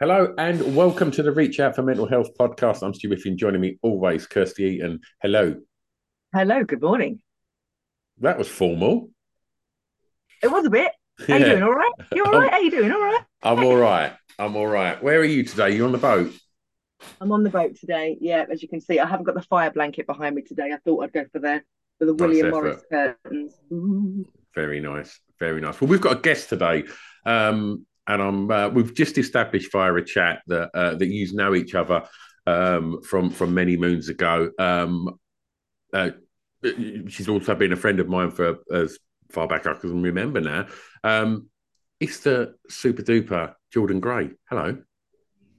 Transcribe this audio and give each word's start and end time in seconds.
Hello 0.00 0.32
and 0.38 0.76
welcome 0.76 1.10
to 1.10 1.24
the 1.24 1.32
Reach 1.32 1.58
Out 1.58 1.74
for 1.74 1.82
Mental 1.82 2.06
Health 2.06 2.28
podcast. 2.38 2.84
I'm 2.84 2.94
Stu 2.94 3.08
Whiffin, 3.08 3.36
joining 3.36 3.60
me 3.60 3.80
always, 3.82 4.28
Kirsty 4.28 4.62
Eaton. 4.62 5.00
Hello. 5.20 5.56
Hello, 6.32 6.62
good 6.62 6.80
morning. 6.80 7.20
That 8.18 8.38
was 8.38 8.46
formal. 8.46 9.10
It 10.40 10.52
was 10.52 10.66
a 10.66 10.70
bit. 10.70 10.92
How 11.26 11.36
you 11.38 11.46
doing? 11.46 11.62
All 11.64 11.72
right? 11.72 11.92
You 12.14 12.24
all 12.24 12.30
right? 12.30 12.48
How 12.52 12.60
you 12.60 12.70
doing? 12.70 12.92
All 12.92 13.00
right? 13.00 13.24
I'm 13.42 13.64
all 13.64 13.74
right. 13.74 14.12
I'm 14.38 14.54
all 14.54 14.68
right. 14.68 15.02
Where 15.02 15.18
are 15.18 15.24
you 15.24 15.42
today? 15.42 15.74
You 15.74 15.84
on 15.84 15.90
the 15.90 15.98
boat? 15.98 16.32
I'm 17.20 17.32
on 17.32 17.42
the 17.42 17.50
boat 17.50 17.74
today. 17.74 18.16
Yeah, 18.20 18.44
as 18.48 18.62
you 18.62 18.68
can 18.68 18.80
see, 18.80 19.00
I 19.00 19.06
haven't 19.06 19.24
got 19.24 19.34
the 19.34 19.42
fire 19.42 19.72
blanket 19.72 20.06
behind 20.06 20.36
me 20.36 20.42
today. 20.42 20.70
I 20.72 20.76
thought 20.76 21.02
I'd 21.02 21.12
go 21.12 21.24
for 21.32 21.40
the 21.40 21.60
for 21.98 22.04
the 22.04 22.12
Nice 22.12 22.20
William 22.20 22.46
effort. 22.46 22.52
Morris 22.52 22.82
curtains. 22.88 23.54
Ooh. 23.72 24.24
Very 24.54 24.78
nice. 24.78 25.18
Very 25.40 25.60
nice. 25.60 25.80
Well, 25.80 25.90
we've 25.90 26.00
got 26.00 26.18
a 26.18 26.20
guest 26.20 26.48
today, 26.50 26.84
um, 27.26 27.84
and 28.08 28.22
I'm. 28.22 28.50
Uh, 28.50 28.68
we've 28.70 28.94
just 28.94 29.18
established 29.18 29.70
via 29.70 29.94
a 29.94 30.02
chat 30.04 30.42
that 30.48 30.70
uh, 30.74 30.94
that 30.96 31.06
you 31.06 31.32
know 31.34 31.54
each 31.54 31.74
other 31.74 32.04
um, 32.46 33.02
from 33.02 33.30
from 33.30 33.54
many 33.54 33.76
moons 33.76 34.08
ago. 34.08 34.50
Um, 34.58 35.18
uh, 35.92 36.10
she's 36.62 37.28
also 37.28 37.54
been 37.54 37.72
a 37.72 37.76
friend 37.76 38.00
of 38.00 38.08
mine 38.08 38.30
for 38.30 38.56
as 38.72 38.98
far 39.30 39.46
back 39.46 39.66
as 39.66 39.76
I 39.76 39.80
can 39.80 40.02
remember 40.02 40.40
now. 40.40 40.66
Um, 41.04 41.48
it's 42.00 42.20
the 42.20 42.54
super 42.68 43.02
duper 43.02 43.54
Jordan 43.72 44.00
Gray. 44.00 44.30
Hello. 44.48 44.78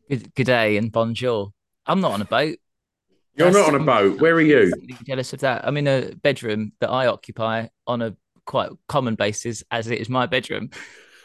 Good, 0.09 0.33
good 0.33 0.45
day 0.45 0.77
and 0.77 0.91
bonjour. 0.91 1.53
I'm 1.85 2.01
not 2.01 2.13
on 2.13 2.21
a 2.21 2.25
boat. 2.25 2.57
You're 3.35 3.51
That's- 3.51 3.67
not 3.67 3.75
on 3.75 3.81
a 3.81 3.85
boat. 3.85 4.19
Where 4.19 4.33
are 4.33 4.41
you? 4.41 4.73
Jealous 5.05 5.33
of 5.33 5.41
that. 5.41 5.65
I'm 5.67 5.77
in 5.77 5.87
a 5.87 6.13
bedroom 6.15 6.73
that 6.79 6.89
I 6.89 7.07
occupy 7.07 7.67
on 7.85 8.01
a 8.01 8.15
quite 8.45 8.71
common 8.87 9.15
basis, 9.15 9.63
as 9.69 9.87
it 9.87 9.99
is 9.99 10.09
my 10.09 10.25
bedroom. 10.25 10.71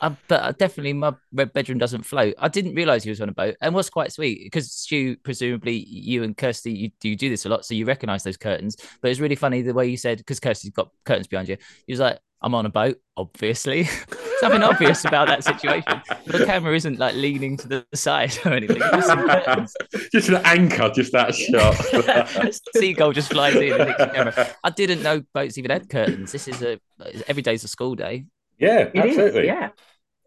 Uh, 0.01 0.15
but 0.29 0.43
uh, 0.43 0.53
definitely, 0.53 0.93
my 0.93 1.13
red 1.33 1.53
bedroom 1.53 1.79
doesn't 1.79 2.03
float. 2.03 2.35
I 2.39 2.49
didn't 2.49 2.75
realize 2.75 3.05
he 3.05 3.11
was 3.11 3.21
on 3.21 3.29
a 3.29 3.33
boat, 3.33 3.57
and 3.61 3.75
what's 3.75 3.91
quite 3.91 4.13
sweet 4.13 4.41
because 4.45 4.71
Stu, 4.71 5.17
presumably 5.19 5.85
you 5.89 6.23
and 6.23 6.37
Kirsty, 6.37 6.73
you 6.73 6.91
do 7.01 7.09
you 7.09 7.17
do 7.17 7.29
this 7.29 7.47
a 7.47 7.49
lot, 7.49 7.65
so 7.65 7.75
you 7.75 7.87
recognize 7.87 8.23
those 8.23 8.37
curtains. 8.37 8.77
But 9.01 9.11
it's 9.11 9.21
really 9.21 9.37
funny 9.37 9.63
the 9.63 9.75
way 9.75 9.87
you 9.87 9.97
said 9.97 10.19
because 10.19 10.41
Kirsty's 10.41 10.71
got 10.71 10.91
curtains 11.05 11.27
behind 11.27 11.49
you. 11.49 11.57
He 11.87 11.93
was 11.93 12.01
like, 12.01 12.19
"I'm 12.43 12.55
on 12.55 12.67
a 12.67 12.71
boat, 12.71 12.99
obviously." 13.17 13.85
Something 14.41 14.63
obvious 14.63 15.05
about 15.05 15.29
that 15.29 15.45
situation. 15.45 16.03
The 16.27 16.45
camera 16.45 16.75
isn't 16.75 16.99
like 16.99 17.15
leaning 17.15 17.57
to 17.59 17.69
the 17.69 17.87
side 17.95 18.37
or 18.45 18.53
anything. 18.53 18.79
just 18.79 19.77
just 20.13 20.29
an 20.29 20.43
anchor, 20.45 20.91
just 20.95 21.13
that 21.13 21.35
shot. 21.35 22.61
Seagull 22.77 23.13
just 23.13 23.33
flies 23.33 23.55
in 23.55 23.81
and 23.81 23.91
the 23.91 24.11
camera. 24.13 24.51
I 24.65 24.71
didn't 24.71 25.03
know 25.03 25.23
boats 25.33 25.57
even 25.57 25.71
had 25.71 25.89
curtains. 25.89 26.33
This 26.33 26.49
is 26.49 26.63
a 26.63 26.79
every 27.27 27.43
day's 27.43 27.65
a 27.65 27.69
school 27.69 27.95
day. 27.95 28.27
Yeah, 28.65 28.79
It 28.93 29.05
is, 29.05 29.19
absolutely. 29.19 29.47
yeah. 29.47 29.71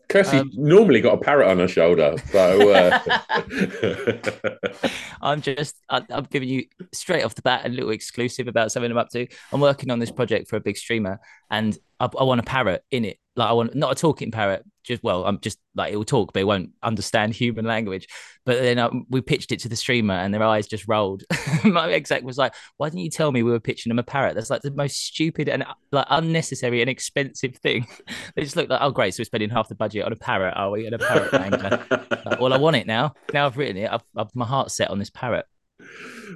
Kirsty 0.10 0.38
Um, 0.38 0.52
normally 0.54 1.02
got 1.02 1.16
a 1.16 1.18
parrot 1.18 1.50
on 1.50 1.60
her 1.60 1.68
shoulder, 1.68 2.16
so 2.32 2.72
uh... 2.72 3.00
I'm 5.28 5.42
just 5.42 5.76
I, 5.90 6.04
I'm 6.10 6.24
giving 6.26 6.48
you 6.48 6.66
straight 6.94 7.24
off 7.24 7.36
the 7.36 7.42
bat 7.42 7.66
a 7.66 7.70
little 7.70 7.92
exclusive 7.92 8.48
about 8.48 8.72
something 8.72 8.90
I'm 8.90 8.98
up 8.98 9.10
to. 9.10 9.28
I'm 9.52 9.60
working 9.60 9.92
on 9.92 10.00
this 10.00 10.12
project 10.12 10.50
for 10.50 10.56
a 10.56 10.62
big 10.62 10.78
streamer, 10.78 11.20
and 11.52 11.78
I, 12.00 12.10
I 12.18 12.24
want 12.24 12.40
a 12.40 12.44
parrot 12.44 12.84
in 12.92 13.06
it. 13.06 13.18
Like 13.36 13.50
I 13.50 13.54
want 13.54 13.76
not 13.76 13.92
a 13.92 13.96
talking 13.96 14.32
parrot. 14.32 14.64
Just 14.84 15.04
well, 15.04 15.26
I'm 15.26 15.40
just 15.42 15.60
like 15.76 15.94
it 15.94 15.98
will 15.98 16.06
talk, 16.06 16.34
but 16.34 16.40
it 16.40 16.46
won't 16.46 16.72
understand 16.82 17.34
human 17.36 17.66
language. 17.66 18.08
But 18.46 18.62
then 18.62 18.80
um, 18.80 19.06
we 19.10 19.22
pitched 19.22 19.52
it 19.52 19.60
to 19.60 19.70
the 19.70 19.76
streamer, 19.76 20.14
and 20.14 20.34
their 20.34 20.42
eyes 20.42 20.68
just 20.68 20.88
rolled. 20.88 21.24
My 21.64 21.92
exec 21.92 22.24
was 22.24 22.38
like, 22.38 22.54
"Why 22.78 22.90
didn't 22.90 23.02
you 23.02 23.10
tell 23.10 23.32
me 23.32 23.44
we 23.44 23.52
were 23.52 23.60
pitching 23.60 23.90
them 23.90 24.00
a 24.00 24.04
parrot? 24.04 24.36
That's 24.36 24.50
like 24.50 24.62
the 24.62 24.72
most 24.72 25.06
stupid 25.06 25.50
and 25.50 25.66
like 25.92 26.08
unnecessary 26.10 26.82
and 26.82 26.90
expensive 26.90 27.56
thing." 27.58 27.86
they 28.36 28.44
just 28.44 28.56
looked 28.56 28.70
like, 28.70 28.82
"Oh, 28.82 28.92
great! 28.92 29.14
So 29.14 29.22
we're 29.22 29.26
spending 29.26 29.50
half 29.50 29.70
the 29.70 29.76
budget 29.76 30.06
on 30.06 30.14
a 30.14 30.16
parrot, 30.16 30.54
are 30.56 30.72
we? 30.72 30.86
And 30.86 30.96
a 30.96 31.00
parrot 31.00 31.32
wrangler." 31.32 31.86
Like, 32.26 32.40
well, 32.40 32.54
I 32.54 32.58
want 32.58 32.78
it 32.78 32.88
now. 32.88 33.14
Now 33.34 33.46
I've 33.46 33.58
written 33.58 33.78
it. 33.78 33.92
I've, 33.92 34.04
I've 34.16 34.34
my 34.36 34.46
heart 34.46 34.72
set 34.72 34.90
on 34.90 34.98
this 34.98 35.10
parrot. 35.18 35.46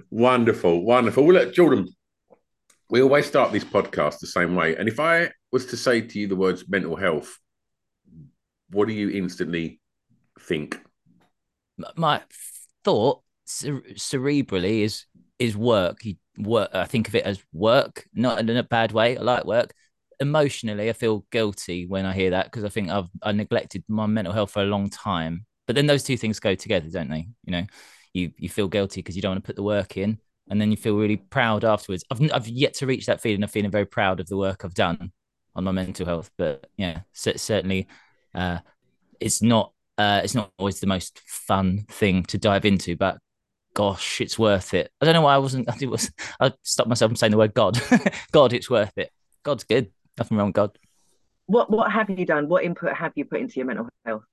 wonderful, 0.10 0.84
wonderful. 0.84 1.24
Well, 1.24 1.36
look, 1.36 1.54
Jordan, 1.54 1.88
we 2.90 3.02
always 3.02 3.28
start 3.28 3.52
this 3.52 3.64
podcast 3.64 4.20
the 4.20 4.28
same 4.28 4.56
way, 4.56 4.76
and 4.76 4.90
if 4.90 5.00
I 5.00 5.32
was 5.52 5.68
to 5.68 5.78
say 5.78 6.02
to 6.02 6.20
you 6.20 6.28
the 6.28 6.36
words 6.36 6.68
mental 6.68 6.96
health, 6.96 7.38
what 8.72 8.88
do 8.88 8.94
you 8.94 9.10
instantly 9.10 9.80
think? 10.40 10.80
My 11.96 12.22
thought 12.84 13.22
cere- 13.46 13.84
cerebrally 13.94 14.82
is 14.82 15.06
is 15.38 15.56
work. 15.56 16.04
You 16.06 16.16
work. 16.38 16.72
I 16.74 16.86
think 16.86 17.08
of 17.08 17.16
it 17.16 17.24
as 17.24 17.40
work, 17.54 18.06
not 18.14 18.40
in 18.40 18.50
a 18.50 18.64
bad 18.64 18.92
way. 18.92 19.18
I 19.18 19.22
like 19.22 19.46
work. 19.46 19.74
Emotionally, 20.20 20.90
I 20.90 20.94
feel 20.94 21.26
guilty 21.32 21.86
when 21.86 22.06
I 22.06 22.14
hear 22.14 22.32
that 22.32 22.46
because 22.46 22.64
I 22.64 22.70
think 22.70 22.90
I've 22.90 23.10
I 23.22 23.32
neglected 23.32 23.84
my 23.88 24.06
mental 24.08 24.34
health 24.34 24.52
for 24.52 24.62
a 24.62 24.66
long 24.66 24.90
time. 24.90 25.46
But 25.68 25.76
then 25.76 25.88
those 25.88 26.04
two 26.04 26.18
things 26.18 26.40
go 26.40 26.56
together, 26.56 26.90
don't 26.90 27.10
they? 27.10 27.28
You 27.46 27.52
know, 27.52 27.66
you 28.14 28.32
you 28.38 28.50
feel 28.50 28.68
guilty 28.68 29.02
because 29.02 29.16
you 29.16 29.22
don't 29.22 29.32
want 29.32 29.44
to 29.44 29.48
put 29.48 29.56
the 29.56 29.64
work 29.64 29.98
in, 29.98 30.20
and 30.50 30.60
then 30.60 30.72
you 30.72 30.78
feel 30.78 30.98
really 30.98 31.18
proud 31.18 31.64
afterwards. 31.64 32.04
I've 32.12 32.32
I've 32.34 32.48
yet 32.48 32.74
to 32.76 32.88
reach 32.88 33.06
that 33.06 33.22
feeling 33.22 33.44
of 33.44 33.52
feeling 33.52 33.72
very 33.72 33.86
proud 33.86 34.20
of 34.20 34.28
the 34.28 34.38
work 34.38 34.66
I've 34.66 34.74
done 34.74 35.12
on 35.56 35.64
my 35.64 35.72
mental 35.72 36.06
health. 36.06 36.32
But 36.38 36.68
yeah, 36.78 37.02
cer- 37.14 37.38
certainly, 37.38 37.88
uh, 38.34 38.60
it's 39.20 39.42
not 39.42 39.74
uh, 39.98 40.22
it's 40.24 40.36
not 40.36 40.52
always 40.58 40.80
the 40.80 40.88
most 40.88 41.20
fun 41.26 41.86
thing 41.90 42.24
to 42.24 42.38
dive 42.38 42.66
into, 42.66 42.96
but 42.96 43.18
gosh, 43.74 44.22
it's 44.22 44.38
worth 44.38 44.74
it. 44.74 44.92
I 45.02 45.06
don't 45.06 45.14
know 45.14 45.22
why 45.22 45.36
I 45.36 45.40
wasn't. 45.40 45.70
I 45.70 45.86
was. 45.86 46.12
I 46.40 46.54
stopped 46.64 46.90
myself 46.90 47.10
from 47.10 47.16
saying 47.16 47.32
the 47.32 47.38
word 47.38 47.54
God. 47.54 47.80
God, 48.32 48.54
it's 48.54 48.70
worth 48.70 48.98
it. 48.98 49.12
God's 49.44 49.64
good. 49.64 49.92
Nothing 50.18 50.38
wrong 50.38 50.48
with 50.48 50.56
God. 50.56 50.78
What 51.46 51.70
what 51.70 51.92
have 51.92 52.10
you 52.10 52.26
done? 52.26 52.48
What 52.48 52.64
input 52.64 52.94
have 52.94 53.14
you 53.16 53.26
put 53.26 53.42
into 53.42 53.56
your 53.56 53.66
mental 53.66 53.90
health? 54.06 54.24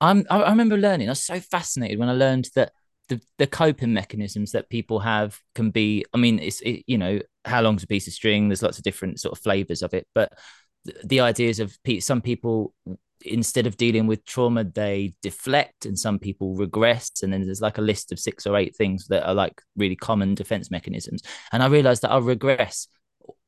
I'm. 0.00 0.26
I, 0.30 0.42
I 0.42 0.50
remember 0.50 0.76
learning. 0.76 1.08
I 1.08 1.12
was 1.12 1.22
so 1.22 1.40
fascinated 1.40 1.98
when 1.98 2.08
I 2.08 2.14
learned 2.14 2.50
that 2.54 2.72
the 3.08 3.20
the 3.38 3.46
coping 3.46 3.92
mechanisms 3.92 4.52
that 4.52 4.68
people 4.68 5.00
have 5.00 5.38
can 5.54 5.70
be. 5.70 6.04
I 6.14 6.18
mean, 6.18 6.38
it's 6.38 6.60
it, 6.60 6.84
you 6.86 6.98
know 6.98 7.20
how 7.44 7.62
long's 7.62 7.82
a 7.82 7.86
piece 7.86 8.06
of 8.06 8.12
string. 8.12 8.48
There's 8.48 8.62
lots 8.62 8.78
of 8.78 8.84
different 8.84 9.20
sort 9.20 9.36
of 9.36 9.42
flavors 9.42 9.82
of 9.82 9.94
it, 9.94 10.06
but 10.14 10.32
the, 10.84 10.94
the 11.04 11.20
ideas 11.20 11.60
of 11.60 11.76
some 12.00 12.20
people 12.20 12.74
instead 13.24 13.66
of 13.66 13.76
dealing 13.76 14.06
with 14.06 14.24
trauma 14.24 14.64
they 14.64 15.14
deflect 15.22 15.86
and 15.86 15.98
some 15.98 16.18
people 16.18 16.54
regress 16.54 17.10
and 17.22 17.32
then 17.32 17.42
there's 17.42 17.60
like 17.60 17.78
a 17.78 17.82
list 17.82 18.12
of 18.12 18.18
six 18.18 18.46
or 18.46 18.56
eight 18.56 18.76
things 18.76 19.06
that 19.08 19.26
are 19.26 19.34
like 19.34 19.62
really 19.76 19.96
common 19.96 20.34
defense 20.34 20.70
mechanisms 20.70 21.22
and 21.52 21.62
i 21.62 21.66
realized 21.66 22.02
that 22.02 22.10
i 22.10 22.18
regress 22.18 22.88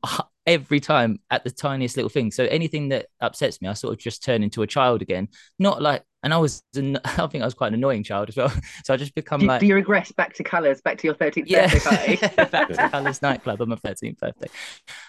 every 0.46 0.80
time 0.80 1.18
at 1.30 1.44
the 1.44 1.50
tiniest 1.50 1.96
little 1.96 2.08
thing 2.08 2.30
so 2.30 2.44
anything 2.44 2.88
that 2.88 3.06
upsets 3.20 3.60
me 3.60 3.68
i 3.68 3.72
sort 3.72 3.92
of 3.92 3.98
just 3.98 4.22
turn 4.22 4.42
into 4.42 4.62
a 4.62 4.66
child 4.66 5.02
again 5.02 5.28
not 5.58 5.82
like 5.82 6.02
and 6.26 6.34
i 6.34 6.36
was 6.36 6.62
an, 6.74 6.98
i 7.04 7.26
think 7.26 7.42
i 7.42 7.44
was 7.44 7.54
quite 7.54 7.68
an 7.68 7.74
annoying 7.74 8.02
child 8.02 8.28
as 8.28 8.36
well 8.36 8.52
so 8.84 8.92
i 8.92 8.96
just 8.96 9.14
become 9.14 9.40
Do, 9.40 9.46
like 9.46 9.60
do 9.60 9.66
you 9.66 9.74
regress 9.74 10.12
back 10.12 10.34
to 10.34 10.44
colours, 10.44 10.80
back 10.82 10.98
to 10.98 11.06
your 11.06 11.14
13th 11.14 11.44
yeah 11.46 11.72
birthday 11.72 12.16
party? 12.16 12.36
back 12.50 12.68
to 12.68 12.88
Colours 12.88 13.22
nightclub 13.22 13.62
on 13.62 13.68
my 13.68 13.76
13th 13.76 14.18
birthday 14.18 14.48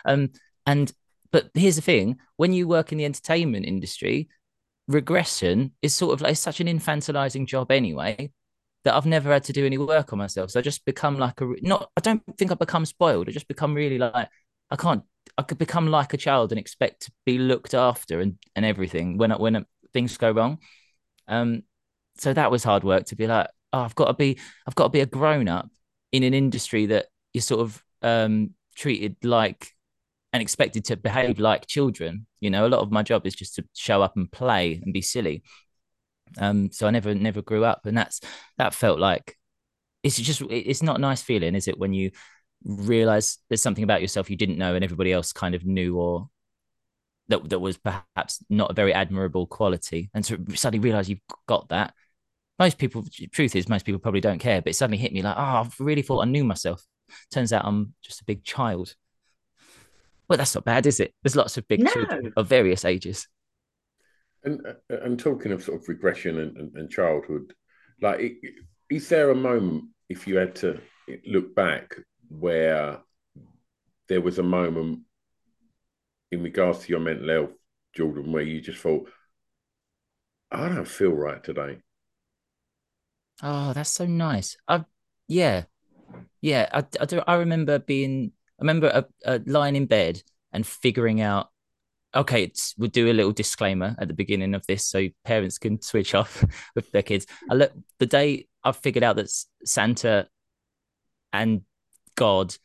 um 0.05 0.29
and 0.65 0.93
but 1.31 1.49
here's 1.53 1.75
the 1.75 1.81
thing 1.81 2.17
when 2.37 2.53
you 2.53 2.67
work 2.67 2.91
in 2.91 2.97
the 2.97 3.05
entertainment 3.05 3.65
industry 3.65 4.29
regression 4.87 5.73
is 5.81 5.93
sort 5.93 6.13
of 6.13 6.21
like 6.21 6.37
such 6.37 6.61
an 6.61 6.67
infantilizing 6.67 7.45
job 7.45 7.71
anyway 7.71 8.31
that 8.87 8.95
I've 8.95 9.05
never 9.05 9.33
had 9.33 9.43
to 9.43 9.53
do 9.53 9.65
any 9.65 9.77
work 9.77 10.13
on 10.13 10.19
myself. 10.19 10.51
So 10.51 10.59
I 10.59 10.63
just 10.63 10.85
become 10.85 11.17
like 11.17 11.41
a 11.41 11.53
not. 11.61 11.89
I 11.97 11.99
don't 11.99 12.23
think 12.37 12.53
I 12.53 12.55
become 12.55 12.85
spoiled. 12.85 13.27
I 13.27 13.33
just 13.33 13.49
become 13.49 13.73
really 13.73 13.97
like 13.97 14.29
I 14.71 14.75
can't. 14.77 15.03
I 15.37 15.41
could 15.41 15.57
become 15.57 15.87
like 15.87 16.13
a 16.13 16.17
child 16.17 16.53
and 16.53 16.59
expect 16.59 17.01
to 17.01 17.11
be 17.25 17.37
looked 17.37 17.73
after 17.73 18.21
and 18.21 18.37
and 18.55 18.65
everything 18.65 19.17
when 19.17 19.31
when 19.31 19.65
things 19.93 20.17
go 20.17 20.31
wrong. 20.31 20.59
Um, 21.27 21.63
so 22.17 22.33
that 22.33 22.51
was 22.51 22.63
hard 22.63 22.83
work 22.83 23.05
to 23.07 23.15
be 23.15 23.27
like, 23.27 23.47
oh, 23.73 23.81
I've 23.81 23.95
got 23.95 24.07
to 24.07 24.13
be, 24.13 24.39
I've 24.67 24.75
got 24.75 24.85
to 24.85 24.89
be 24.89 25.01
a 25.01 25.05
grown 25.05 25.47
up 25.47 25.69
in 26.11 26.23
an 26.23 26.33
industry 26.33 26.87
that 26.87 27.07
is 27.33 27.45
sort 27.45 27.61
of 27.61 27.83
um 28.03 28.51
treated 28.75 29.15
like 29.23 29.71
and 30.33 30.41
expected 30.41 30.85
to 30.85 30.97
behave 30.97 31.39
like 31.39 31.67
children. 31.67 32.27
You 32.39 32.49
know, 32.49 32.67
a 32.67 32.69
lot 32.69 32.81
of 32.81 32.91
my 32.91 33.03
job 33.03 33.25
is 33.25 33.35
just 33.35 33.55
to 33.55 33.65
show 33.75 34.01
up 34.01 34.15
and 34.17 34.31
play 34.31 34.81
and 34.83 34.93
be 34.93 35.01
silly. 35.01 35.43
Um, 36.37 36.71
so 36.71 36.87
I 36.87 36.91
never 36.91 37.15
never 37.15 37.41
grew 37.41 37.63
up, 37.65 37.85
and 37.85 37.97
that's 37.97 38.19
that 38.57 38.73
felt 38.73 38.99
like 38.99 39.37
it's 40.03 40.17
just 40.17 40.41
it's 40.49 40.83
not 40.83 40.97
a 40.97 41.01
nice 41.01 41.21
feeling, 41.21 41.55
is 41.55 41.67
it, 41.67 41.79
when 41.79 41.93
you 41.93 42.11
realize 42.65 43.39
there's 43.49 43.61
something 43.61 43.83
about 43.83 44.01
yourself 44.01 44.29
you 44.29 44.37
didn't 44.37 44.57
know 44.57 44.75
and 44.75 44.83
everybody 44.83 45.13
else 45.13 45.33
kind 45.33 45.55
of 45.55 45.65
knew 45.65 45.97
or 45.97 46.29
that 47.29 47.49
that 47.49 47.59
was 47.59 47.77
perhaps 47.77 48.43
not 48.49 48.71
a 48.71 48.73
very 48.73 48.93
admirable 48.93 49.47
quality, 49.47 50.09
and 50.13 50.23
to 50.25 50.43
suddenly 50.55 50.83
realize 50.83 51.09
you've 51.09 51.19
got 51.47 51.69
that. 51.69 51.93
Most 52.59 52.77
people, 52.79 53.05
truth 53.31 53.55
is, 53.55 53.69
most 53.69 53.85
people 53.85 53.99
probably 53.99 54.21
don't 54.21 54.39
care, 54.39 54.61
but 54.61 54.71
it 54.71 54.75
suddenly 54.75 54.97
hit 54.97 55.13
me 55.13 55.21
like, 55.21 55.35
oh, 55.37 55.41
I've 55.41 55.79
really 55.79 56.01
thought 56.01 56.21
I 56.21 56.25
knew 56.25 56.43
myself. 56.43 56.83
Turns 57.31 57.53
out 57.53 57.65
I'm 57.65 57.93
just 58.01 58.21
a 58.21 58.25
big 58.25 58.43
child. 58.43 58.95
Well, 60.27 60.37
that's 60.37 60.55
not 60.55 60.65
bad, 60.65 60.87
is 60.87 60.99
it? 60.99 61.13
There's 61.21 61.35
lots 61.35 61.57
of 61.57 61.67
big 61.67 61.81
No. 61.81 61.91
children 61.91 62.33
of 62.35 62.47
various 62.47 62.83
ages. 62.83 63.27
And 64.43 64.65
uh, 64.65 64.97
and 65.01 65.19
talking 65.19 65.51
of 65.51 65.63
sort 65.63 65.81
of 65.81 65.87
regression 65.87 66.39
and, 66.39 66.57
and, 66.57 66.75
and 66.75 66.89
childhood, 66.89 67.53
like, 68.01 68.41
is 68.89 69.07
there 69.09 69.29
a 69.29 69.35
moment 69.35 69.85
if 70.09 70.27
you 70.27 70.37
had 70.37 70.55
to 70.55 70.79
look 71.25 71.53
back 71.55 71.95
where 72.29 72.99
there 74.09 74.21
was 74.21 74.39
a 74.39 74.43
moment 74.43 75.01
in 76.31 76.43
regards 76.43 76.79
to 76.79 76.89
your 76.89 76.99
mental 76.99 77.29
health, 77.29 77.51
Jordan, 77.95 78.31
where 78.31 78.43
you 78.43 78.61
just 78.61 78.79
thought, 78.79 79.09
I 80.51 80.69
don't 80.69 80.87
feel 80.87 81.11
right 81.11 81.43
today. 81.43 81.79
Oh, 83.43 83.73
that's 83.73 83.91
so 83.91 84.05
nice. 84.05 84.57
I, 84.67 84.85
yeah, 85.27 85.63
yeah. 86.41 86.69
I, 86.71 86.83
I 86.99 87.05
do. 87.05 87.21
I 87.27 87.35
remember 87.35 87.79
being. 87.79 88.31
I 88.59 88.63
remember 88.63 88.87
uh, 88.87 89.01
uh, 89.25 89.39
lying 89.45 89.75
in 89.75 89.85
bed 89.85 90.21
and 90.51 90.65
figuring 90.65 91.21
out. 91.21 91.49
Okay, 92.15 92.51
we'll 92.77 92.89
do 92.89 93.11
a 93.11 93.13
little 93.13 93.33
disclaimer 93.33 93.95
at 93.99 94.07
the 94.07 94.13
beginning 94.13 94.55
of 94.55 94.65
this 94.65 94.85
so 94.85 95.07
parents 95.23 95.59
can 95.59 95.81
switch 95.81 96.15
off 96.15 96.43
with 96.75 96.89
their 96.91 97.03
kids. 97.03 97.27
I 97.51 97.53
look 97.53 97.73
the 97.99 98.05
day 98.05 98.47
I 98.63 98.71
figured 98.71 99.03
out 99.03 99.17
that 99.17 99.29
Santa 99.65 100.27
and 101.31 101.61
God 102.15 102.55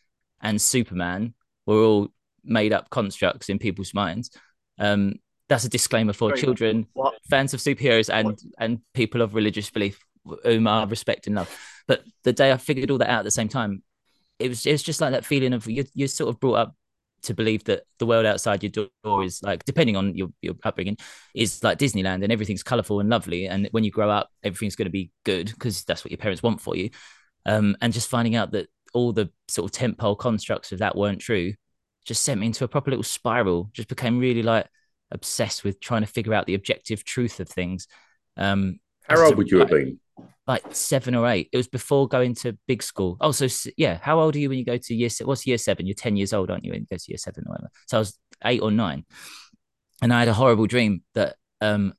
and 0.41 0.61
Superman 0.61 1.35
were 1.67 1.83
all 1.83 2.09
made 2.45 2.73
up 2.73 2.91
constructs 2.91 3.49
in 3.49 3.59
people's 3.59 3.95
minds. 3.95 4.31
Um, 4.79 5.15
that's 5.49 5.65
a 5.65 5.69
disclaimer 5.69 6.13
for 6.13 6.31
Sorry, 6.31 6.41
children, 6.41 6.87
what? 6.95 7.15
fans 7.29 7.53
of 7.55 7.61
superheroes, 7.61 8.13
and 8.13 8.29
What? 8.29 8.41
and 8.59 8.81
people 8.95 9.21
of 9.23 9.35
religious 9.35 9.71
belief 9.71 9.99
whom 10.45 10.67
I 10.67 10.85
respect 10.85 11.27
and 11.27 11.37
love. 11.37 11.55
But 11.89 12.05
the 12.25 12.33
day 12.33 12.53
I 12.53 12.57
figured 12.57 12.91
all 12.91 12.99
that 12.99 13.11
out 13.11 13.21
at 13.21 13.25
the 13.25 13.31
same 13.31 13.49
time, 13.49 13.83
it 14.39 14.49
was 14.49 14.67
it 14.67 14.73
was 14.73 14.83
just 14.83 15.01
like 15.01 15.13
that 15.13 15.25
feeling 15.25 15.53
of 15.53 15.67
you 15.67 15.85
you're 15.95 16.09
sort 16.09 16.31
of 16.31 16.41
brought 16.41 16.55
up 16.55 16.77
to 17.25 17.35
believe 17.35 17.63
that 17.65 17.85
the 17.99 18.07
world 18.07 18.27
outside 18.27 18.63
your 18.63 18.89
door 19.05 19.23
is 19.25 19.43
like 19.43 19.65
depending 19.65 19.97
on 19.97 20.15
your, 20.17 20.29
your 20.41 20.55
upbringing 20.65 20.97
is 21.35 21.63
like 21.63 21.79
disneyland 21.79 22.25
and 22.25 22.33
everything's 22.33 22.65
colorful 22.65 22.99
and 22.99 23.09
lovely 23.09 23.47
and 23.47 23.69
when 23.71 23.85
you 23.85 23.93
grow 23.93 24.11
up 24.11 24.29
everything's 24.43 24.75
going 24.75 24.87
to 24.87 24.91
be 24.91 25.13
good 25.25 25.47
because 25.47 25.85
that's 25.85 26.05
what 26.05 26.11
your 26.11 26.19
parents 26.19 26.43
want 26.43 26.61
for 26.61 26.75
you 26.75 26.91
um, 27.47 27.77
and 27.81 27.93
just 27.93 28.09
finding 28.11 28.35
out 28.35 28.51
that 28.51 28.69
all 28.93 29.13
the 29.13 29.31
sort 29.47 29.71
of 29.71 29.79
tentpole 29.79 30.19
constructs 30.19 30.73
of 30.73 30.81
that 30.81 30.97
weren't 30.97 31.21
true 31.21 31.55
just 32.05 32.23
sent 32.23 32.41
me 32.41 32.47
into 32.47 32.65
a 32.65 32.69
proper 32.69 32.91
little 32.91 33.05
spiral 33.05 33.71
just 33.73 33.89
became 33.89 34.19
really 34.19 34.43
like 34.43 34.67
obsessed 35.11 35.63
with 35.65 35.81
trying 35.81 36.03
to 36.03 36.07
figure 36.07 36.35
out 36.35 36.47
the 36.47 36.55
objective 36.55 37.05
truth 37.05 37.39
of 37.41 37.49
things 37.49 37.87
um, 38.37 38.79
How 39.09 39.25
old 39.25 39.37
would 39.37 39.51
you 39.51 39.59
have 39.59 39.69
been? 39.69 39.99
like 40.47 40.63
seven 40.71 41.15
or 41.15 41.29
eight. 41.29 41.49
It 41.53 41.57
was 41.57 41.69
before 41.69 42.09
going 42.09 42.35
to 42.37 42.59
big 42.67 42.83
school. 42.83 43.17
Oh, 43.21 43.31
so 43.31 43.47
yeah. 43.77 43.99
How 44.03 44.19
old 44.21 44.35
are 44.35 44.39
you 44.39 44.49
when 44.49 44.59
you 44.59 44.65
go 44.65 44.77
to 44.77 44.95
year? 44.95 45.09
se- 45.09 45.25
What's 45.25 45.47
year 45.47 45.59
seven? 45.59 45.87
You're 45.87 45.95
ten 45.95 46.17
years 46.17 46.33
old, 46.33 46.51
aren't 46.51 46.65
you? 46.65 46.73
When 46.73 46.81
you 46.81 46.87
go 46.91 46.97
to 46.97 47.05
year 47.09 47.19
seven 47.19 47.45
or 47.47 47.53
whatever. 47.53 47.71
So 47.87 47.99
I 47.99 48.01
was 48.01 48.19
eight 48.45 48.61
or 48.61 48.71
nine, 48.73 49.05
and 50.03 50.13
I 50.13 50.19
had 50.19 50.29
a 50.29 50.35
horrible 50.35 50.67
dream 50.67 51.03
that 51.15 51.37
um, 51.61 51.95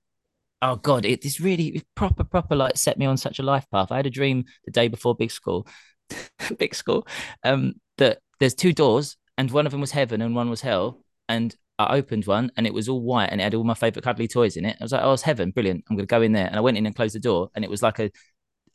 oh 0.61 0.75
god, 0.75 1.05
it 1.05 1.21
this 1.21 1.39
really 1.39 1.83
proper 1.95 2.23
proper 2.23 2.55
like 2.55 2.77
set 2.77 2.97
me 2.97 3.05
on 3.05 3.15
such 3.17 3.39
a 3.39 3.43
life 3.43 3.65
path. 3.71 3.91
I 3.91 3.97
had 3.97 4.07
a 4.07 4.11
dream 4.11 4.45
the 4.65 4.71
day 4.71 4.89
before 4.89 5.15
big 5.15 5.31
school, 5.31 5.65
big 6.59 6.75
school, 6.75 7.07
um, 7.43 7.75
that 7.97 8.19
there's 8.39 8.55
two 8.55 8.73
doors 8.73 9.15
and 9.37 9.51
one 9.51 9.65
of 9.65 9.71
them 9.71 9.81
was 9.81 9.91
heaven 9.91 10.21
and 10.21 10.35
one 10.35 10.49
was 10.49 10.61
hell, 10.61 11.01
and 11.27 11.55
I 11.79 11.95
opened 11.95 12.25
one 12.25 12.51
and 12.55 12.67
it 12.67 12.73
was 12.73 12.87
all 12.87 13.01
white 13.01 13.29
and 13.31 13.41
it 13.41 13.45
had 13.45 13.55
all 13.55 13.63
my 13.63 13.73
favorite 13.73 14.03
cuddly 14.03 14.27
toys 14.27 14.57
in 14.57 14.65
it. 14.65 14.77
I 14.79 14.83
was 14.83 14.91
like, 14.91 15.01
oh, 15.03 15.13
it's 15.13 15.23
heaven, 15.23 15.51
brilliant. 15.51 15.83
I'm 15.89 15.95
gonna 15.95 16.05
go 16.05 16.21
in 16.21 16.33
there, 16.33 16.47
and 16.47 16.55
I 16.55 16.61
went 16.61 16.77
in 16.77 16.85
and 16.85 16.95
closed 16.95 17.15
the 17.15 17.19
door, 17.19 17.49
and 17.55 17.63
it 17.63 17.71
was 17.71 17.81
like 17.81 17.99
a 17.99 18.11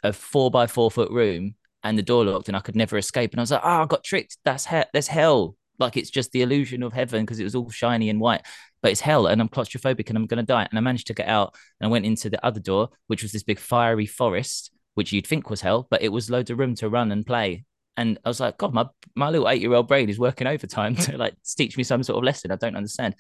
a 0.03 0.13
four 0.13 0.51
by 0.51 0.67
four 0.67 0.91
foot 0.91 1.11
room 1.11 1.55
and 1.83 1.97
the 1.97 2.03
door 2.03 2.25
locked 2.25 2.49
and 2.49 2.57
I 2.57 2.61
could 2.61 2.77
never 2.77 2.99
escape. 2.99 3.33
And 3.33 3.41
I 3.41 3.43
was 3.43 3.51
like, 3.51 3.63
oh, 3.65 3.83
I 3.83 3.87
got 3.87 4.05
tricked. 4.05 4.39
That's 4.45 4.65
hell. 4.65 4.85
That's 4.93 5.07
hell. 5.07 5.57
Like 5.79 5.97
it's 5.97 6.11
just 6.11 6.33
the 6.33 6.43
illusion 6.43 6.83
of 6.83 6.93
heaven 6.93 7.25
because 7.25 7.39
it 7.39 7.45
was 7.45 7.55
all 7.55 7.71
shiny 7.71 8.11
and 8.11 8.21
white, 8.21 8.43
but 8.83 8.91
it's 8.91 9.01
hell. 9.01 9.27
And 9.27 9.41
I'm 9.41 9.49
claustrophobic 9.49 10.09
and 10.09 10.19
I'm 10.19 10.27
going 10.27 10.39
to 10.39 10.47
die. 10.47 10.67
And 10.69 10.79
I 10.79 10.83
managed 10.83 11.07
to 11.09 11.15
get 11.15 11.29
out 11.29 11.55
and 11.81 11.89
I 11.89 11.91
went 11.91 12.05
into 12.05 12.31
the 12.31 12.45
other 12.45 12.61
door, 12.61 12.91
which 13.07 13.23
was 13.23 13.33
this 13.33 13.45
big 13.45 13.59
fiery 13.59 14.07
forest, 14.07 14.73
which 14.95 15.13
you'd 15.13 15.27
think 15.27 15.51
was 15.51 15.61
hell, 15.61 15.87
but 15.89 16.03
it 16.03 16.09
was 16.09 16.31
loads 16.31 16.51
of 16.51 16.59
room 16.59 16.75
to 16.77 16.89
run 16.89 17.13
and 17.13 17.25
play. 17.25 17.65
And 17.99 18.19
I 18.25 18.29
was 18.29 18.41
like, 18.41 18.57
God, 18.57 18.73
my, 18.73 18.87
my 19.15 19.29
little 19.29 19.49
eight 19.49 19.61
year 19.61 19.75
old 19.75 19.89
brain 19.89 20.09
is 20.09 20.19
working 20.19 20.47
overtime 20.47 20.95
to 21.05 21.19
like 21.19 21.35
teach 21.57 21.77
me 21.77 21.83
some 21.83 22.03
sort 22.03 22.17
of 22.17 22.25
lesson 22.25 22.53
I 22.53 22.57
don't 22.57 22.77
understand. 22.77 23.17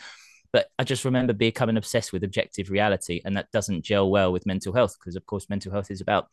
But 0.52 0.68
I 0.78 0.84
just 0.84 1.04
remember 1.04 1.34
becoming 1.34 1.76
obsessed 1.76 2.12
with 2.12 2.24
objective 2.24 2.70
reality. 2.70 3.20
And 3.24 3.36
that 3.36 3.50
doesn't 3.52 3.84
gel 3.84 4.08
well 4.08 4.32
with 4.32 4.46
mental 4.46 4.72
health 4.72 4.96
because, 4.98 5.16
of 5.16 5.26
course, 5.26 5.50
mental 5.50 5.72
health 5.72 5.90
is 5.90 6.00
about 6.00 6.28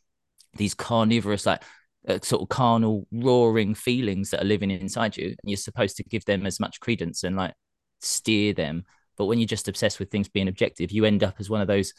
these 0.56 0.74
carnivorous 0.74 1.46
like 1.46 1.64
uh, 2.08 2.20
sort 2.22 2.42
of 2.42 2.50
carnal 2.50 3.08
roaring 3.12 3.74
feelings 3.74 4.30
that 4.30 4.42
are 4.42 4.46
living 4.46 4.72
inside 4.72 5.18
you 5.18 5.28
and 5.28 5.38
you're 5.44 5.58
supposed 5.58 5.98
to 5.98 6.04
give 6.04 6.24
them 6.26 6.46
as 6.46 6.60
much 6.60 6.80
credence 6.80 7.24
and 7.24 7.36
like 7.36 7.54
steer 8.00 8.54
them 8.54 8.84
but 9.18 9.26
when 9.26 9.40
you're 9.40 9.48
just 9.48 9.68
obsessed 9.68 10.00
with 10.00 10.12
things 10.12 10.30
being 10.30 10.48
objective 10.48 10.92
you 10.92 11.04
end 11.04 11.24
up 11.24 11.36
as 11.40 11.50
one 11.50 11.62
of 11.62 11.68
those 11.68 11.94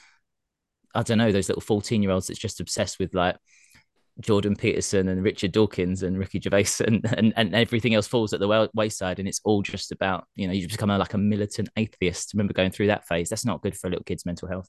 i 0.94 1.02
don't 1.02 1.18
know 1.18 1.32
those 1.32 1.48
little 1.48 1.60
14 1.60 2.02
year 2.02 2.12
olds 2.12 2.28
that's 2.28 2.38
just 2.38 2.60
obsessed 2.60 2.98
with 2.98 3.14
like 3.14 3.36
Jordan 4.20 4.56
Peterson 4.56 5.08
and 5.08 5.22
Richard 5.22 5.52
Dawkins 5.52 6.02
and 6.02 6.18
Ricky 6.18 6.40
Gervais 6.40 6.66
and, 6.86 7.04
and, 7.16 7.32
and 7.36 7.54
everything 7.54 7.94
else 7.94 8.06
falls 8.06 8.32
at 8.32 8.40
the 8.40 8.70
wayside 8.74 9.18
and 9.18 9.28
it's 9.28 9.40
all 9.44 9.62
just 9.62 9.92
about 9.92 10.26
you 10.34 10.46
know 10.46 10.52
you 10.52 10.68
become 10.68 10.90
a, 10.90 10.98
like 10.98 11.14
a 11.14 11.18
militant 11.18 11.68
atheist. 11.76 12.32
remember 12.34 12.52
going 12.52 12.70
through 12.70 12.88
that 12.88 13.06
phase. 13.06 13.28
That's 13.28 13.44
not 13.44 13.62
good 13.62 13.76
for 13.76 13.88
a 13.88 13.90
little 13.90 14.04
kid's 14.04 14.26
mental 14.26 14.48
health. 14.48 14.68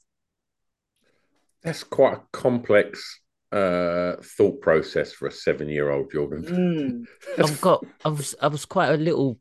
That's 1.63 1.83
quite 1.83 2.17
a 2.17 2.21
complex 2.31 3.19
uh, 3.51 4.17
thought 4.21 4.61
process 4.61 5.13
for 5.13 5.27
a 5.27 5.31
seven-year-old, 5.31 6.11
Jordan. 6.11 7.07
Mm. 7.37 7.43
I've 7.43 7.61
got 7.61 7.85
I 8.03 8.09
was 8.09 8.35
I 8.41 8.47
was 8.47 8.65
quite 8.65 8.89
a 8.89 8.97
little 8.97 9.39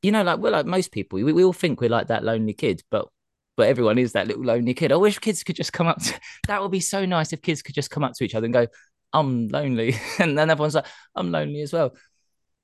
you 0.00 0.12
know 0.12 0.22
like 0.22 0.38
we're 0.38 0.50
like 0.50 0.66
most 0.66 0.92
people 0.92 1.16
we, 1.16 1.32
we 1.32 1.44
all 1.44 1.52
think 1.52 1.80
we're 1.80 1.90
like 1.90 2.08
that 2.08 2.24
lonely 2.24 2.54
kid 2.54 2.82
but 2.90 3.08
but 3.56 3.68
everyone 3.68 3.98
is 3.98 4.12
that 4.12 4.26
little 4.26 4.44
lonely 4.44 4.74
kid. 4.74 4.92
I 4.92 4.96
wish 4.96 5.18
kids 5.18 5.44
could 5.44 5.56
just 5.56 5.72
come 5.72 5.86
up 5.86 5.98
to 6.02 6.18
that 6.48 6.62
would 6.62 6.70
be 6.70 6.80
so 6.80 7.04
nice 7.04 7.32
if 7.32 7.42
kids 7.42 7.62
could 7.62 7.74
just 7.74 7.90
come 7.90 8.04
up 8.04 8.14
to 8.14 8.24
each 8.24 8.34
other 8.34 8.46
and 8.46 8.54
go 8.54 8.66
I'm 9.12 9.48
lonely 9.48 9.94
and 10.18 10.36
then 10.38 10.50
everyone's 10.50 10.74
like 10.74 10.86
I'm 11.14 11.30
lonely 11.30 11.62
as 11.62 11.72
well. 11.72 11.94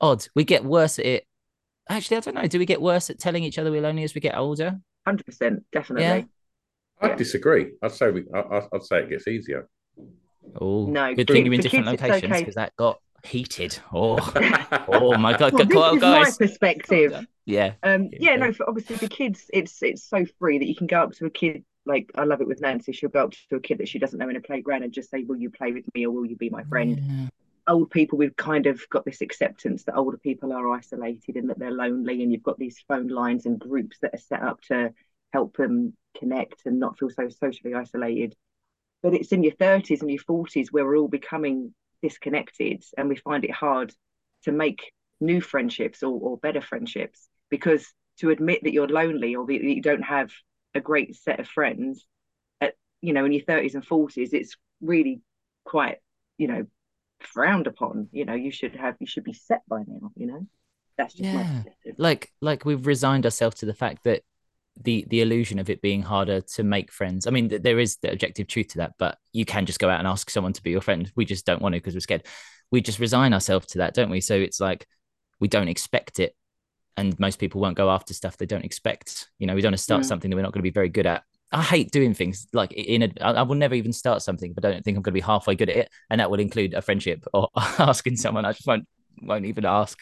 Odd. 0.00 0.26
We 0.34 0.44
get 0.44 0.64
worse 0.64 0.98
at 0.98 1.06
it. 1.06 1.24
Actually, 1.88 2.18
I 2.18 2.20
don't 2.20 2.34
know. 2.34 2.46
Do 2.46 2.58
we 2.58 2.66
get 2.66 2.80
worse 2.80 3.10
at 3.10 3.18
telling 3.18 3.42
each 3.44 3.58
other 3.58 3.70
we're 3.70 3.80
lonely 3.82 4.04
as 4.04 4.14
we 4.14 4.20
get 4.20 4.36
older? 4.36 4.78
Hundred 5.06 5.24
percent, 5.26 5.64
definitely. 5.72 6.04
Yeah. 6.04 6.22
I 7.00 7.14
disagree. 7.14 7.72
I'd 7.82 7.92
say 7.92 8.10
we. 8.10 8.24
I, 8.34 8.38
I- 8.40 8.68
I'd 8.74 8.82
say 8.82 8.98
it 9.00 9.10
gets 9.10 9.26
easier. 9.28 9.68
Oh, 10.60 10.86
No, 10.86 11.14
good 11.14 11.26
for- 11.26 11.32
thing 11.34 11.44
you're 11.46 11.54
in 11.54 11.60
different 11.60 11.86
kids, 11.86 11.94
it's 11.94 12.02
locations 12.02 12.32
okay. 12.32 12.40
because 12.42 12.54
that 12.56 12.76
got 12.76 13.00
heated. 13.24 13.78
Oh, 13.92 14.18
oh 14.88 15.16
my 15.18 15.36
god, 15.36 15.52
Well, 15.52 15.64
this 15.64 15.74
go- 15.74 15.94
is 15.94 16.00
guys. 16.00 16.40
my 16.40 16.46
perspective. 16.46 17.26
Yeah, 17.44 17.72
Um, 17.82 18.08
Yeah, 18.12 18.18
yeah, 18.32 18.36
no, 18.36 18.52
for 18.52 18.68
obviously 18.68 18.96
for 18.96 19.08
kids, 19.08 19.44
it's 19.52 19.82
it's 19.82 20.04
so 20.04 20.24
free 20.38 20.58
that 20.58 20.66
you 20.66 20.74
can 20.76 20.86
go 20.86 21.00
up 21.02 21.12
to 21.14 21.26
a 21.26 21.30
kid. 21.30 21.64
Like 21.88 22.10
I 22.14 22.24
love 22.24 22.40
it 22.40 22.46
with 22.46 22.60
Nancy. 22.60 22.92
She'll 22.92 23.08
go 23.08 23.24
up 23.24 23.32
to 23.50 23.56
a 23.56 23.60
kid 23.60 23.78
that 23.78 23.88
she 23.88 23.98
doesn't 23.98 24.18
know 24.18 24.28
in 24.28 24.36
a 24.36 24.40
playground 24.40 24.84
and 24.84 24.92
just 24.92 25.10
say, 25.10 25.24
"Will 25.24 25.38
you 25.38 25.50
play 25.50 25.72
with 25.72 25.84
me 25.94 26.06
or 26.06 26.12
will 26.12 26.26
you 26.26 26.36
be 26.36 26.50
my 26.50 26.62
friend?" 26.64 27.00
Yeah. 27.00 27.28
Old 27.66 27.90
people, 27.90 28.16
we've 28.18 28.36
kind 28.36 28.66
of 28.66 28.80
got 28.88 29.04
this 29.04 29.20
acceptance 29.20 29.84
that 29.84 29.96
older 29.96 30.16
people 30.16 30.52
are 30.52 30.70
isolated 30.70 31.36
and 31.36 31.50
that 31.50 31.58
they're 31.58 31.70
lonely, 31.70 32.22
and 32.22 32.32
you've 32.32 32.42
got 32.42 32.58
these 32.58 32.82
phone 32.86 33.08
lines 33.08 33.46
and 33.46 33.58
groups 33.58 33.98
that 34.00 34.14
are 34.14 34.18
set 34.18 34.42
up 34.42 34.60
to 34.62 34.92
help 35.32 35.56
them 35.56 35.94
connect 36.18 36.66
and 36.66 36.78
not 36.78 36.98
feel 36.98 37.10
so 37.10 37.28
socially 37.28 37.74
isolated. 37.74 38.34
But 39.02 39.14
it's 39.14 39.32
in 39.32 39.42
your 39.42 39.54
thirties 39.54 40.00
and 40.00 40.10
your 40.10 40.20
forties 40.20 40.72
where 40.72 40.84
we're 40.84 40.96
all 40.96 41.08
becoming 41.08 41.74
disconnected, 42.02 42.84
and 42.96 43.08
we 43.08 43.16
find 43.16 43.44
it 43.44 43.50
hard 43.50 43.92
to 44.44 44.52
make 44.52 44.92
new 45.20 45.40
friendships 45.40 46.02
or, 46.02 46.18
or 46.20 46.36
better 46.38 46.60
friendships 46.60 47.28
because 47.50 47.92
to 48.18 48.30
admit 48.30 48.62
that 48.62 48.72
you're 48.72 48.88
lonely 48.88 49.34
or 49.34 49.46
that 49.46 49.62
you 49.62 49.82
don't 49.82 50.02
have 50.02 50.30
a 50.74 50.80
great 50.80 51.16
set 51.16 51.40
of 51.40 51.48
friends 51.48 52.06
at 52.60 52.74
you 53.00 53.12
know 53.12 53.24
in 53.24 53.32
your 53.32 53.42
30s 53.42 53.74
and 53.74 53.84
40s 53.86 54.32
it's 54.32 54.56
really 54.80 55.20
quite 55.64 55.98
you 56.36 56.46
know 56.48 56.66
frowned 57.20 57.66
upon 57.66 58.08
you 58.12 58.24
know 58.24 58.34
you 58.34 58.50
should 58.50 58.76
have 58.76 58.96
you 59.00 59.06
should 59.06 59.24
be 59.24 59.32
set 59.32 59.62
by 59.68 59.78
now 59.86 60.10
you 60.16 60.26
know 60.26 60.46
that's 60.96 61.14
just 61.14 61.32
my 61.32 61.42
Yeah. 61.42 61.52
perspective. 61.52 61.94
like 61.98 62.32
like 62.40 62.64
we've 62.64 62.86
resigned 62.86 63.24
ourselves 63.24 63.56
to 63.56 63.66
the 63.66 63.74
fact 63.74 64.04
that 64.04 64.22
the 64.80 65.04
the 65.08 65.20
illusion 65.20 65.58
of 65.58 65.70
it 65.70 65.82
being 65.82 66.02
harder 66.02 66.40
to 66.40 66.62
make 66.62 66.92
friends. 66.92 67.26
I 67.26 67.30
mean, 67.30 67.48
th- 67.48 67.62
there 67.62 67.80
is 67.80 67.96
the 67.96 68.12
objective 68.12 68.46
truth 68.46 68.68
to 68.68 68.78
that, 68.78 68.92
but 68.98 69.18
you 69.32 69.44
can 69.44 69.66
just 69.66 69.80
go 69.80 69.88
out 69.88 69.98
and 69.98 70.06
ask 70.06 70.30
someone 70.30 70.52
to 70.52 70.62
be 70.62 70.70
your 70.70 70.80
friend. 70.80 71.10
We 71.16 71.24
just 71.24 71.44
don't 71.46 71.60
want 71.60 71.74
to 71.74 71.80
because 71.80 71.94
we're 71.94 72.00
scared. 72.00 72.26
We 72.70 72.80
just 72.80 73.00
resign 73.00 73.32
ourselves 73.32 73.66
to 73.68 73.78
that, 73.78 73.94
don't 73.94 74.10
we? 74.10 74.20
So 74.20 74.34
it's 74.36 74.60
like 74.60 74.86
we 75.40 75.48
don't 75.48 75.68
expect 75.68 76.20
it, 76.20 76.36
and 76.98 77.18
most 77.18 77.38
people 77.38 77.60
won't 77.60 77.76
go 77.76 77.90
after 77.90 78.12
stuff 78.12 78.36
they 78.36 78.46
don't 78.46 78.64
expect. 78.64 79.28
You 79.38 79.46
know, 79.46 79.54
we 79.54 79.62
don't 79.62 79.70
want 79.70 79.78
to 79.78 79.82
start 79.82 80.04
something 80.04 80.30
that 80.30 80.36
we're 80.36 80.42
not 80.42 80.52
going 80.52 80.60
to 80.60 80.70
be 80.70 80.70
very 80.70 80.88
good 80.88 81.06
at. 81.06 81.22
I 81.50 81.62
hate 81.62 81.90
doing 81.90 82.12
things 82.12 82.46
like 82.52 82.72
in 82.72 83.02
a. 83.02 83.10
I 83.20 83.42
will 83.42 83.54
never 83.54 83.74
even 83.74 83.92
start 83.92 84.20
something 84.20 84.50
if 84.50 84.58
I 84.58 84.60
don't 84.60 84.84
think 84.84 84.96
I'm 84.96 85.02
going 85.02 85.12
to 85.14 85.20
be 85.20 85.20
halfway 85.20 85.54
good 85.54 85.70
at 85.70 85.76
it, 85.76 85.90
and 86.10 86.20
that 86.20 86.30
will 86.30 86.40
include 86.40 86.74
a 86.74 86.82
friendship 86.82 87.24
or 87.32 87.48
asking 87.56 88.16
someone. 88.16 88.44
I 88.44 88.52
just 88.52 88.66
won't 88.66 88.86
won't 89.22 89.46
even 89.46 89.64
ask. 89.64 89.98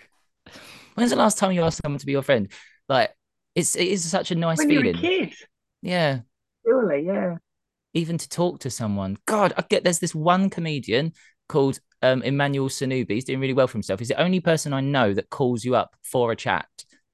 When's 0.94 1.10
the 1.10 1.16
last 1.16 1.38
time 1.38 1.52
you 1.52 1.62
asked 1.62 1.82
someone 1.82 2.00
to 2.00 2.06
be 2.06 2.12
your 2.12 2.22
friend? 2.22 2.50
Like, 2.88 3.14
it's 3.54 3.76
it 3.76 3.86
is 3.86 4.04
such 4.10 4.32
a 4.32 4.34
nice 4.34 4.58
when 4.58 4.70
you're 4.70 4.82
feeling. 4.82 4.96
a 4.96 5.00
kid 5.00 5.34
Yeah, 5.82 6.20
surely 6.64 7.04
yeah 7.06 7.36
even 7.96 8.18
to 8.18 8.28
talk 8.28 8.60
to 8.60 8.70
someone. 8.70 9.16
God, 9.24 9.54
I 9.56 9.64
get 9.68 9.82
there's 9.82 10.00
this 10.00 10.14
one 10.14 10.50
comedian 10.50 11.12
called 11.48 11.80
um, 12.02 12.22
Emmanuel 12.22 12.68
Sonubi. 12.68 13.12
He's 13.12 13.24
doing 13.24 13.40
really 13.40 13.52
well 13.52 13.66
for 13.66 13.74
himself. 13.74 13.98
He's 14.00 14.08
the 14.08 14.20
only 14.20 14.40
person 14.40 14.72
I 14.72 14.80
know 14.80 15.14
that 15.14 15.30
calls 15.30 15.64
you 15.64 15.74
up 15.76 15.96
for 16.02 16.32
a 16.32 16.36
chat 16.36 16.66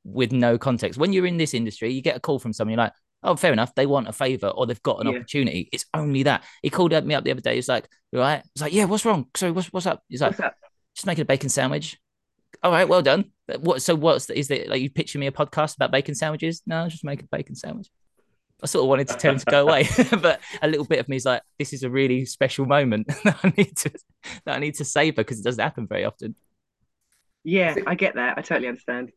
with 0.05 0.33
no 0.33 0.59
context. 0.59 0.99
When 0.99 1.13
you're 1.13 1.27
in 1.27 1.37
this 1.37 1.55
industry, 1.55 1.93
you 1.93 2.03
get 2.03 2.17
a 2.17 2.21
call 2.21 2.39
from 2.39 2.53
someone, 2.53 2.73
you're 2.73 2.85
like, 2.85 2.93
oh, 3.23 3.37
fair 3.37 3.53
enough. 3.53 3.75
They 3.75 3.87
want 3.87 4.09
a 4.09 4.13
favor 4.13 4.49
or 4.49 4.67
they've 4.67 4.83
got 4.83 5.01
an 5.01 5.07
Yeah. 5.07 5.19
opportunity. 5.19 5.69
It's 5.73 5.87
only 5.95 6.25
that. 6.25 6.43
He 6.63 6.71
called 6.71 6.91
me 7.05 7.15
up 7.15 7.23
the 7.25 7.31
other 7.31 7.41
day. 7.41 7.55
He's 7.55 7.69
like, 7.69 7.89
you 8.11 8.19
all 8.19 8.25
right? 8.25 8.43
He's 8.55 8.63
like, 8.63 8.73
yeah, 8.73 8.85
what's 8.85 9.05
wrong? 9.05 9.27
Sorry, 9.37 9.53
what's, 9.53 9.73
what's 9.73 9.87
up? 9.87 10.03
He's 10.09 10.21
like, 10.21 10.39
up 10.41 10.55
just 10.95 11.07
making 11.07 11.23
a 11.23 11.27
bacon 11.27 11.49
sandwich. 11.49 11.99
All 12.63 12.71
right, 12.71 12.89
well 12.89 13.03
done. 13.03 13.27
What? 13.61 13.83
So 13.83 13.95
what's 13.95 14.27
the, 14.27 14.39
is 14.39 14.51
it 14.51 14.69
like 14.69 14.83
you 14.83 14.91
pitching 14.91 15.21
me 15.21 15.27
a 15.27 15.33
podcast 15.33 15.77
about 15.77 15.91
bacon 15.91 16.15
sandwiches? 16.15 16.63
No, 16.67 16.89
just 16.89 17.05
make 17.05 17.23
a 17.23 17.27
bacon 17.27 17.55
sandwich. 17.55 17.89
I 18.63 18.67
sort 18.67 18.85
of 18.85 18.89
wanted 18.89 19.09
to 19.09 19.17
tell 19.17 19.33
him 19.33 19.39
to 19.39 19.45
go 19.45 19.63
away, 19.67 19.89
but 20.21 20.41
a 20.63 20.69
little 20.69 20.85
bit 20.85 21.01
of 21.01 21.09
me 21.09 21.17
is 21.17 21.25
like, 21.25 21.43
this 21.59 21.73
is 21.73 21.83
a 21.83 21.91
really 21.91 22.25
special 22.25 22.65
moment 22.65 23.09
that 23.25 23.39
I 23.43 23.53
need 23.57 23.77
to 23.79 23.91
that 24.45 24.57
I 24.57 24.59
need 24.59 24.75
to 24.77 24.85
savor 24.85 25.17
because 25.17 25.41
it 25.41 25.45
doesn't 25.45 25.63
happen 25.63 25.87
very 25.87 26.05
often. 26.05 26.37
Yeah, 27.45 27.75
I 27.87 27.97
get 27.97 28.15
that. 28.15 28.39
I 28.39 28.43
totally 28.43 28.69
understand. 28.69 29.11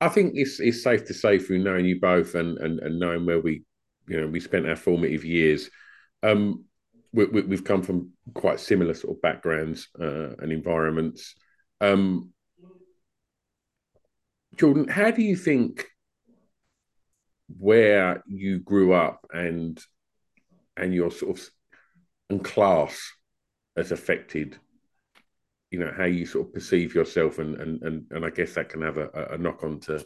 I 0.00 0.08
think 0.08 0.32
it's 0.36 0.58
it's 0.60 0.82
safe 0.82 1.04
to 1.06 1.14
say 1.14 1.38
through 1.38 1.62
knowing 1.62 1.84
you 1.84 2.00
both 2.00 2.34
and 2.34 2.56
and, 2.58 2.80
and 2.80 2.98
knowing 2.98 3.26
where 3.26 3.40
we 3.40 3.64
you 4.06 4.20
know 4.20 4.26
we 4.26 4.40
spent 4.40 4.66
our 4.66 4.76
formative 4.76 5.24
years, 5.24 5.68
um, 6.22 6.64
we, 7.12 7.26
we, 7.26 7.42
we've 7.42 7.64
come 7.64 7.82
from 7.82 8.12
quite 8.32 8.60
similar 8.60 8.94
sort 8.94 9.16
of 9.16 9.22
backgrounds 9.22 9.88
uh, 10.00 10.30
and 10.38 10.50
environments. 10.50 11.34
Um, 11.80 12.32
Jordan, 14.56 14.88
how 14.88 15.10
do 15.10 15.22
you 15.22 15.36
think 15.36 15.86
where 17.56 18.22
you 18.26 18.58
grew 18.58 18.92
up 18.92 19.26
and 19.32 19.80
and 20.76 20.94
your 20.94 21.10
sort 21.10 21.38
of 21.38 21.50
and 22.30 22.44
class 22.44 23.12
has 23.76 23.90
affected 23.90 24.56
you 25.70 25.78
know 25.78 25.92
how 25.96 26.04
you 26.04 26.26
sort 26.26 26.46
of 26.46 26.52
perceive 26.52 26.94
yourself 26.94 27.38
and 27.38 27.56
and 27.56 27.82
and, 27.82 28.04
and 28.10 28.24
i 28.24 28.30
guess 28.30 28.54
that 28.54 28.68
can 28.68 28.82
have 28.82 28.98
a, 28.98 29.28
a 29.32 29.38
knock 29.38 29.64
on 29.64 29.80
to 29.80 30.04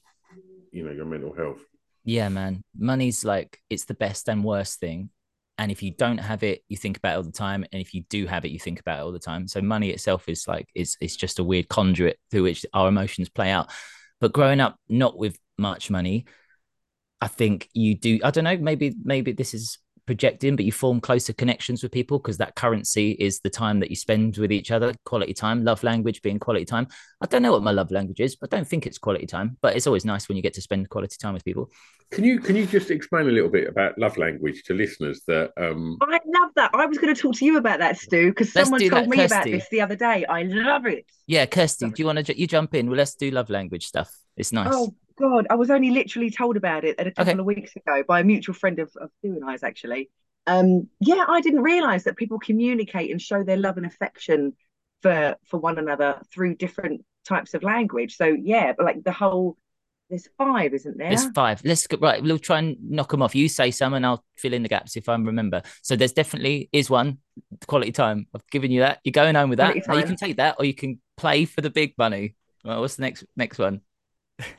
you 0.72 0.82
know 0.82 0.90
your 0.90 1.04
mental 1.04 1.32
health. 1.32 1.64
Yeah 2.04 2.28
man. 2.28 2.62
Money's 2.76 3.24
like 3.24 3.60
it's 3.70 3.84
the 3.84 3.94
best 3.94 4.28
and 4.28 4.42
worst 4.42 4.80
thing. 4.80 5.10
And 5.58 5.70
if 5.70 5.82
you 5.82 5.92
don't 5.92 6.18
have 6.18 6.42
it 6.42 6.62
you 6.68 6.76
think 6.76 6.96
about 6.96 7.12
it 7.12 7.16
all 7.18 7.22
the 7.22 7.30
time. 7.30 7.64
And 7.70 7.80
if 7.80 7.94
you 7.94 8.02
do 8.08 8.26
have 8.26 8.44
it 8.44 8.50
you 8.50 8.58
think 8.58 8.80
about 8.80 8.98
it 8.98 9.02
all 9.02 9.12
the 9.12 9.20
time. 9.20 9.46
So 9.46 9.60
money 9.60 9.90
itself 9.90 10.28
is 10.28 10.48
like 10.48 10.68
it's 10.74 10.96
it's 11.00 11.16
just 11.16 11.38
a 11.38 11.44
weird 11.44 11.68
conduit 11.68 12.18
through 12.30 12.44
which 12.44 12.66
our 12.72 12.88
emotions 12.88 13.28
play 13.28 13.50
out. 13.50 13.70
But 14.20 14.32
growing 14.32 14.60
up 14.60 14.76
not 14.88 15.16
with 15.16 15.38
much 15.58 15.90
money 15.90 16.24
I 17.22 17.28
think 17.28 17.68
you 17.72 17.94
do. 17.94 18.18
I 18.24 18.32
don't 18.32 18.42
know. 18.42 18.56
Maybe 18.56 18.96
maybe 19.04 19.30
this 19.30 19.54
is 19.54 19.78
projecting, 20.06 20.56
but 20.56 20.64
you 20.64 20.72
form 20.72 21.00
closer 21.00 21.32
connections 21.32 21.80
with 21.80 21.92
people 21.92 22.18
because 22.18 22.36
that 22.38 22.56
currency 22.56 23.12
is 23.12 23.38
the 23.44 23.48
time 23.48 23.78
that 23.78 23.90
you 23.90 23.94
spend 23.94 24.36
with 24.38 24.50
each 24.50 24.72
other. 24.72 24.92
Quality 25.04 25.32
time, 25.32 25.64
love 25.64 25.84
language 25.84 26.20
being 26.22 26.40
quality 26.40 26.64
time. 26.64 26.88
I 27.20 27.26
don't 27.26 27.42
know 27.42 27.52
what 27.52 27.62
my 27.62 27.70
love 27.70 27.92
language 27.92 28.18
is. 28.18 28.36
I 28.42 28.48
don't 28.48 28.66
think 28.66 28.88
it's 28.88 28.98
quality 28.98 29.26
time, 29.26 29.56
but 29.62 29.76
it's 29.76 29.86
always 29.86 30.04
nice 30.04 30.28
when 30.28 30.36
you 30.36 30.42
get 30.42 30.54
to 30.54 30.60
spend 30.60 30.88
quality 30.88 31.16
time 31.16 31.32
with 31.32 31.44
people. 31.44 31.70
Can 32.10 32.24
you 32.24 32.40
can 32.40 32.56
you 32.56 32.66
just 32.66 32.90
explain 32.90 33.28
a 33.28 33.32
little 33.32 33.48
bit 33.48 33.68
about 33.68 33.96
love 33.96 34.18
language 34.18 34.64
to 34.64 34.74
listeners 34.74 35.22
that 35.28 35.52
um 35.56 35.98
I 36.02 36.18
love 36.26 36.50
that. 36.56 36.72
I 36.74 36.86
was 36.86 36.98
going 36.98 37.14
to 37.14 37.22
talk 37.22 37.36
to 37.36 37.44
you 37.44 37.56
about 37.56 37.78
that, 37.78 37.98
Stu, 37.98 38.30
because 38.30 38.52
someone 38.52 38.80
told 38.80 39.04
that, 39.04 39.08
me 39.08 39.16
Kirsty. 39.16 39.34
about 39.34 39.44
this 39.44 39.68
the 39.70 39.80
other 39.80 39.96
day. 39.96 40.24
I 40.24 40.42
love 40.42 40.86
it. 40.86 41.06
Yeah, 41.28 41.46
Kirsty, 41.46 41.86
do 41.86 41.94
you 41.98 42.06
want 42.06 42.26
to 42.26 42.36
you 42.36 42.48
jump 42.48 42.74
in? 42.74 42.88
Well, 42.88 42.96
let's 42.96 43.14
do 43.14 43.30
love 43.30 43.48
language 43.48 43.86
stuff. 43.86 44.12
It's 44.36 44.52
nice. 44.52 44.72
Oh 44.72 44.92
God, 45.22 45.46
I 45.50 45.54
was 45.54 45.70
only 45.70 45.90
literally 45.90 46.30
told 46.30 46.56
about 46.56 46.84
it 46.84 46.98
at 46.98 47.06
a 47.06 47.12
couple 47.12 47.32
Okay. 47.32 47.38
of 47.38 47.46
weeks 47.46 47.76
ago 47.76 48.02
by 48.06 48.20
a 48.20 48.24
mutual 48.24 48.54
friend 48.54 48.78
of, 48.80 48.90
of 49.00 49.10
and 49.22 49.44
I's 49.48 49.62
actually. 49.62 50.10
Um, 50.48 50.88
yeah, 51.00 51.24
I 51.28 51.40
didn't 51.40 51.62
realise 51.62 52.02
that 52.04 52.16
people 52.16 52.40
communicate 52.40 53.10
and 53.12 53.22
show 53.22 53.44
their 53.44 53.56
love 53.56 53.76
and 53.76 53.86
affection 53.86 54.54
for 55.00 55.36
for 55.46 55.60
one 55.60 55.78
another 55.78 56.20
through 56.32 56.56
different 56.56 57.04
types 57.24 57.54
of 57.54 57.62
language. 57.62 58.16
So 58.16 58.26
yeah, 58.26 58.72
but 58.76 58.84
like 58.84 59.04
the 59.04 59.12
whole 59.12 59.56
there's 60.10 60.28
five, 60.36 60.74
isn't 60.74 60.98
there? 60.98 61.10
There's 61.10 61.30
five. 61.32 61.62
Let's 61.64 61.86
go 61.86 61.96
right. 61.98 62.22
We'll 62.22 62.38
try 62.38 62.58
and 62.58 62.76
knock 62.82 63.12
them 63.12 63.22
off. 63.22 63.34
You 63.34 63.48
say 63.48 63.70
some, 63.70 63.94
and 63.94 64.04
I'll 64.04 64.24
fill 64.36 64.52
in 64.52 64.62
the 64.62 64.68
gaps 64.68 64.96
if 64.96 65.08
I 65.08 65.14
remember. 65.14 65.62
So 65.82 65.96
there's 65.96 66.12
definitely 66.12 66.68
is 66.72 66.90
one 66.90 67.18
quality 67.66 67.92
time. 67.92 68.26
I've 68.34 68.46
given 68.50 68.70
you 68.72 68.80
that. 68.80 68.98
You're 69.04 69.12
going 69.12 69.36
home 69.36 69.50
with 69.50 69.58
that. 69.58 69.76
You 69.76 69.82
can 69.82 70.16
take 70.16 70.36
that, 70.36 70.56
or 70.58 70.64
you 70.64 70.74
can 70.74 71.00
play 71.16 71.44
for 71.44 71.60
the 71.60 71.70
big 71.70 71.94
money. 71.96 72.34
Well, 72.64 72.80
what's 72.80 72.96
the 72.96 73.02
next 73.02 73.24
next 73.36 73.58
one? 73.58 73.80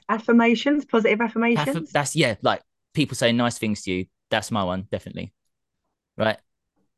Affirmations, 0.10 0.86
positive 0.86 1.20
Aff- 1.22 1.30
affirmations. 1.32 1.92
That's 1.92 2.16
yeah, 2.16 2.36
like 2.42 2.62
people 2.94 3.16
saying 3.16 3.38
nice 3.38 3.58
things 3.58 3.82
to 3.84 3.92
you. 3.92 4.06
That's 4.30 4.52
my 4.52 4.64
one, 4.64 4.88
definitely. 4.92 5.34
Right. 6.18 6.38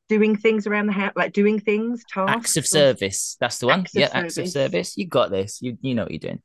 doing 0.09 0.35
things 0.35 0.67
around 0.67 0.87
the 0.87 0.93
house, 0.93 1.13
like 1.15 1.33
doing 1.33 1.59
things, 1.59 2.03
tasks. 2.07 2.31
Acts 2.35 2.57
of 2.57 2.67
service. 2.67 3.37
That's 3.39 3.57
the 3.59 3.67
one. 3.67 3.79
Acts 3.81 3.95
yeah, 3.95 4.09
acts 4.13 4.37
of 4.37 4.47
service. 4.47 4.53
service. 4.53 4.97
You 4.97 5.07
got 5.07 5.31
this. 5.31 5.61
You 5.61 5.77
you 5.81 5.95
know 5.95 6.03
what 6.03 6.11
you're 6.11 6.19
doing. 6.19 6.41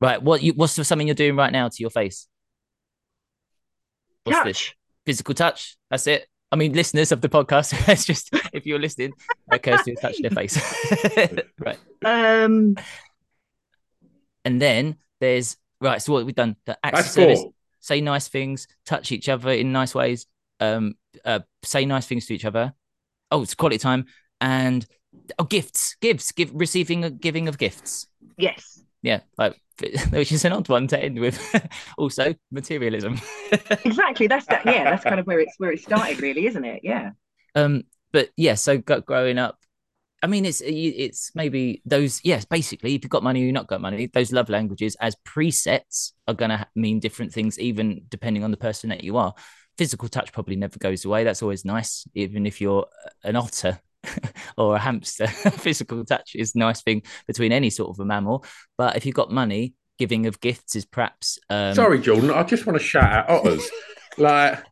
Right. 0.00 0.22
What 0.22 0.42
you 0.42 0.52
what's 0.52 0.74
something 0.86 1.06
you're 1.08 1.14
doing 1.14 1.36
right 1.36 1.52
now 1.52 1.68
to 1.68 1.76
your 1.80 1.90
face? 1.90 2.28
What's 4.24 4.42
this? 4.44 4.58
Touch. 4.58 4.76
physical 5.06 5.34
touch. 5.34 5.76
That's 5.90 6.06
it. 6.06 6.26
I 6.52 6.56
mean, 6.56 6.72
listeners 6.72 7.10
of 7.12 7.20
the 7.20 7.28
podcast, 7.28 7.74
it's 7.88 8.04
just 8.04 8.30
if 8.52 8.64
you're 8.66 8.78
listening, 8.78 9.12
Kirsty 9.62 9.92
has 9.92 10.00
touched 10.00 10.22
their 10.22 10.30
face. 10.30 10.56
right. 11.58 11.78
Um, 12.04 12.76
And 14.44 14.60
then 14.60 14.96
there's 15.24 15.56
right. 15.80 16.00
So 16.00 16.12
what 16.12 16.26
we've 16.26 16.34
done, 16.34 16.56
the 16.66 16.78
acts 16.84 16.98
that's 16.98 17.08
of 17.08 17.14
service, 17.14 17.40
four 17.40 17.52
say 17.84 18.00
nice 18.00 18.28
things, 18.28 18.66
touch 18.86 19.12
each 19.12 19.28
other 19.28 19.50
in 19.50 19.70
nice 19.70 19.94
ways, 19.94 20.26
um, 20.58 20.94
uh, 21.24 21.40
say 21.62 21.84
nice 21.84 22.06
things 22.06 22.26
to 22.26 22.34
each 22.34 22.46
other. 22.46 22.72
Oh, 23.30 23.42
it's 23.42 23.54
quality 23.54 23.78
time 23.78 24.06
and 24.40 24.86
oh, 25.38 25.44
gifts, 25.44 25.96
gifts, 26.00 26.32
give 26.32 26.50
receiving, 26.54 27.18
giving 27.18 27.46
of 27.46 27.58
gifts. 27.58 28.06
yes. 28.36 28.80
Yeah, 29.02 29.20
like 29.36 29.60
which 30.10 30.32
is 30.32 30.46
an 30.46 30.52
odd 30.52 30.70
one 30.70 30.86
to 30.86 30.98
end 30.98 31.18
with. 31.20 31.38
also, 31.98 32.34
materialism. 32.50 33.20
Exactly. 33.84 34.26
That's 34.26 34.46
that. 34.46 34.64
Yeah, 34.64 34.84
that's 34.84 35.04
kind 35.04 35.20
of 35.20 35.26
where 35.26 35.38
it's 35.38 35.54
where 35.58 35.70
it 35.70 35.80
started, 35.80 36.20
really, 36.20 36.46
isn't 36.46 36.64
it? 36.64 36.80
Yeah. 36.82 37.10
Um, 37.54 37.84
but 38.12 38.30
yeah, 38.36 38.54
so 38.54 38.78
go, 38.78 39.00
growing 39.00 39.38
up, 39.38 39.58
I 40.24 40.26
mean, 40.26 40.46
it's 40.46 40.62
it's 40.64 41.32
maybe 41.34 41.82
those. 41.84 42.18
Yes, 42.24 42.46
basically, 42.46 42.94
if 42.94 43.04
you've 43.04 43.10
got 43.10 43.22
money 43.22 43.42
or 43.42 43.44
you've 43.44 43.52
not 43.52 43.66
got 43.66 43.82
money, 43.82 44.06
those 44.06 44.32
love 44.32 44.48
languages 44.48 44.96
as 44.98 45.14
presets 45.28 46.12
are 46.26 46.32
going 46.32 46.48
to 46.48 46.66
mean 46.74 46.98
different 46.98 47.30
things, 47.30 47.58
even 47.58 48.06
depending 48.08 48.42
on 48.42 48.50
the 48.50 48.56
person 48.56 48.88
that 48.88 49.04
you 49.04 49.18
are. 49.18 49.34
Physical 49.76 50.08
touch 50.08 50.32
probably 50.32 50.56
never 50.56 50.78
goes 50.78 51.04
away. 51.04 51.24
That's 51.24 51.42
always 51.42 51.66
nice, 51.66 52.08
even 52.14 52.46
if 52.46 52.58
you're 52.58 52.86
an 53.22 53.36
otter 53.36 53.78
or 54.56 54.76
a 54.76 54.78
hamster. 54.78 55.26
Physical 55.66 56.02
touch 56.06 56.34
is 56.34 56.54
a 56.54 56.58
nice 56.58 56.80
thing 56.80 57.02
between 57.26 57.52
any 57.52 57.68
sort 57.68 57.90
of 57.90 58.00
a 58.00 58.06
mammal. 58.06 58.46
But 58.78 58.96
if 58.96 59.04
you've 59.04 59.14
got 59.14 59.30
money, 59.30 59.74
giving 59.98 60.24
of 60.24 60.40
gifts 60.40 60.74
is 60.74 60.86
perhaps. 60.86 61.38
Um, 61.50 61.74
sorry 61.74 62.00
jordan 62.00 62.30
i 62.30 62.42
just 62.42 62.66
want 62.66 62.76
to 62.76 62.84
shout 62.84 63.12
out 63.12 63.30
otters 63.30 63.70
like 64.18 64.64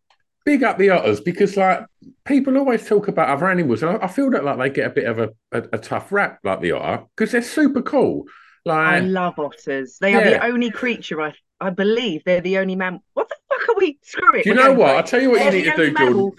big 0.45 0.63
up 0.63 0.79
the 0.79 0.91
otters 0.91 1.21
because 1.21 1.57
like 1.57 1.85
people 2.25 2.57
always 2.59 2.87
talk 2.87 3.09
about 3.09 3.29
other 3.29 3.49
animals 3.49 3.83
and 3.83 3.97
i, 3.97 4.05
I 4.05 4.09
feel 4.09 4.31
that 4.31 4.45
like 4.45 4.59
they 4.59 4.71
get 4.71 4.87
a 4.87 4.95
bit 4.95 5.05
of 5.05 5.19
a, 5.19 5.31
a, 5.53 5.63
a 5.75 5.79
tough 5.79 6.11
rap 6.13 6.39
like 6.45 6.61
the 6.61 6.73
otter 6.73 7.05
because 7.17 7.33
they're 7.33 7.43
super 7.43 7.83
cool 7.83 8.25
Like 8.65 8.79
I 8.95 9.01
love 9.01 9.39
otters. 9.39 9.99
They 10.01 10.15
are 10.15 10.23
the 10.25 10.45
only 10.45 10.71
creature 10.71 11.21
I 11.21 11.35
I 11.61 11.71
believe 11.71 12.23
they're 12.25 12.41
the 12.41 12.59
only 12.59 12.75
man. 12.77 13.01
What 13.15 13.29
the 13.29 13.37
fuck 13.49 13.69
are 13.69 13.79
we? 13.79 13.99
Screw 14.03 14.35
it. 14.39 14.45
do 14.45 14.51
you 14.51 14.57
know 14.57 14.73
what 14.73 14.97
i'll 14.97 15.03
tell 15.03 15.21
you 15.23 15.31
what 15.31 15.45
you 15.45 15.51
They're 15.51 15.53
need 15.53 15.65
to 15.65 15.77
do 15.77 15.83
only 15.83 15.95
jordan 15.95 16.17
mammal- 16.17 16.37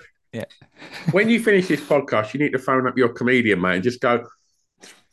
when 1.12 1.30
you 1.30 1.40
finish 1.40 1.68
this 1.68 1.82
podcast, 1.82 2.34
you 2.34 2.40
need 2.40 2.54
to 2.54 2.60
phone 2.60 2.88
up 2.88 2.98
your 2.98 3.10
comedian, 3.10 3.62
mate, 3.62 3.76
and 3.76 3.84
just 3.84 4.02
go. 4.02 4.26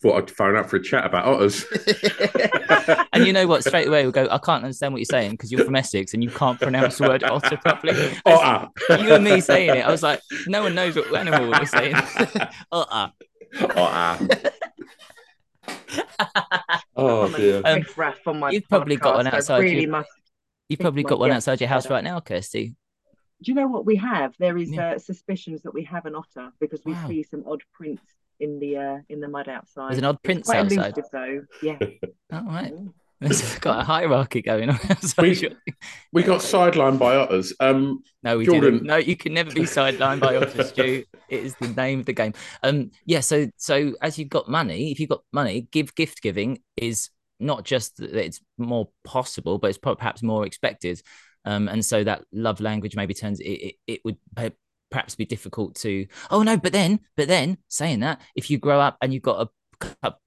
Thought 0.03 0.17
I'd 0.17 0.31
phone 0.31 0.57
up 0.57 0.71
for 0.71 0.77
a 0.77 0.83
chat 0.83 1.05
about 1.05 1.27
otters. 1.27 1.67
and 3.13 3.27
you 3.27 3.35
know 3.35 3.47
what? 3.47 3.63
Straight 3.65 3.87
away 3.87 4.03
we'll 4.03 4.13
go. 4.13 4.27
I 4.31 4.39
can't 4.39 4.65
understand 4.65 4.95
what 4.95 4.99
you're 4.99 5.05
saying 5.05 5.33
because 5.33 5.53
you're 5.53 5.63
from 5.65 5.77
Essex 5.77 6.15
and 6.15 6.25
you 6.25 6.31
can't 6.31 6.59
pronounce 6.59 6.97
the 6.97 7.07
word 7.09 7.23
otter 7.23 7.59
properly. 7.59 8.17
Otter. 8.25 8.69
You 8.89 9.15
and 9.15 9.25
me 9.25 9.41
saying 9.43 9.77
it, 9.77 9.85
I 9.87 9.91
was 9.91 10.03
like, 10.03 10.23
no 10.47 10.63
one 10.63 10.75
knows 10.75 10.97
what 10.97 11.15
animal 11.15 11.51
we're 11.51 11.67
saying. 11.67 11.95
otter. 12.73 13.13
Otter. 13.77 14.29
oh 16.97 17.37
dear. 17.37 17.61
Um, 17.65 17.77
riff-raff 17.81 18.27
on 18.27 18.39
my 18.41 18.51
you've 18.53 18.69
probably 18.69 18.97
got 18.97 19.17
one 19.17 19.27
podcast. 19.27 19.33
I 19.33 19.37
outside 19.37 19.59
really 19.59 19.83
you. 19.83 19.89
must. 19.89 20.09
You've 20.71 20.81
probably 20.81 21.03
got 21.03 21.19
one 21.19 21.31
outside 21.33 21.61
your 21.61 21.69
house 21.69 21.85
better. 21.85 21.95
right 21.95 22.05
now, 22.05 22.21
Kirsty. 22.21 22.75
Do 23.43 23.51
you 23.51 23.55
know 23.55 23.67
what 23.67 23.85
we 23.85 23.97
have? 23.97 24.35
There 24.39 24.57
is 24.57 24.71
Yeah. 24.71 24.93
uh, 24.93 24.99
suspicions 24.99 25.63
that 25.63 25.75
we 25.75 25.85
have 25.85 26.07
an 26.07 26.15
otter 26.15 26.53
because 26.61 26.81
we 26.85 26.93
Wow. 26.93 27.09
see 27.09 27.23
some 27.23 27.43
odd 27.47 27.63
prints 27.75 28.03
in 28.41 28.59
the 28.59 28.77
uh, 28.77 28.97
in 29.09 29.21
the 29.21 29.29
mud 29.29 29.49
outside. 29.49 29.91
There's 29.91 29.99
an 29.99 30.05
odd 30.05 30.17
It's 30.17 30.23
prince 30.25 30.47
quite 30.47 30.59
outside. 30.59 30.93
elusive, 30.97 31.05
though. 31.13 31.43
Yeah. 31.63 31.79
All 32.33 32.45
right. 32.45 32.73
There's 33.21 33.59
got 33.59 33.81
a 33.81 33.85
hierarchy 33.85 34.41
going 34.41 34.71
on. 34.71 34.79
We- 34.85 34.91
outside. 34.91 35.57
We 36.13 36.23
got 36.23 36.41
sidelined 36.41 36.99
by 36.99 37.17
otters. 37.17 37.53
Um, 37.61 38.03
No, 38.23 38.39
we 38.39 38.47
Jordan. 38.47 38.63
didn't. 38.73 38.87
No, 38.87 38.97
you 38.97 39.15
can 39.15 39.35
never 39.35 39.51
be 39.53 39.61
sidelined 39.63 40.21
by 40.21 40.37
Otter 40.37 40.65
Stu. 40.71 41.05
It 41.29 41.45
is 41.45 41.55
the 41.57 41.69
name 41.69 42.01
of 42.01 42.07
the 42.07 42.15
game. 42.15 42.33
Um, 42.63 42.91
yeah. 43.05 43.21
So, 43.21 43.49
so 43.59 43.93
as 44.01 44.19
you've 44.19 44.31
got 44.31 44.49
money, 44.49 44.91
if 44.91 44.99
you've 45.01 45.11
got 45.11 45.23
money, 45.35 45.69
give 45.71 45.95
gift 45.95 46.23
giving 46.23 46.63
is 46.79 47.11
not 47.39 47.65
just 47.65 47.99
that 47.99 48.15
it's 48.15 48.41
more 48.57 48.89
possible, 49.05 49.59
but 49.59 49.69
it's 49.69 49.79
perhaps 49.79 50.23
more 50.23 50.47
expected. 50.47 51.03
Um, 51.45 51.69
and 51.69 51.85
so 51.85 52.03
that 52.05 52.23
love 52.33 52.61
language 52.61 52.97
maybe 52.97 53.13
turns 53.15 53.39
it. 53.41 53.45
It, 53.45 53.75
it 53.87 54.01
would 54.05 54.17
pe- 54.35 54.51
perhaps 54.91 55.15
be 55.15 55.25
difficult 55.25 55.75
to. 55.77 56.07
Oh 56.31 56.43
no, 56.43 56.57
but 56.57 56.73
then, 56.73 57.01
but 57.17 57.29
then 57.29 57.59
saying 57.69 58.01
that, 58.01 58.21
if 58.35 58.51
you 58.51 58.59
grow 58.59 58.81
up 58.81 58.97
and 59.01 59.13
you've 59.13 59.23
got 59.23 59.41
a 59.43 59.49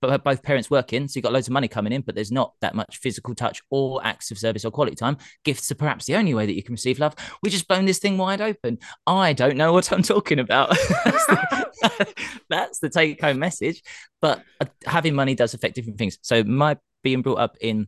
both 0.01 0.43
parents 0.43 0.69
working, 0.69 1.07
so 1.07 1.17
you've 1.17 1.23
got 1.23 1.33
loads 1.33 1.47
of 1.47 1.53
money 1.53 1.67
coming 1.67 1.93
in, 1.93 2.01
but 2.01 2.15
there's 2.15 2.31
not 2.31 2.53
that 2.61 2.75
much 2.75 2.97
physical 2.97 3.35
touch 3.35 3.61
or 3.69 4.03
acts 4.05 4.31
of 4.31 4.37
service 4.37 4.65
or 4.65 4.71
quality 4.71 4.95
time. 4.95 5.17
Gifts 5.43 5.71
are 5.71 5.75
perhaps 5.75 6.05
the 6.05 6.15
only 6.15 6.33
way 6.33 6.45
that 6.45 6.55
you 6.55 6.63
can 6.63 6.73
receive 6.73 6.99
love. 6.99 7.15
We 7.41 7.49
just 7.49 7.67
blown 7.67 7.85
this 7.85 7.99
thing 7.99 8.17
wide 8.17 8.41
open. 8.41 8.79
I 9.05 9.33
don't 9.33 9.57
know 9.57 9.73
what 9.73 9.91
I'm 9.91 10.03
talking 10.03 10.39
about. 10.39 10.69
that's, 11.05 11.25
the, 11.27 12.13
that's 12.49 12.79
the 12.79 12.89
take 12.89 13.21
home 13.21 13.39
message. 13.39 13.83
But 14.21 14.43
uh, 14.59 14.65
having 14.85 15.15
money 15.15 15.35
does 15.35 15.53
affect 15.53 15.75
different 15.75 15.97
things. 15.97 16.17
So 16.21 16.43
my 16.43 16.77
being 17.03 17.21
brought 17.21 17.39
up 17.39 17.57
in 17.61 17.87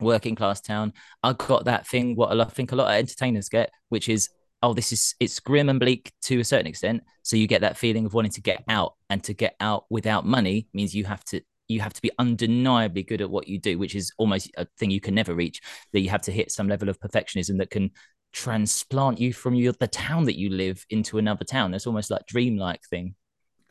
working 0.00 0.34
class 0.34 0.60
town, 0.60 0.92
I 1.22 1.32
got 1.32 1.64
that 1.64 1.86
thing 1.86 2.14
what 2.16 2.38
I 2.38 2.44
think 2.44 2.72
a 2.72 2.76
lot 2.76 2.88
of 2.88 2.94
entertainers 2.98 3.48
get, 3.48 3.70
which 3.88 4.08
is 4.08 4.28
oh, 4.62 4.74
this 4.74 4.92
is 4.92 5.14
it's 5.20 5.40
grim 5.40 5.68
and 5.68 5.80
bleak 5.80 6.12
to 6.22 6.40
a 6.40 6.44
certain 6.44 6.66
extent. 6.66 7.02
So 7.22 7.36
you 7.36 7.46
get 7.46 7.62
that 7.62 7.76
feeling 7.76 8.06
of 8.06 8.14
wanting 8.14 8.32
to 8.32 8.40
get 8.40 8.64
out, 8.68 8.94
and 9.08 9.22
to 9.24 9.34
get 9.34 9.56
out 9.60 9.84
without 9.90 10.26
money 10.26 10.68
means 10.72 10.94
you 10.94 11.04
have 11.04 11.24
to 11.26 11.40
you 11.68 11.80
have 11.80 11.92
to 11.94 12.02
be 12.02 12.10
undeniably 12.18 13.02
good 13.02 13.20
at 13.20 13.30
what 13.30 13.46
you 13.46 13.58
do, 13.58 13.78
which 13.78 13.94
is 13.94 14.12
almost 14.18 14.50
a 14.56 14.66
thing 14.78 14.90
you 14.90 15.00
can 15.00 15.14
never 15.14 15.34
reach. 15.34 15.60
That 15.92 16.00
you 16.00 16.10
have 16.10 16.22
to 16.22 16.32
hit 16.32 16.50
some 16.50 16.68
level 16.68 16.88
of 16.88 16.98
perfectionism 17.00 17.58
that 17.58 17.70
can 17.70 17.90
transplant 18.32 19.18
you 19.18 19.32
from 19.32 19.54
your 19.54 19.72
the 19.72 19.88
town 19.88 20.24
that 20.24 20.38
you 20.38 20.50
live 20.50 20.84
into 20.90 21.18
another 21.18 21.44
town. 21.44 21.70
That's 21.70 21.86
almost 21.86 22.10
like 22.10 22.26
dreamlike 22.26 22.82
thing. 22.88 23.14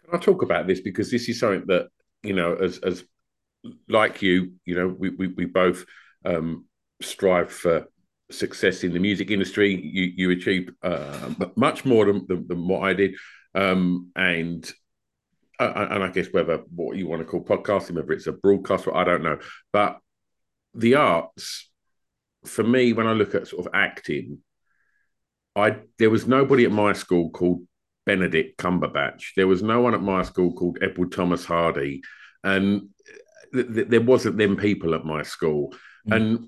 Can 0.05 0.19
I 0.19 0.24
talk 0.24 0.41
about 0.41 0.67
this 0.67 0.81
because 0.81 1.12
this 1.12 1.29
is 1.29 1.39
something 1.39 1.65
that 1.67 1.88
you 2.24 2.34
know, 2.34 2.55
as 2.55 2.79
as 2.79 3.03
like 3.88 4.22
you, 4.22 4.53
you 4.65 4.75
know, 4.75 4.88
we 4.88 5.10
we, 5.10 5.27
we 5.27 5.46
both 5.46 5.86
um, 6.25 6.65
strive 7.01 7.51
for 7.51 7.88
success 8.32 8.84
in 8.84 8.94
the 8.94 9.00
music 9.00 9.32
industry. 9.32 9.74
You 9.74 10.12
you 10.16 10.32
achieved 10.32 10.72
uh, 10.84 11.30
much 11.56 11.86
more 11.86 12.06
than, 12.06 12.26
than, 12.28 12.48
than 12.48 12.68
what 12.68 12.84
I 12.84 12.94
did, 12.94 13.16
um, 13.56 14.12
and 14.16 14.70
uh, 15.60 15.88
and 15.92 16.04
I 16.04 16.10
guess 16.10 16.28
whether 16.32 16.58
what 16.74 16.98
you 16.98 17.08
want 17.08 17.22
to 17.22 17.26
call 17.26 17.44
podcasting, 17.44 17.96
whether 17.96 18.14
it's 18.14 18.28
a 18.28 18.32
broadcast, 18.32 18.88
I 18.94 19.04
don't 19.04 19.24
know, 19.24 19.40
but 19.74 19.98
the 20.74 20.96
arts, 20.96 21.70
for 22.46 22.64
me, 22.64 22.94
when 22.94 23.08
I 23.08 23.14
look 23.14 23.36
at 23.36 23.48
sort 23.48 23.66
of 23.66 23.74
acting, 23.74 24.40
I 25.56 25.78
there 25.98 26.10
was 26.10 26.28
nobody 26.28 26.66
at 26.66 26.72
my 26.72 26.94
school 26.94 27.30
called 27.32 27.66
Benedict 28.06 28.58
Cumberbatch. 28.58 29.34
There 29.36 29.48
was 29.48 29.62
no 29.62 29.82
one 29.82 29.94
at 29.94 30.02
my 30.02 30.24
school 30.24 30.54
called 30.54 30.78
Edward 30.82 31.12
Thomas 31.12 31.44
Hardy, 31.44 32.02
and 32.44 32.90
th- 33.54 33.74
th- 33.74 33.88
there 33.88 34.02
wasn't 34.02 34.38
them 34.38 34.56
people 34.56 34.96
at 34.96 35.06
my 35.06 35.24
school. 35.24 35.76
Mm. 36.08 36.16
And 36.16 36.48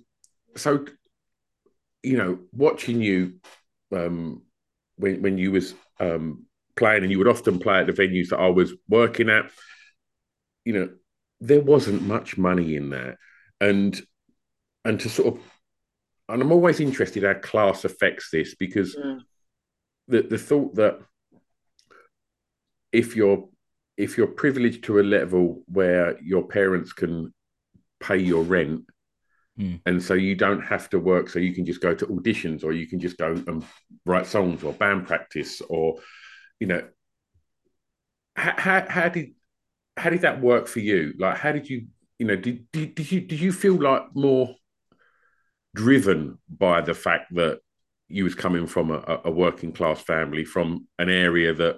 so, 0.55 0.85
you 2.03 2.17
know, 2.17 2.39
watching 2.51 3.01
you 3.01 3.35
um, 3.95 4.43
when 4.97 5.21
when 5.21 5.37
you 5.37 5.51
was 5.51 5.73
um, 5.99 6.45
playing, 6.75 7.03
and 7.03 7.11
you 7.11 7.17
would 7.17 7.27
often 7.27 7.59
play 7.59 7.79
at 7.79 7.87
the 7.87 7.93
venues 7.93 8.29
that 8.29 8.39
I 8.39 8.49
was 8.49 8.73
working 8.89 9.29
at. 9.29 9.51
You 10.65 10.73
know, 10.73 10.89
there 11.39 11.61
wasn't 11.61 12.03
much 12.03 12.37
money 12.37 12.75
in 12.75 12.91
that, 12.91 13.17
and 13.59 13.99
and 14.85 14.99
to 14.99 15.09
sort 15.09 15.35
of, 15.35 15.41
and 16.29 16.41
I'm 16.41 16.51
always 16.51 16.79
interested 16.79 17.23
how 17.23 17.33
class 17.35 17.85
affects 17.85 18.29
this 18.31 18.55
because 18.55 18.95
mm. 18.95 19.19
the 20.07 20.21
the 20.23 20.37
thought 20.37 20.75
that 20.75 20.99
if 22.91 23.15
you're 23.15 23.47
if 23.97 24.17
you're 24.17 24.27
privileged 24.27 24.83
to 24.85 24.99
a 24.99 25.03
level 25.03 25.63
where 25.67 26.19
your 26.21 26.47
parents 26.47 26.93
can 26.93 27.33
pay 27.99 28.17
your 28.17 28.43
rent 28.43 28.83
mm. 29.59 29.79
and 29.85 30.01
so 30.01 30.13
you 30.13 30.35
don't 30.35 30.61
have 30.61 30.89
to 30.89 30.99
work 30.99 31.29
so 31.29 31.39
you 31.39 31.53
can 31.53 31.65
just 31.65 31.81
go 31.81 31.93
to 31.93 32.05
auditions 32.07 32.63
or 32.63 32.71
you 32.71 32.87
can 32.87 32.99
just 32.99 33.17
go 33.17 33.31
and 33.47 33.63
write 34.05 34.25
songs 34.25 34.63
or 34.63 34.73
band 34.73 35.07
practice 35.07 35.61
or 35.69 35.95
you 36.59 36.67
know 36.67 36.83
how, 38.35 38.85
how, 38.87 39.09
did 39.09 39.33
how 39.97 40.09
did 40.09 40.21
that 40.21 40.41
work 40.41 40.67
for 40.67 40.79
you 40.79 41.13
like 41.19 41.37
how 41.37 41.51
did 41.51 41.69
you 41.69 41.85
you 42.17 42.25
know 42.25 42.35
did, 42.35 42.65
did, 42.71 42.95
did 42.95 43.11
you 43.11 43.21
did 43.21 43.39
you 43.39 43.51
feel 43.51 43.75
like 43.75 44.03
more 44.15 44.55
driven 45.75 46.37
by 46.49 46.81
the 46.81 46.93
fact 46.93 47.33
that 47.33 47.59
you 48.07 48.23
was 48.23 48.35
coming 48.35 48.67
from 48.67 48.91
a, 48.91 49.21
a 49.25 49.31
working 49.31 49.71
class 49.71 50.01
family 50.01 50.43
from 50.43 50.87
an 50.99 51.09
area 51.09 51.53
that 51.53 51.77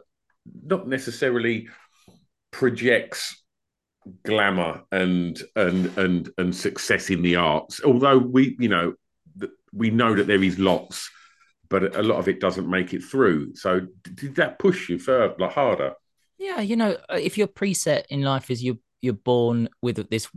not 0.64 0.88
necessarily 0.88 1.68
projects 2.52 3.43
glamour 4.24 4.82
and 4.92 5.42
and 5.56 5.98
and 5.98 6.30
and 6.38 6.56
success 6.56 7.10
in 7.10 7.22
the 7.22 7.36
arts. 7.36 7.82
Although 7.84 8.18
we 8.18 8.56
you 8.60 8.70
know 8.70 8.94
we 9.74 9.90
know 9.90 10.16
that 10.16 10.28
there 10.28 10.44
is 10.44 10.60
lots 10.60 11.10
but 11.70 11.96
a 11.96 12.04
lot 12.04 12.20
of 12.20 12.28
it 12.28 12.40
doesn't 12.40 12.70
make 12.70 12.94
it 12.94 13.04
through. 13.04 13.56
So 13.56 13.82
did 14.04 14.36
that 14.36 14.60
push 14.60 14.90
you 14.90 15.00
further 15.00 15.48
harder? 15.48 15.94
Yeah 16.38 16.62
you 16.62 16.76
know 16.76 16.98
uh, 17.10 17.18
if 17.20 17.38
your 17.38 17.48
preset 17.48 18.04
in 18.10 18.22
life 18.22 18.52
is 18.52 18.64
you 18.64 18.80
you're 19.02 19.14
born 19.14 19.70
with 19.82 20.10
this 20.10 20.30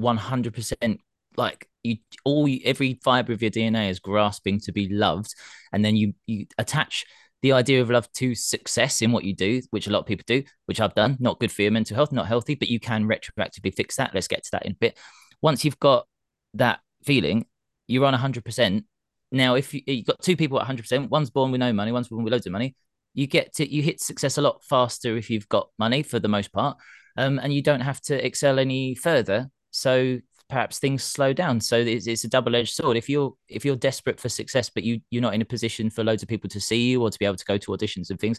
100% 0.00 0.98
like 1.36 1.68
you 1.82 1.96
all 2.24 2.48
every 2.64 3.00
fiber 3.02 3.32
of 3.32 3.42
your 3.42 3.50
dna 3.50 3.90
is 3.90 3.98
grasping 3.98 4.60
to 4.60 4.70
be 4.70 4.88
loved 4.88 5.34
and 5.72 5.84
then 5.84 5.96
you 5.96 6.14
you 6.26 6.46
attach 6.58 7.04
the 7.42 7.52
idea 7.52 7.82
of 7.82 7.90
love 7.90 8.10
to 8.12 8.34
success 8.34 9.02
in 9.02 9.10
what 9.10 9.24
you 9.24 9.34
do, 9.34 9.60
which 9.70 9.86
a 9.86 9.90
lot 9.90 9.98
of 10.00 10.06
people 10.06 10.24
do, 10.26 10.44
which 10.66 10.80
I've 10.80 10.94
done, 10.94 11.16
not 11.20 11.40
good 11.40 11.50
for 11.50 11.62
your 11.62 11.72
mental 11.72 11.96
health, 11.96 12.12
not 12.12 12.26
healthy, 12.28 12.54
but 12.54 12.68
you 12.68 12.78
can 12.78 13.06
retroactively 13.06 13.74
fix 13.74 13.96
that. 13.96 14.14
Let's 14.14 14.28
get 14.28 14.44
to 14.44 14.50
that 14.52 14.64
in 14.64 14.72
a 14.72 14.76
bit. 14.76 14.98
Once 15.40 15.64
you've 15.64 15.80
got 15.80 16.06
that 16.54 16.80
feeling, 17.04 17.46
you're 17.88 18.04
on 18.04 18.14
100%. 18.14 18.84
Now, 19.32 19.56
if 19.56 19.74
you, 19.74 19.82
have 19.88 20.06
got 20.06 20.22
two 20.22 20.36
people 20.36 20.60
at 20.60 20.68
100%, 20.68 21.08
one's 21.08 21.30
born 21.30 21.50
with 21.50 21.58
no 21.58 21.72
money, 21.72 21.90
one's 21.90 22.08
born 22.08 22.22
with 22.22 22.32
loads 22.32 22.46
of 22.46 22.52
money, 22.52 22.76
you 23.14 23.26
get 23.26 23.54
to, 23.54 23.68
you 23.68 23.82
hit 23.82 24.00
success 24.00 24.38
a 24.38 24.42
lot 24.42 24.62
faster 24.64 25.16
if 25.16 25.28
you've 25.28 25.48
got 25.48 25.68
money 25.78 26.02
for 26.02 26.20
the 26.20 26.28
most 26.28 26.52
part. 26.52 26.78
Um, 27.16 27.38
and 27.38 27.52
you 27.52 27.60
don't 27.60 27.80
have 27.80 28.00
to 28.02 28.24
excel 28.24 28.58
any 28.58 28.94
further. 28.94 29.50
So 29.70 30.18
perhaps 30.52 30.78
things 30.78 31.02
slow 31.02 31.32
down. 31.32 31.58
So 31.60 31.78
it's, 31.78 32.06
it's 32.06 32.24
a 32.24 32.28
double 32.28 32.54
edged 32.54 32.74
sword. 32.74 32.98
If 32.98 33.08
you're 33.08 33.32
if 33.48 33.64
you're 33.64 33.74
desperate 33.74 34.20
for 34.20 34.28
success, 34.28 34.68
but 34.68 34.84
you 34.84 35.00
you're 35.10 35.22
not 35.22 35.34
in 35.34 35.40
a 35.40 35.46
position 35.46 35.88
for 35.88 36.04
loads 36.04 36.22
of 36.22 36.28
people 36.28 36.50
to 36.50 36.60
see 36.60 36.90
you 36.90 37.00
or 37.02 37.08
to 37.08 37.18
be 37.18 37.24
able 37.24 37.36
to 37.36 37.44
go 37.46 37.56
to 37.56 37.70
auditions 37.70 38.10
and 38.10 38.20
things, 38.20 38.38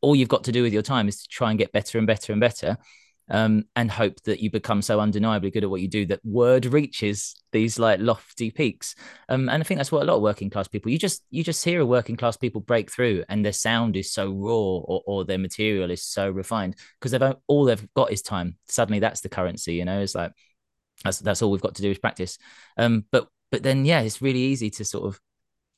all 0.00 0.16
you've 0.16 0.28
got 0.28 0.42
to 0.44 0.52
do 0.52 0.64
with 0.64 0.72
your 0.72 0.82
time 0.82 1.06
is 1.06 1.22
to 1.22 1.28
try 1.28 1.50
and 1.50 1.58
get 1.58 1.70
better 1.70 1.98
and 1.98 2.06
better 2.06 2.32
and 2.32 2.40
better. 2.40 2.76
Um, 3.28 3.64
and 3.74 3.90
hope 3.90 4.22
that 4.22 4.38
you 4.38 4.52
become 4.52 4.82
so 4.82 5.00
undeniably 5.00 5.50
good 5.50 5.64
at 5.64 5.70
what 5.70 5.80
you 5.80 5.88
do 5.88 6.06
that 6.06 6.24
word 6.24 6.64
reaches 6.64 7.34
these 7.50 7.76
like 7.76 7.98
lofty 7.98 8.52
peaks. 8.52 8.94
Um, 9.28 9.48
and 9.48 9.60
I 9.60 9.64
think 9.64 9.78
that's 9.78 9.90
what 9.90 10.02
a 10.02 10.04
lot 10.04 10.14
of 10.14 10.22
working 10.22 10.48
class 10.48 10.68
people 10.68 10.92
you 10.92 10.98
just 10.98 11.24
you 11.30 11.42
just 11.42 11.64
hear 11.64 11.80
a 11.80 11.86
working 11.86 12.16
class 12.16 12.36
people 12.36 12.60
break 12.60 12.90
through, 12.90 13.24
and 13.28 13.44
their 13.44 13.52
sound 13.52 13.96
is 13.96 14.12
so 14.12 14.30
raw 14.30 14.78
or, 14.90 15.02
or 15.06 15.24
their 15.24 15.38
material 15.38 15.90
is 15.90 16.04
so 16.04 16.28
refined 16.30 16.76
because 17.00 17.12
they've 17.12 17.34
all 17.48 17.64
they've 17.64 17.88
got 17.94 18.12
is 18.12 18.22
time. 18.22 18.56
Suddenly, 18.68 19.00
that's 19.00 19.22
the 19.22 19.28
currency. 19.28 19.74
You 19.74 19.84
know, 19.84 20.00
it's 20.00 20.14
like 20.14 20.32
that's 21.04 21.18
that's 21.20 21.42
all 21.42 21.50
we've 21.50 21.60
got 21.60 21.74
to 21.76 21.82
do 21.82 21.90
is 21.90 21.98
practice. 21.98 22.38
Um, 22.76 23.04
but 23.10 23.28
but 23.50 23.62
then 23.62 23.84
yeah, 23.84 24.00
it's 24.00 24.22
really 24.22 24.40
easy 24.40 24.70
to 24.70 24.84
sort 24.84 25.06
of 25.06 25.20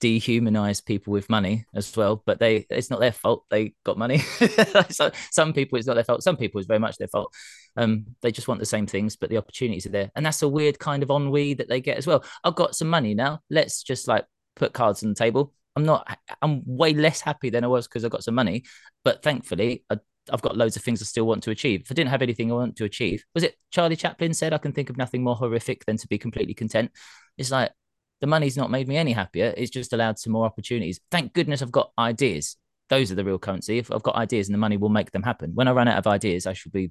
dehumanize 0.00 0.84
people 0.84 1.12
with 1.12 1.28
money 1.28 1.64
as 1.74 1.94
well. 1.96 2.22
But 2.24 2.38
they 2.38 2.66
it's 2.70 2.90
not 2.90 3.00
their 3.00 3.12
fault 3.12 3.44
they 3.50 3.74
got 3.84 3.98
money. 3.98 4.18
so 4.90 5.10
some 5.30 5.52
people 5.52 5.78
it's 5.78 5.86
not 5.86 5.94
their 5.94 6.04
fault. 6.04 6.22
Some 6.22 6.36
people 6.36 6.58
it's 6.58 6.68
very 6.68 6.80
much 6.80 6.96
their 6.96 7.08
fault. 7.08 7.34
Um, 7.76 8.06
they 8.22 8.32
just 8.32 8.48
want 8.48 8.60
the 8.60 8.66
same 8.66 8.86
things, 8.86 9.16
but 9.16 9.30
the 9.30 9.36
opportunities 9.36 9.86
are 9.86 9.90
there, 9.90 10.10
and 10.16 10.24
that's 10.24 10.42
a 10.42 10.48
weird 10.48 10.78
kind 10.78 11.02
of 11.02 11.10
ennui 11.10 11.54
that 11.54 11.68
they 11.68 11.80
get 11.80 11.98
as 11.98 12.06
well. 12.06 12.24
I've 12.44 12.54
got 12.54 12.74
some 12.74 12.88
money 12.88 13.14
now. 13.14 13.40
Let's 13.50 13.82
just 13.82 14.08
like 14.08 14.24
put 14.56 14.72
cards 14.72 15.02
on 15.02 15.10
the 15.10 15.14
table. 15.14 15.52
I'm 15.76 15.84
not. 15.84 16.18
I'm 16.42 16.62
way 16.66 16.92
less 16.92 17.20
happy 17.20 17.50
than 17.50 17.64
I 17.64 17.68
was 17.68 17.86
because 17.86 18.04
I 18.04 18.08
got 18.08 18.24
some 18.24 18.34
money, 18.34 18.64
but 19.04 19.22
thankfully 19.22 19.84
I 19.90 19.98
I've 20.30 20.42
got 20.42 20.56
loads 20.56 20.76
of 20.76 20.82
things 20.82 21.02
I 21.02 21.04
still 21.04 21.26
want 21.26 21.42
to 21.44 21.50
achieve. 21.50 21.82
If 21.82 21.90
I 21.90 21.94
didn't 21.94 22.10
have 22.10 22.22
anything 22.22 22.50
I 22.50 22.54
want 22.54 22.76
to 22.76 22.84
achieve, 22.84 23.24
was 23.34 23.44
it 23.44 23.56
Charlie 23.70 23.96
Chaplin 23.96 24.34
said, 24.34 24.52
I 24.52 24.58
can 24.58 24.72
think 24.72 24.90
of 24.90 24.96
nothing 24.96 25.22
more 25.22 25.36
horrific 25.36 25.84
than 25.84 25.96
to 25.98 26.08
be 26.08 26.18
completely 26.18 26.54
content? 26.54 26.90
It's 27.36 27.50
like 27.50 27.72
the 28.20 28.26
money's 28.26 28.56
not 28.56 28.70
made 28.70 28.88
me 28.88 28.96
any 28.96 29.12
happier. 29.12 29.54
It's 29.56 29.70
just 29.70 29.92
allowed 29.92 30.18
some 30.18 30.32
more 30.32 30.44
opportunities. 30.44 31.00
Thank 31.10 31.32
goodness 31.32 31.62
I've 31.62 31.72
got 31.72 31.92
ideas. 31.98 32.56
Those 32.88 33.12
are 33.12 33.14
the 33.14 33.24
real 33.24 33.38
currency. 33.38 33.78
If 33.78 33.92
I've 33.92 34.02
got 34.02 34.16
ideas 34.16 34.48
and 34.48 34.54
the 34.54 34.58
money 34.58 34.76
will 34.76 34.88
make 34.88 35.10
them 35.12 35.22
happen. 35.22 35.52
When 35.54 35.68
I 35.68 35.72
run 35.72 35.88
out 35.88 35.98
of 35.98 36.06
ideas, 36.06 36.46
I 36.46 36.54
should 36.54 36.72
be, 36.72 36.90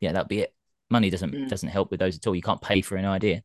yeah, 0.00 0.12
that'll 0.12 0.28
be 0.28 0.40
it. 0.40 0.54
Money 0.90 1.08
doesn't 1.08 1.32
mm. 1.32 1.48
doesn't 1.48 1.68
help 1.68 1.90
with 1.90 2.00
those 2.00 2.16
at 2.16 2.26
all. 2.26 2.34
You 2.34 2.42
can't 2.42 2.60
pay 2.60 2.82
for 2.82 2.96
an 2.96 3.04
idea. 3.04 3.42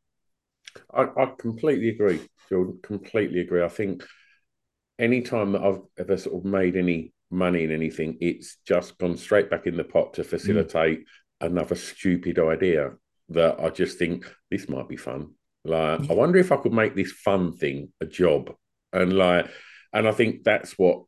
I, 0.93 1.03
I 1.03 1.31
completely 1.37 1.89
agree, 1.89 2.21
Jordan. 2.49 2.79
Completely 2.81 3.39
agree. 3.39 3.63
I 3.63 3.69
think 3.69 4.03
any 4.97 5.21
time 5.21 5.51
that 5.51 5.61
I've 5.61 5.81
ever 5.97 6.17
sort 6.17 6.37
of 6.37 6.45
made 6.45 6.75
any 6.75 7.13
money 7.31 7.63
in 7.63 7.71
anything. 7.71 8.17
It's 8.21 8.57
just 8.67 8.97
gone 8.97 9.17
straight 9.17 9.49
back 9.49 9.67
in 9.67 9.77
the 9.77 9.83
pot 9.83 10.13
to 10.15 10.23
facilitate 10.23 10.99
mm. 10.99 11.05
another 11.41 11.75
stupid 11.75 12.39
idea 12.39 12.91
that 13.29 13.59
I 13.59 13.69
just 13.69 13.97
think 13.97 14.31
this 14.51 14.69
might 14.69 14.87
be 14.87 14.97
fun. 14.97 15.31
Like, 15.63 16.01
yeah. 16.01 16.07
I 16.11 16.13
wonder 16.13 16.37
if 16.37 16.51
I 16.51 16.57
could 16.57 16.73
make 16.73 16.95
this 16.95 17.11
fun 17.11 17.53
thing 17.53 17.91
a 17.99 18.05
job. 18.05 18.53
And 18.93 19.13
like, 19.13 19.49
and 19.93 20.07
I 20.07 20.11
think 20.11 20.43
that's 20.43 20.77
what 20.77 21.03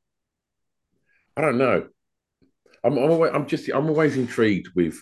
I 1.36 1.42
don't 1.42 1.60
know. 1.60 1.88
I'm, 2.84 2.98
I'm, 2.98 3.12
always, 3.12 3.32
I'm 3.34 3.46
just, 3.48 3.70
I'm 3.70 3.88
always 3.88 4.18
intrigued 4.18 4.70
with 4.76 5.02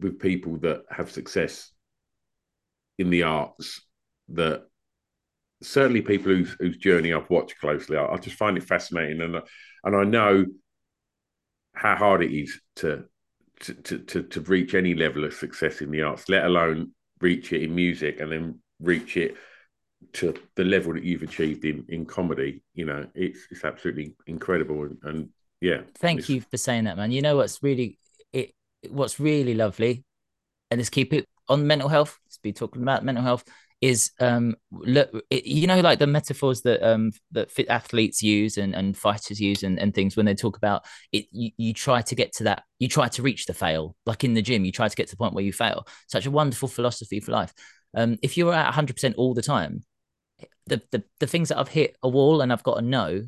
with 0.00 0.18
people 0.18 0.58
that 0.58 0.82
have 0.90 1.10
success 1.10 1.70
in 2.98 3.10
the 3.10 3.24
arts. 3.24 3.82
That 4.30 4.62
certainly 5.62 6.00
people 6.00 6.32
whose, 6.32 6.56
whose 6.58 6.78
journey 6.78 7.12
I've 7.12 7.28
watched 7.28 7.60
closely, 7.60 7.98
I, 7.98 8.06
I 8.06 8.16
just 8.16 8.36
find 8.36 8.56
it 8.56 8.64
fascinating, 8.64 9.20
and 9.20 9.42
and 9.84 9.96
I 9.96 10.04
know 10.04 10.46
how 11.74 11.96
hard 11.96 12.22
it 12.22 12.32
is 12.32 12.60
to 12.76 13.04
to, 13.60 13.98
to 13.98 14.22
to 14.22 14.40
reach 14.42 14.74
any 14.74 14.94
level 14.94 15.24
of 15.24 15.34
success 15.34 15.80
in 15.80 15.90
the 15.90 16.02
arts, 16.02 16.28
let 16.28 16.44
alone 16.44 16.92
reach 17.20 17.52
it 17.52 17.62
in 17.62 17.74
music 17.74 18.20
and 18.20 18.32
then 18.32 18.58
reach 18.80 19.16
it 19.16 19.36
to 20.12 20.34
the 20.56 20.64
level 20.64 20.92
that 20.94 21.04
you've 21.04 21.22
achieved 21.22 21.64
in 21.64 21.84
in 21.88 22.04
comedy. 22.04 22.62
You 22.74 22.86
know, 22.86 23.06
it's 23.14 23.40
it's 23.50 23.64
absolutely 23.64 24.14
incredible, 24.26 24.82
and, 24.84 24.98
and 25.02 25.28
yeah. 25.60 25.82
Thank 25.96 26.28
you 26.28 26.40
for 26.40 26.56
saying 26.56 26.84
that, 26.84 26.96
man. 26.96 27.12
You 27.12 27.22
know 27.22 27.36
what's 27.36 27.62
really 27.62 27.98
it 28.32 28.52
what's 28.88 29.20
really 29.20 29.54
lovely, 29.54 30.04
and 30.70 30.78
let's 30.78 30.90
keep 30.90 31.12
it 31.12 31.26
on 31.48 31.66
mental 31.66 31.88
health. 31.88 32.18
Let's 32.26 32.38
be 32.38 32.52
talking 32.52 32.82
about 32.82 33.04
mental 33.04 33.24
health 33.24 33.44
is 33.84 34.12
um 34.18 34.56
look 34.72 35.10
you 35.30 35.66
know 35.66 35.80
like 35.80 35.98
the 35.98 36.06
metaphors 36.06 36.62
that 36.62 36.82
um 36.82 37.12
that 37.32 37.50
fit 37.50 37.68
athletes 37.68 38.22
use 38.22 38.56
and, 38.56 38.74
and 38.74 38.96
fighters 38.96 39.38
use 39.38 39.62
and, 39.62 39.78
and 39.78 39.94
things 39.94 40.16
when 40.16 40.24
they 40.24 40.34
talk 40.34 40.56
about 40.56 40.86
it 41.12 41.26
you, 41.32 41.50
you 41.58 41.74
try 41.74 42.00
to 42.00 42.14
get 42.14 42.32
to 42.32 42.44
that 42.44 42.62
you 42.78 42.88
try 42.88 43.08
to 43.08 43.20
reach 43.20 43.44
the 43.44 43.52
fail. 43.52 43.94
Like 44.06 44.24
in 44.24 44.32
the 44.32 44.40
gym 44.40 44.64
you 44.64 44.72
try 44.72 44.88
to 44.88 44.96
get 44.96 45.08
to 45.08 45.12
the 45.12 45.18
point 45.18 45.34
where 45.34 45.44
you 45.44 45.52
fail. 45.52 45.86
Such 46.08 46.24
a 46.24 46.30
wonderful 46.30 46.66
philosophy 46.66 47.20
for 47.20 47.32
life. 47.32 47.52
Um 47.94 48.16
if 48.22 48.38
you're 48.38 48.54
at 48.54 48.72
100% 48.72 49.14
all 49.18 49.34
the 49.34 49.42
time 49.42 49.84
the, 50.66 50.80
the 50.90 51.04
the 51.20 51.26
things 51.26 51.50
that 51.50 51.58
I've 51.58 51.68
hit 51.68 51.94
a 52.02 52.08
wall 52.08 52.40
and 52.40 52.50
I've 52.50 52.62
got 52.62 52.76
to 52.76 52.82
know 52.82 53.24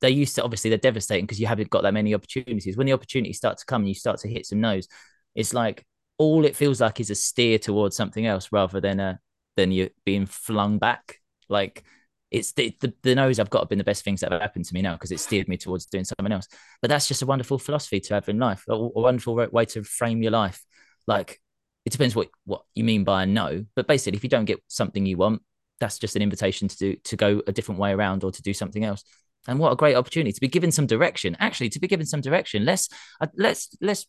they 0.00 0.10
used 0.10 0.34
to 0.34 0.42
obviously 0.42 0.70
they're 0.70 0.78
devastating 0.78 1.26
because 1.26 1.38
you 1.38 1.46
haven't 1.46 1.70
got 1.70 1.84
that 1.84 1.94
many 1.94 2.12
opportunities. 2.12 2.76
When 2.76 2.88
the 2.88 2.92
opportunities 2.92 3.36
start 3.36 3.58
to 3.58 3.66
come 3.66 3.82
and 3.82 3.88
you 3.88 3.94
start 3.94 4.18
to 4.20 4.28
hit 4.28 4.46
some 4.46 4.60
no's 4.60 4.88
it's 5.36 5.54
like 5.54 5.84
all 6.18 6.44
it 6.44 6.56
feels 6.56 6.80
like 6.80 6.98
is 6.98 7.10
a 7.10 7.14
steer 7.14 7.60
towards 7.60 7.96
something 7.96 8.26
else 8.26 8.50
rather 8.50 8.80
than 8.80 8.98
a 8.98 9.20
than 9.56 9.72
you're 9.72 9.90
being 10.04 10.26
flung 10.26 10.78
back. 10.78 11.20
Like 11.48 11.84
it's 12.30 12.52
the, 12.52 12.76
the, 12.80 12.92
the 13.02 13.14
nose 13.14 13.38
I've 13.38 13.50
got 13.50 13.60
have 13.60 13.68
been 13.68 13.78
the 13.78 13.84
best 13.84 14.04
things 14.04 14.20
that 14.20 14.32
have 14.32 14.40
happened 14.40 14.64
to 14.64 14.74
me 14.74 14.82
now 14.82 14.94
because 14.94 15.12
it 15.12 15.20
steered 15.20 15.48
me 15.48 15.56
towards 15.56 15.86
doing 15.86 16.04
something 16.04 16.32
else. 16.32 16.48
But 16.82 16.88
that's 16.88 17.06
just 17.06 17.22
a 17.22 17.26
wonderful 17.26 17.58
philosophy 17.58 18.00
to 18.00 18.14
have 18.14 18.28
in 18.28 18.38
life, 18.38 18.64
a, 18.68 18.72
a 18.72 18.88
wonderful 18.88 19.34
way 19.34 19.64
to 19.66 19.84
frame 19.84 20.22
your 20.22 20.32
life. 20.32 20.64
Like 21.06 21.40
it 21.84 21.90
depends 21.90 22.16
what 22.16 22.28
what 22.44 22.62
you 22.74 22.84
mean 22.84 23.04
by 23.04 23.24
a 23.24 23.26
no, 23.26 23.64
but 23.76 23.86
basically, 23.86 24.16
if 24.16 24.24
you 24.24 24.30
don't 24.30 24.46
get 24.46 24.62
something 24.68 25.04
you 25.04 25.16
want, 25.16 25.42
that's 25.80 25.98
just 25.98 26.16
an 26.16 26.22
invitation 26.22 26.68
to 26.68 26.76
do 26.76 26.96
to 27.04 27.16
go 27.16 27.42
a 27.46 27.52
different 27.52 27.80
way 27.80 27.92
around 27.92 28.24
or 28.24 28.32
to 28.32 28.42
do 28.42 28.54
something 28.54 28.84
else. 28.84 29.04
And 29.46 29.58
what 29.58 29.72
a 29.72 29.76
great 29.76 29.94
opportunity 29.94 30.32
to 30.32 30.40
be 30.40 30.48
given 30.48 30.72
some 30.72 30.86
direction. 30.86 31.36
Actually, 31.38 31.68
to 31.70 31.80
be 31.80 31.88
given 31.88 32.06
some 32.06 32.22
direction. 32.22 32.64
Let's 32.64 32.88
uh, 33.20 33.26
let's 33.36 33.68
let's 33.80 34.06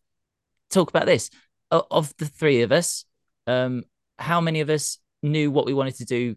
talk 0.69 0.89
about 0.89 1.05
this. 1.05 1.29
Of 1.71 2.13
the 2.17 2.27
three 2.27 2.61
of 2.61 2.71
us, 2.71 3.05
um, 3.47 3.83
how 4.17 4.39
many 4.39 4.61
of 4.61 4.69
us 4.69 4.99
knew 5.25 5.51
what 5.51 5.65
we 5.65 5.73
wanted 5.73 5.95
to 5.95 6.05
do 6.05 6.35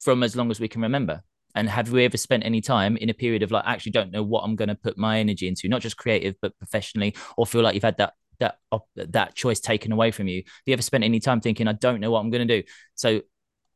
from 0.00 0.22
as 0.22 0.36
long 0.36 0.50
as 0.50 0.60
we 0.60 0.68
can 0.68 0.82
remember. 0.82 1.22
And 1.54 1.68
have 1.68 1.90
we 1.90 2.04
ever 2.04 2.18
spent 2.18 2.44
any 2.44 2.60
time 2.60 2.96
in 2.98 3.08
a 3.08 3.14
period 3.14 3.42
of 3.42 3.50
like 3.50 3.64
actually 3.66 3.92
don't 3.92 4.12
know 4.12 4.22
what 4.22 4.42
I'm 4.42 4.56
going 4.56 4.68
to 4.68 4.74
put 4.74 4.98
my 4.98 5.18
energy 5.18 5.48
into, 5.48 5.68
not 5.68 5.80
just 5.80 5.96
creative 5.96 6.34
but 6.42 6.56
professionally, 6.58 7.14
or 7.36 7.46
feel 7.46 7.62
like 7.62 7.74
you've 7.74 7.82
had 7.82 7.96
that 7.96 8.12
that 8.38 8.58
that 8.94 9.34
choice 9.34 9.60
taken 9.60 9.90
away 9.90 10.10
from 10.10 10.28
you? 10.28 10.42
Have 10.44 10.62
you 10.66 10.72
ever 10.74 10.82
spent 10.82 11.04
any 11.04 11.18
time 11.18 11.40
thinking 11.40 11.66
I 11.66 11.72
don't 11.72 12.00
know 12.00 12.10
what 12.10 12.20
I'm 12.20 12.30
going 12.30 12.46
to 12.46 12.60
do? 12.62 12.66
So 12.94 13.22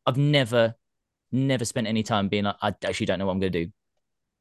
I've 0.05 0.18
never 0.18 0.74
never 1.33 1.64
spent 1.64 1.87
any 1.87 2.03
time 2.03 2.29
being 2.29 2.44
like 2.44 2.57
I 2.61 2.74
actually 2.85 3.07
don't 3.07 3.18
know 3.18 3.26
what 3.26 3.33
I'm 3.33 3.40
going 3.40 3.53
to 3.53 3.64
do, 3.64 3.72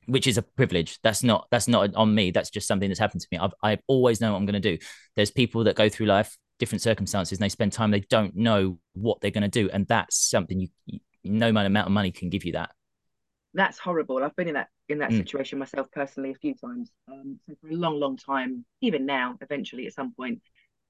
which 0.08 0.28
is 0.28 0.38
a 0.38 0.42
privilege. 0.42 1.00
That's 1.02 1.24
not 1.24 1.48
that's 1.50 1.70
not 1.70 1.96
on 1.96 2.14
me. 2.14 2.32
That's 2.32 2.50
just 2.50 2.68
something 2.68 2.90
that's 2.90 3.00
happened 3.00 3.22
to 3.22 3.28
me. 3.32 3.38
I've 3.38 3.54
I 3.64 3.80
always 3.88 4.20
know 4.20 4.34
what 4.34 4.38
I'm 4.38 4.46
going 4.46 4.62
to 4.62 4.78
do. 4.78 4.84
There's 5.16 5.32
people 5.32 5.64
that 5.64 5.78
go 5.78 5.88
through 5.88 6.08
life 6.08 6.38
different 6.60 6.82
circumstances 6.82 7.38
and 7.38 7.44
they 7.44 7.50
spend 7.50 7.74
time 7.74 7.90
they 7.90 8.02
don't 8.02 8.36
know 8.36 8.78
what 8.94 9.20
they're 9.22 9.32
going 9.32 9.42
to 9.42 9.48
do 9.48 9.70
and 9.72 9.88
that's 9.88 10.30
something 10.30 10.60
you, 10.60 10.68
you 10.86 11.00
no 11.24 11.50
amount 11.50 11.88
of 11.88 11.92
money 11.92 12.12
can 12.12 12.30
give 12.30 12.46
you 12.46 12.54
that. 12.54 12.72
That's 13.54 13.80
horrible. 13.80 14.24
I've 14.24 14.36
been 14.36 14.48
in 14.48 14.54
that 14.54 14.68
in 14.88 15.00
that 15.00 15.12
mm. 15.12 15.18
situation 15.18 15.60
myself 15.60 15.88
personally 15.92 16.32
a 16.32 16.36
few 16.36 16.56
times 16.56 16.92
um, 17.12 17.40
so 17.48 17.56
for 17.62 17.70
a 17.70 17.74
long 17.74 18.00
long 18.00 18.18
time 18.18 18.66
even 18.82 19.06
now 19.06 19.38
eventually 19.42 19.86
at 19.86 19.94
some 19.94 20.14
point 20.14 20.42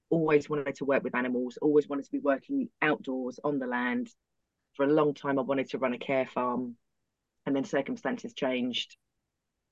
always 0.09 0.49
wanted 0.49 0.75
to 0.75 0.85
work 0.85 1.03
with 1.03 1.15
animals 1.15 1.57
always 1.61 1.87
wanted 1.87 2.05
to 2.05 2.11
be 2.11 2.19
working 2.19 2.69
outdoors 2.81 3.39
on 3.43 3.59
the 3.59 3.67
land. 3.67 4.09
For 4.75 4.85
a 4.85 4.93
long 4.93 5.13
time 5.13 5.37
i 5.37 5.41
wanted 5.41 5.69
to 5.71 5.77
run 5.77 5.93
a 5.93 5.97
care 5.97 6.25
farm 6.25 6.75
and 7.45 7.55
then 7.55 7.65
circumstances 7.65 8.33
changed 8.33 8.95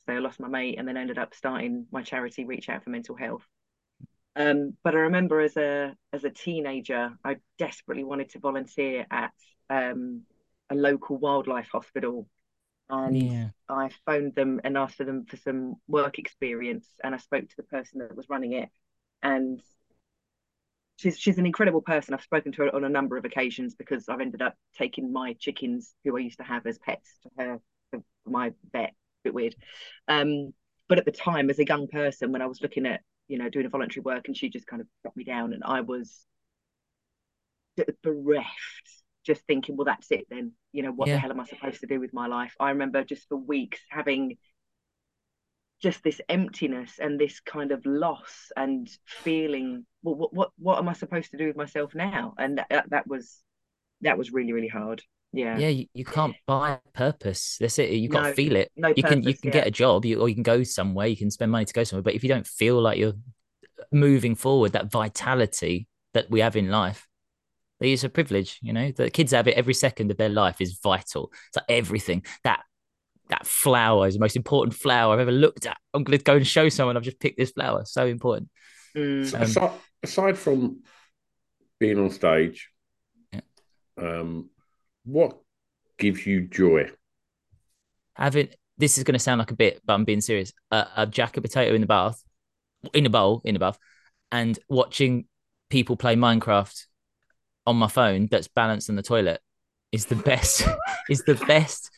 so 0.06 0.14
i 0.14 0.20
lost 0.20 0.40
my 0.40 0.50
mate 0.50 0.78
and 0.78 0.86
then 0.86 0.98
ended 0.98 1.18
up 1.18 1.34
starting 1.34 1.86
my 1.92 2.04
charity 2.04 2.44
reach 2.44 2.68
out 2.68 2.84
for 2.84 2.90
mental 2.90 3.16
health 3.16 3.46
um, 4.38 4.78
but 4.84 4.94
I 4.94 5.00
remember 5.00 5.42
as 5.42 5.58
a 5.58 5.96
as 6.14 6.24
a 6.24 6.30
teenager, 6.30 7.18
I 7.24 7.38
desperately 7.58 8.04
wanted 8.04 8.30
to 8.32 8.40
volunteer 8.40 9.06
at 9.10 9.34
um, 9.68 10.22
a 10.70 10.76
local 10.76 11.18
wildlife 11.18 11.70
hospital, 11.72 12.28
and 12.88 13.18
yeah. 13.18 13.50
I 13.68 13.90
phoned 14.06 14.36
them 14.36 14.62
and 14.64 14.78
asked 14.78 14.96
for 14.96 15.06
them 15.06 15.26
for 15.26 15.38
some 15.38 15.76
work 15.88 16.20
experience. 16.20 16.88
And 17.04 17.16
I 17.16 17.18
spoke 17.18 17.50
to 17.50 17.56
the 17.58 17.64
person 17.64 18.00
that 18.00 18.16
was 18.16 18.30
running 18.30 18.54
it, 18.54 18.70
and 19.24 19.60
she's 20.98 21.18
she's 21.18 21.40
an 21.40 21.48
incredible 21.48 21.82
person. 21.82 22.14
I've 22.14 22.22
spoken 22.22 22.52
to 22.54 22.66
her 22.66 22.76
on 22.76 22.84
a 22.84 22.90
number 22.90 23.18
of 23.18 23.26
occasions 23.26 23.74
because 23.74 24.08
I've 24.08 24.22
ended 24.22 24.44
up 24.44 24.54
taking 24.78 25.12
my 25.12 25.34
chickens, 25.34 25.96
who 26.04 26.16
I 26.16 26.20
used 26.20 26.38
to 26.38 26.44
have 26.44 26.68
as 26.68 26.78
pets, 26.78 27.10
to 27.24 27.30
her 27.40 27.60
for 27.90 28.04
my 28.24 28.52
vet. 28.72 28.92
A 28.92 29.24
bit 29.24 29.34
weird, 29.34 29.56
um, 30.08 30.54
but 30.88 31.00
at 31.00 31.06
the 31.06 31.12
time, 31.12 31.50
as 31.50 31.58
a 31.58 31.66
young 31.66 31.88
person, 31.88 32.32
when 32.32 32.44
I 32.44 32.46
was 32.46 32.62
looking 32.62 32.86
at 32.86 33.02
you 33.28 33.38
know, 33.38 33.50
doing 33.50 33.66
a 33.66 33.70
voluntary 33.70 34.02
work, 34.04 34.28
and 34.28 34.38
she 34.38 34.50
just 34.50 34.68
kind 34.68 34.82
of 34.82 34.88
got 35.04 35.16
me 35.16 35.24
down, 35.24 35.54
and 35.54 35.64
I 35.66 35.82
was 35.82 36.26
bereft, 38.04 38.90
just 39.26 39.42
thinking, 39.46 39.76
well, 39.76 39.86
that's 39.86 40.12
it 40.12 40.28
then. 40.30 40.54
You 40.72 40.84
know, 40.84 40.92
what 40.92 41.08
yeah. 41.08 41.16
the 41.16 41.20
hell 41.20 41.32
am 41.32 41.40
I 41.40 41.46
supposed 41.46 41.82
to 41.82 41.88
do 41.88 42.00
with 42.00 42.14
my 42.14 42.28
life? 42.28 42.56
I 42.60 42.70
remember 42.70 43.04
just 43.04 43.28
for 43.28 43.38
weeks 43.38 43.80
having 43.90 44.38
just 45.82 46.04
this 46.04 46.20
emptiness 46.28 47.00
and 47.00 47.20
this 47.20 47.40
kind 47.40 47.72
of 47.72 47.86
loss 47.86 48.52
and 48.56 48.90
feeling 49.06 49.86
well 50.02 50.16
what 50.16 50.34
what 50.34 50.50
what 50.58 50.80
am 50.80 50.90
i 50.90 50.94
supposed 50.94 51.30
to 51.30 51.38
do 51.38 51.46
with 51.46 51.56
myself 51.56 51.94
now 51.94 52.34
and 52.40 52.58
that, 52.70 52.86
that 52.90 53.08
was 53.08 53.44
that 54.02 54.18
was 54.18 54.34
really 54.34 54.54
really 54.54 54.68
hard 54.68 55.04
yeah 55.34 55.58
yeah 55.58 55.68
you, 55.68 55.86
you 55.94 56.06
can't 56.06 56.36
buy 56.46 56.80
purpose 56.94 57.58
that's 57.60 57.78
it 57.80 57.92
you've 57.92 58.12
got 58.12 58.24
no, 58.24 58.30
to 58.30 58.36
feel 58.36 58.56
it 58.56 58.72
no 58.76 58.88
you 58.90 59.04
purpose, 59.04 59.10
can 59.10 59.24
you 59.24 59.34
can 59.34 59.48
yeah. 59.50 59.54
get 59.54 59.68
a 59.68 59.72
job 59.72 60.06
you, 60.06 60.20
or 60.20 60.30
you 60.30 60.36
can 60.36 60.44
go 60.44 60.64
somewhere 60.64 61.08
you 61.08 61.18
can 61.18 61.30
spend 61.30 61.52
money 61.52 61.66
to 61.66 61.74
go 61.74 61.84
somewhere 61.84 62.04
but 62.04 62.14
if 62.14 62.24
you 62.24 62.30
don't 62.30 62.48
feel 62.48 62.82
like 62.82 62.98
you're 62.98 63.14
moving 63.92 64.36
forward 64.36 64.72
that 64.72 64.92
vitality 64.92 65.88
that 66.14 66.30
we 66.30 66.40
have 66.40 66.56
in 66.56 66.70
life 66.70 67.08
it's 67.80 68.04
a 68.04 68.10
privilege 68.10 68.58
you 68.62 68.74
know 68.74 68.92
the 68.92 69.10
kids 69.10 69.32
have 69.32 69.48
it 69.48 69.56
every 69.56 69.74
second 69.74 70.10
of 70.10 70.18
their 70.18 70.30
life 70.30 70.62
is 70.62 70.80
vital 70.82 71.32
it's 71.50 71.58
like 71.58 71.66
everything 71.70 72.24
that 72.44 72.62
that 73.30 73.46
flower 73.46 74.08
is 74.08 74.14
the 74.16 74.20
most 74.20 74.36
important 74.36 74.74
flower 74.74 75.14
I've 75.14 75.20
ever 75.20 75.32
looked 75.32 75.66
at. 75.66 75.78
I'm 75.94 76.04
going 76.04 76.18
to 76.18 76.24
go 76.24 76.36
and 76.36 76.48
show 76.48 76.70
someone 76.70 76.98
I've 76.98 77.04
just 77.04 77.20
picked 77.20 77.38
this 77.38 77.52
flower. 77.52 77.84
So 77.86 78.06
important. 78.06 78.50
Mm. 78.96 79.34
Um, 79.34 79.42
aside, 79.42 79.72
aside, 80.04 80.38
from 80.38 80.82
being 81.80 82.00
on 82.00 82.10
stage, 82.10 82.70
yeah. 83.34 83.42
um, 83.98 84.50
what 85.08 85.38
gives 85.98 86.26
you 86.26 86.48
joy? 86.48 86.90
Having 88.14 88.50
this 88.78 88.98
is 88.98 89.04
going 89.04 89.14
to 89.14 89.20
sound 89.20 89.40
like 89.40 89.52
a 89.52 89.56
bit, 89.56 89.82
but 89.86 89.94
I'm 89.94 90.06
being 90.06 90.22
serious. 90.22 90.54
Uh, 90.72 90.86
a 90.96 91.08
jacket 91.08 91.42
potato 91.42 91.74
in 91.74 91.82
the 91.82 91.88
bath, 91.88 92.24
in 92.94 93.06
a 93.06 93.10
bowl, 93.10 93.42
in 93.44 93.56
a 93.56 93.60
bath, 93.60 93.80
and 94.32 94.58
watching 94.70 95.26
people 95.70 95.96
play 95.96 96.16
Minecraft 96.16 96.86
on 97.66 97.76
my 97.76 97.88
phone 97.88 98.28
that's 98.30 98.48
balanced 98.48 98.90
on 98.90 98.96
the 98.96 99.02
toilet 99.02 99.42
is 99.92 100.06
the 100.06 100.16
best. 100.16 100.64
is 101.10 101.24
the 101.24 101.36
best 101.36 101.90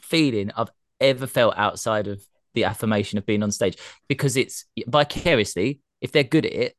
feeling 0.00 0.50
I've 0.56 0.70
ever 1.00 1.26
felt 1.26 1.54
outside 1.56 2.06
of 2.06 2.22
the 2.54 2.64
affirmation 2.64 3.18
of 3.18 3.26
being 3.26 3.42
on 3.42 3.50
stage 3.50 3.76
because 4.08 4.36
it's 4.36 4.66
vicariously. 4.86 5.80
If 6.00 6.12
they're 6.12 6.24
good 6.24 6.46
at 6.46 6.52
it, 6.52 6.76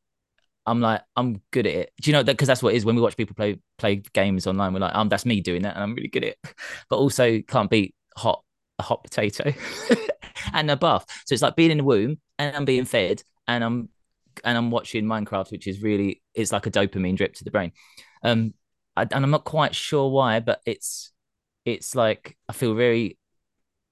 I'm 0.66 0.80
like, 0.80 1.02
I'm 1.16 1.42
good 1.52 1.68
at 1.68 1.74
it. 1.74 1.94
Do 2.02 2.10
you 2.10 2.14
know 2.14 2.24
that? 2.24 2.34
Because 2.34 2.48
that's 2.48 2.64
what 2.64 2.74
it 2.74 2.78
is 2.78 2.86
when 2.86 2.96
we 2.96 3.02
watch 3.02 3.18
people 3.18 3.36
play 3.36 3.60
play 3.78 4.04
games 4.14 4.48
online. 4.48 4.74
We're 4.74 4.80
like, 4.80 4.96
um, 4.96 5.10
that's 5.10 5.26
me 5.26 5.42
doing 5.42 5.64
that, 5.64 5.76
and 5.76 5.84
I'm 5.84 5.96
really 5.96 6.08
good 6.08 6.24
at 6.24 6.30
it. 6.32 6.38
But 6.90 6.98
also 6.98 7.42
can't 7.42 7.70
beat 7.70 7.96
hot 8.16 8.44
a 8.80 8.84
hot 8.84 9.04
potato 9.04 9.54
and 10.54 10.72
a 10.72 10.76
bath. 10.78 11.06
So 11.26 11.34
it's 11.34 11.42
like 11.42 11.56
being 11.56 11.72
in 11.72 11.78
the 11.80 11.84
womb 11.84 12.18
and 12.40 12.56
I'm 12.56 12.66
being 12.66 12.86
fed, 12.86 13.24
and 13.48 13.64
I'm 13.64 13.90
and 14.44 14.58
I'm 14.58 14.72
watching 14.72 15.06
Minecraft, 15.06 15.52
which 15.52 15.68
is 15.68 15.82
really 15.82 16.22
it's 16.34 16.52
like 16.52 16.66
a 16.66 16.72
dopamine 16.72 17.18
drip 17.18 17.34
to 17.36 17.44
the 17.44 17.52
brain. 17.52 17.72
Um, 18.24 18.54
I, 18.96 19.04
and 19.04 19.24
I'm 19.24 19.32
not 19.32 19.44
quite 19.44 19.76
sure 19.76 20.10
why, 20.10 20.40
but 20.40 20.62
it's 20.66 21.12
it's 21.66 21.96
like 21.96 22.38
I 22.50 22.54
feel 22.54 22.74
very 22.76 23.18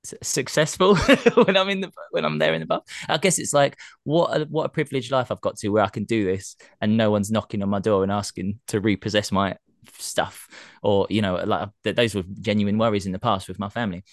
successful 0.04 0.96
when 1.36 1.56
I'm 1.58 1.70
in 1.70 1.82
the 1.82 1.92
when 2.12 2.26
I'm 2.26 2.40
there 2.40 2.54
in 2.54 2.62
the 2.62 2.66
bath. 2.66 2.84
I 3.08 3.18
guess 3.18 3.40
it's 3.40 3.54
like 3.54 3.78
what 4.04 4.42
a, 4.42 4.46
what 4.46 4.66
a 4.66 4.70
privileged 4.70 5.12
life 5.12 5.32
I've 5.32 5.42
got 5.42 5.58
to 5.58 5.70
where 5.70 5.84
I 5.84 5.90
can 5.90 6.06
do 6.06 6.26
this 6.26 6.56
and 6.80 6.98
no 6.98 7.12
one's 7.12 7.32
knocking 7.32 7.62
on 7.64 7.70
my 7.70 7.80
door 7.80 8.04
and 8.04 8.12
asking 8.12 8.60
to 8.68 8.80
repossess 8.80 9.32
my 9.32 9.58
stuff 9.98 10.48
or 10.84 11.08
you 11.10 11.22
know 11.22 11.36
like 11.36 11.70
those 11.84 12.14
were 12.14 12.24
genuine 12.40 12.78
worries 12.78 13.06
in 13.06 13.12
the 13.12 13.20
past 13.20 13.48
with 13.48 13.60
my 13.60 13.70
family. 13.70 14.04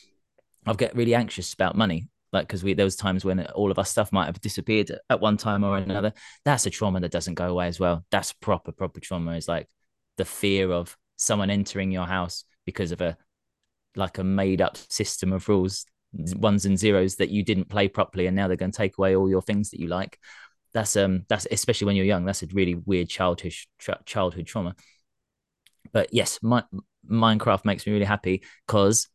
I've 0.66 0.76
get 0.76 0.94
really 0.94 1.14
anxious 1.14 1.54
about 1.54 1.76
money 1.76 2.08
like 2.32 2.46
because 2.46 2.62
we 2.62 2.74
there 2.74 2.84
was 2.84 2.96
times 2.96 3.24
when 3.24 3.46
all 3.48 3.70
of 3.70 3.78
our 3.78 3.84
stuff 3.84 4.12
might 4.12 4.26
have 4.26 4.40
disappeared 4.40 4.92
at 5.08 5.20
one 5.20 5.36
time 5.36 5.64
or 5.64 5.76
another. 5.76 6.12
That's 6.44 6.66
a 6.66 6.70
trauma 6.70 7.00
that 7.00 7.10
doesn't 7.10 7.34
go 7.34 7.48
away 7.48 7.68
as 7.68 7.80
well. 7.80 8.04
That's 8.10 8.32
proper 8.32 8.72
proper 8.72 9.00
trauma 9.00 9.32
is 9.32 9.48
like 9.48 9.68
the 10.16 10.24
fear 10.24 10.70
of 10.70 10.96
someone 11.16 11.50
entering 11.50 11.90
your 11.90 12.06
house 12.06 12.44
because 12.66 12.92
of 12.92 13.00
a 13.00 13.16
like 13.98 14.18
a 14.18 14.24
made 14.24 14.62
up 14.62 14.76
system 14.88 15.32
of 15.32 15.48
rules, 15.48 15.84
ones 16.12 16.64
and 16.64 16.78
zeros 16.78 17.16
that 17.16 17.30
you 17.30 17.42
didn't 17.42 17.68
play 17.68 17.88
properly, 17.88 18.26
and 18.26 18.36
now 18.36 18.48
they're 18.48 18.56
going 18.56 18.72
to 18.72 18.76
take 18.76 18.96
away 18.96 19.16
all 19.16 19.28
your 19.28 19.42
things 19.42 19.70
that 19.70 19.80
you 19.80 19.88
like. 19.88 20.18
That's 20.72 20.96
um 20.96 21.24
that's 21.28 21.46
especially 21.50 21.86
when 21.86 21.96
you're 21.96 22.04
young. 22.06 22.24
That's 22.24 22.42
a 22.42 22.46
really 22.52 22.74
weird 22.74 23.08
childhood 23.08 23.54
tra- 23.78 24.00
childhood 24.04 24.46
trauma. 24.46 24.76
But 25.92 26.12
yes, 26.12 26.38
my, 26.42 26.62
Minecraft 27.10 27.64
makes 27.64 27.86
me 27.86 27.92
really 27.92 28.04
happy 28.04 28.42
because 28.66 29.08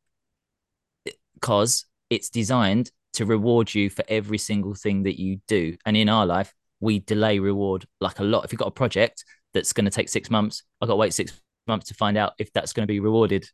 because 1.35 1.85
it's 2.09 2.29
designed 2.29 2.91
to 3.13 3.25
reward 3.25 3.73
you 3.73 3.89
for 3.89 4.03
every 4.07 4.37
single 4.37 4.73
thing 4.73 5.03
that 5.03 5.19
you 5.19 5.39
do. 5.47 5.75
And 5.85 5.95
in 5.95 6.09
our 6.09 6.25
life, 6.25 6.53
we 6.79 6.99
delay 6.99 7.39
reward 7.39 7.85
like 8.01 8.19
a 8.19 8.23
lot. 8.23 8.43
If 8.43 8.51
you've 8.51 8.59
got 8.59 8.67
a 8.67 8.71
project 8.71 9.23
that's 9.53 9.73
going 9.73 9.85
to 9.85 9.91
take 9.91 10.09
six 10.09 10.29
months, 10.29 10.63
I've 10.81 10.87
got 10.87 10.93
to 10.93 10.97
wait 10.97 11.13
six 11.13 11.39
months 11.67 11.87
to 11.87 11.93
find 11.93 12.17
out 12.17 12.33
if 12.39 12.51
that's 12.53 12.73
going 12.73 12.83
to 12.83 12.91
be 12.91 12.99
rewarded. 12.99 13.47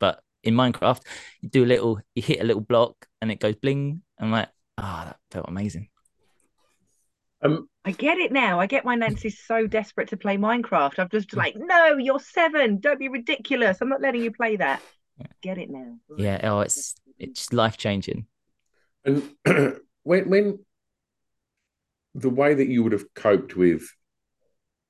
But 0.00 0.20
in 0.42 0.54
Minecraft, 0.54 1.00
you 1.40 1.48
do 1.48 1.64
a 1.64 1.66
little, 1.66 2.00
you 2.14 2.22
hit 2.22 2.40
a 2.40 2.44
little 2.44 2.62
block 2.62 3.06
and 3.20 3.30
it 3.30 3.40
goes 3.40 3.54
bling. 3.56 4.02
I'm 4.18 4.30
like, 4.30 4.48
ah, 4.78 5.02
oh, 5.02 5.04
that 5.06 5.16
felt 5.30 5.48
amazing. 5.48 5.88
Um, 7.42 7.68
I 7.84 7.90
get 7.90 8.18
it 8.18 8.30
now. 8.30 8.60
I 8.60 8.66
get 8.66 8.84
why 8.84 8.94
Nancy's 8.94 9.40
so 9.44 9.66
desperate 9.66 10.08
to 10.10 10.16
play 10.16 10.36
Minecraft. 10.36 10.98
I'm 10.98 11.08
just 11.08 11.34
like, 11.34 11.56
no, 11.56 11.96
you're 11.96 12.20
seven. 12.20 12.78
Don't 12.78 13.00
be 13.00 13.08
ridiculous. 13.08 13.78
I'm 13.80 13.88
not 13.88 14.00
letting 14.00 14.22
you 14.22 14.30
play 14.30 14.56
that. 14.56 14.80
Get 15.40 15.58
it 15.58 15.70
now. 15.70 15.96
Yeah. 16.16 16.40
Oh, 16.42 16.60
it's 16.60 16.94
it's 17.18 17.52
life 17.52 17.76
changing. 17.76 18.26
And 19.04 19.30
when 20.02 20.28
when 20.30 20.58
the 22.14 22.30
way 22.30 22.54
that 22.54 22.68
you 22.68 22.82
would 22.82 22.92
have 22.92 23.12
coped 23.14 23.56
with, 23.56 23.88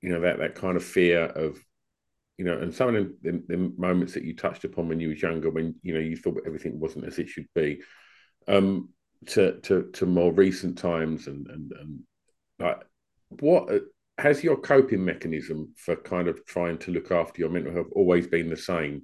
you 0.00 0.10
know, 0.10 0.20
that 0.20 0.38
that 0.38 0.54
kind 0.54 0.76
of 0.76 0.84
fear 0.84 1.24
of, 1.24 1.58
you 2.38 2.44
know, 2.44 2.58
and 2.58 2.74
some 2.74 2.94
of 2.94 3.08
the, 3.22 3.42
the, 3.46 3.72
moments 3.76 4.14
that 4.14 4.24
you 4.24 4.34
touched 4.34 4.64
upon 4.64 4.88
when 4.88 5.00
you 5.00 5.10
was 5.10 5.22
younger, 5.22 5.50
when 5.50 5.74
you 5.82 5.94
know 5.94 6.00
you 6.00 6.16
thought 6.16 6.42
everything 6.46 6.80
wasn't 6.80 7.04
as 7.04 7.18
it 7.18 7.28
should 7.28 7.46
be, 7.54 7.80
um, 8.48 8.88
to 9.26 9.60
to 9.60 9.90
to 9.92 10.06
more 10.06 10.32
recent 10.32 10.78
times 10.78 11.26
and 11.26 11.46
and 11.48 11.72
and 11.72 12.00
like 12.58 12.82
what 13.40 13.70
has 14.18 14.44
your 14.44 14.56
coping 14.56 15.04
mechanism 15.04 15.72
for 15.76 15.96
kind 15.96 16.28
of 16.28 16.44
trying 16.46 16.78
to 16.78 16.90
look 16.90 17.10
after 17.10 17.40
your 17.40 17.50
mental 17.50 17.72
health 17.72 17.88
always 17.92 18.26
been 18.26 18.48
the 18.50 18.56
same? 18.56 19.02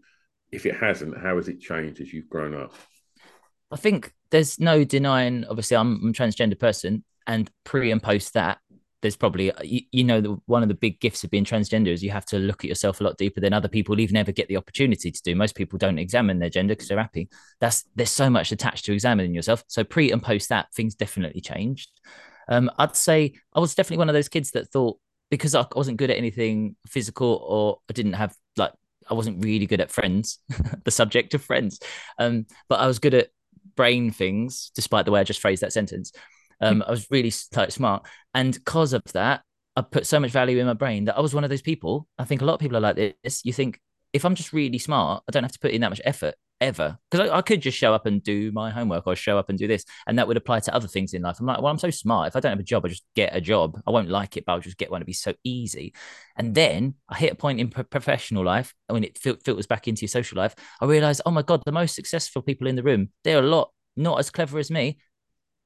If 0.50 0.64
it 0.64 0.76
hasn't, 0.76 1.18
how 1.18 1.36
has 1.36 1.48
it 1.48 1.60
changed 1.60 2.00
as 2.00 2.12
you've 2.12 2.28
grown 2.28 2.54
up? 2.54 2.72
I 3.70 3.76
think 3.76 4.12
there's 4.30 4.58
no 4.58 4.84
denying. 4.84 5.44
Obviously, 5.44 5.76
I'm, 5.76 6.00
I'm 6.02 6.10
a 6.10 6.12
transgender 6.12 6.58
person, 6.58 7.04
and 7.26 7.50
pre 7.64 7.90
and 7.90 8.02
post 8.02 8.34
that, 8.34 8.58
there's 9.00 9.16
probably 9.16 9.52
you, 9.62 9.82
you 9.92 10.04
know 10.04 10.20
the, 10.20 10.40
one 10.46 10.62
of 10.62 10.68
the 10.68 10.74
big 10.74 11.00
gifts 11.00 11.22
of 11.22 11.30
being 11.30 11.44
transgender 11.44 11.88
is 11.88 12.02
you 12.02 12.10
have 12.10 12.26
to 12.26 12.38
look 12.38 12.64
at 12.64 12.68
yourself 12.68 13.00
a 13.00 13.04
lot 13.04 13.16
deeper 13.16 13.40
than 13.40 13.52
other 13.52 13.68
people 13.68 13.98
even 14.00 14.16
ever 14.16 14.32
get 14.32 14.48
the 14.48 14.56
opportunity 14.56 15.10
to 15.10 15.22
do. 15.22 15.36
Most 15.36 15.54
people 15.54 15.78
don't 15.78 15.98
examine 15.98 16.38
their 16.38 16.50
gender 16.50 16.74
because 16.74 16.88
they're 16.88 16.98
happy. 16.98 17.28
That's 17.60 17.84
there's 17.94 18.10
so 18.10 18.28
much 18.28 18.50
attached 18.52 18.84
to 18.86 18.92
examining 18.92 19.34
yourself. 19.34 19.62
So 19.68 19.84
pre 19.84 20.10
and 20.10 20.22
post 20.22 20.48
that, 20.48 20.72
things 20.74 20.94
definitely 20.94 21.40
changed. 21.40 21.90
Um, 22.48 22.70
I'd 22.78 22.96
say 22.96 23.34
I 23.52 23.60
was 23.60 23.74
definitely 23.74 23.98
one 23.98 24.08
of 24.08 24.14
those 24.14 24.28
kids 24.28 24.52
that 24.52 24.70
thought 24.70 24.98
because 25.30 25.54
I 25.54 25.66
wasn't 25.74 25.98
good 25.98 26.10
at 26.10 26.16
anything 26.16 26.76
physical 26.86 27.44
or 27.46 27.78
I 27.88 27.92
didn't 27.92 28.14
have 28.14 28.34
like 28.56 28.72
I 29.10 29.14
wasn't 29.14 29.44
really 29.44 29.66
good 29.66 29.80
at 29.80 29.90
friends, 29.90 30.38
the 30.84 30.90
subject 30.90 31.34
of 31.34 31.42
friends. 31.42 31.80
Um, 32.18 32.46
but 32.68 32.80
I 32.80 32.86
was 32.86 32.98
good 32.98 33.14
at 33.14 33.28
brain 33.76 34.10
things, 34.10 34.72
despite 34.74 35.04
the 35.04 35.12
way 35.12 35.20
I 35.20 35.24
just 35.24 35.40
phrased 35.40 35.62
that 35.62 35.72
sentence. 35.72 36.12
Um, 36.60 36.82
I 36.86 36.90
was 36.90 37.06
really 37.10 37.32
like, 37.54 37.70
smart, 37.70 38.06
and 38.34 38.52
because 38.52 38.92
of 38.92 39.02
that, 39.12 39.42
I 39.76 39.82
put 39.82 40.06
so 40.06 40.18
much 40.18 40.30
value 40.30 40.58
in 40.58 40.66
my 40.66 40.72
brain 40.72 41.04
that 41.04 41.16
I 41.16 41.20
was 41.20 41.34
one 41.34 41.44
of 41.44 41.50
those 41.50 41.62
people. 41.62 42.08
I 42.18 42.24
think 42.24 42.42
a 42.42 42.44
lot 42.44 42.54
of 42.54 42.60
people 42.60 42.76
are 42.76 42.80
like 42.80 42.96
this. 43.22 43.42
You 43.44 43.52
think 43.52 43.80
if 44.12 44.24
I'm 44.24 44.34
just 44.34 44.52
really 44.52 44.78
smart, 44.78 45.22
I 45.28 45.30
don't 45.30 45.44
have 45.44 45.52
to 45.52 45.58
put 45.58 45.70
in 45.70 45.82
that 45.82 45.90
much 45.90 46.00
effort 46.04 46.34
ever. 46.60 46.98
Because 47.10 47.28
I, 47.28 47.36
I, 47.36 47.42
could 47.42 47.60
just 47.60 47.78
show 47.78 47.94
up 47.94 48.06
and 48.06 48.22
do 48.22 48.50
my 48.52 48.70
homework 48.70 49.06
or 49.06 49.14
show 49.14 49.38
up 49.38 49.48
and 49.48 49.58
do 49.58 49.66
this 49.66 49.84
and 50.06 50.18
that 50.18 50.26
would 50.26 50.36
apply 50.36 50.60
to 50.60 50.74
other 50.74 50.88
things 50.88 51.14
in 51.14 51.22
life. 51.22 51.38
I'm 51.40 51.46
like 51.46 51.60
well 51.60 51.70
i'm 51.70 51.78
so 51.78 51.90
smart. 51.90 52.28
If 52.28 52.36
i 52.36 52.40
don't 52.40 52.50
have 52.50 52.60
a 52.60 52.64
job 52.64 52.84
i 52.84 52.88
just 52.88 53.04
get 53.14 53.34
a 53.34 53.40
job. 53.40 53.80
I 53.86 53.90
won't 53.90 54.08
like 54.08 54.36
it 54.36 54.44
but 54.44 54.52
i'll 54.52 54.60
just 54.60 54.78
get 54.78 54.90
one. 54.90 55.00
To 55.00 55.04
be 55.04 55.12
so 55.12 55.34
easy. 55.44 55.94
And 56.36 56.54
then 56.54 56.94
i 57.08 57.16
hit 57.16 57.32
a 57.32 57.36
point 57.36 57.60
in 57.60 57.70
professional 57.70 58.44
life 58.44 58.74
when 58.88 59.04
it 59.04 59.18
fil- 59.18 59.38
filters 59.44 59.66
back 59.66 59.88
into 59.88 60.02
your 60.02 60.08
social 60.08 60.38
life. 60.38 60.54
I 60.80 60.86
realized 60.86 61.22
oh 61.24 61.30
my 61.30 61.42
god 61.42 61.62
the 61.64 61.72
most 61.72 61.94
successful 61.94 62.42
people 62.42 62.66
in 62.66 62.76
the 62.76 62.82
room 62.82 63.10
they're 63.24 63.38
a 63.38 63.42
lot 63.42 63.70
not 63.96 64.18
as 64.18 64.30
clever 64.30 64.58
as 64.58 64.70
me 64.70 64.98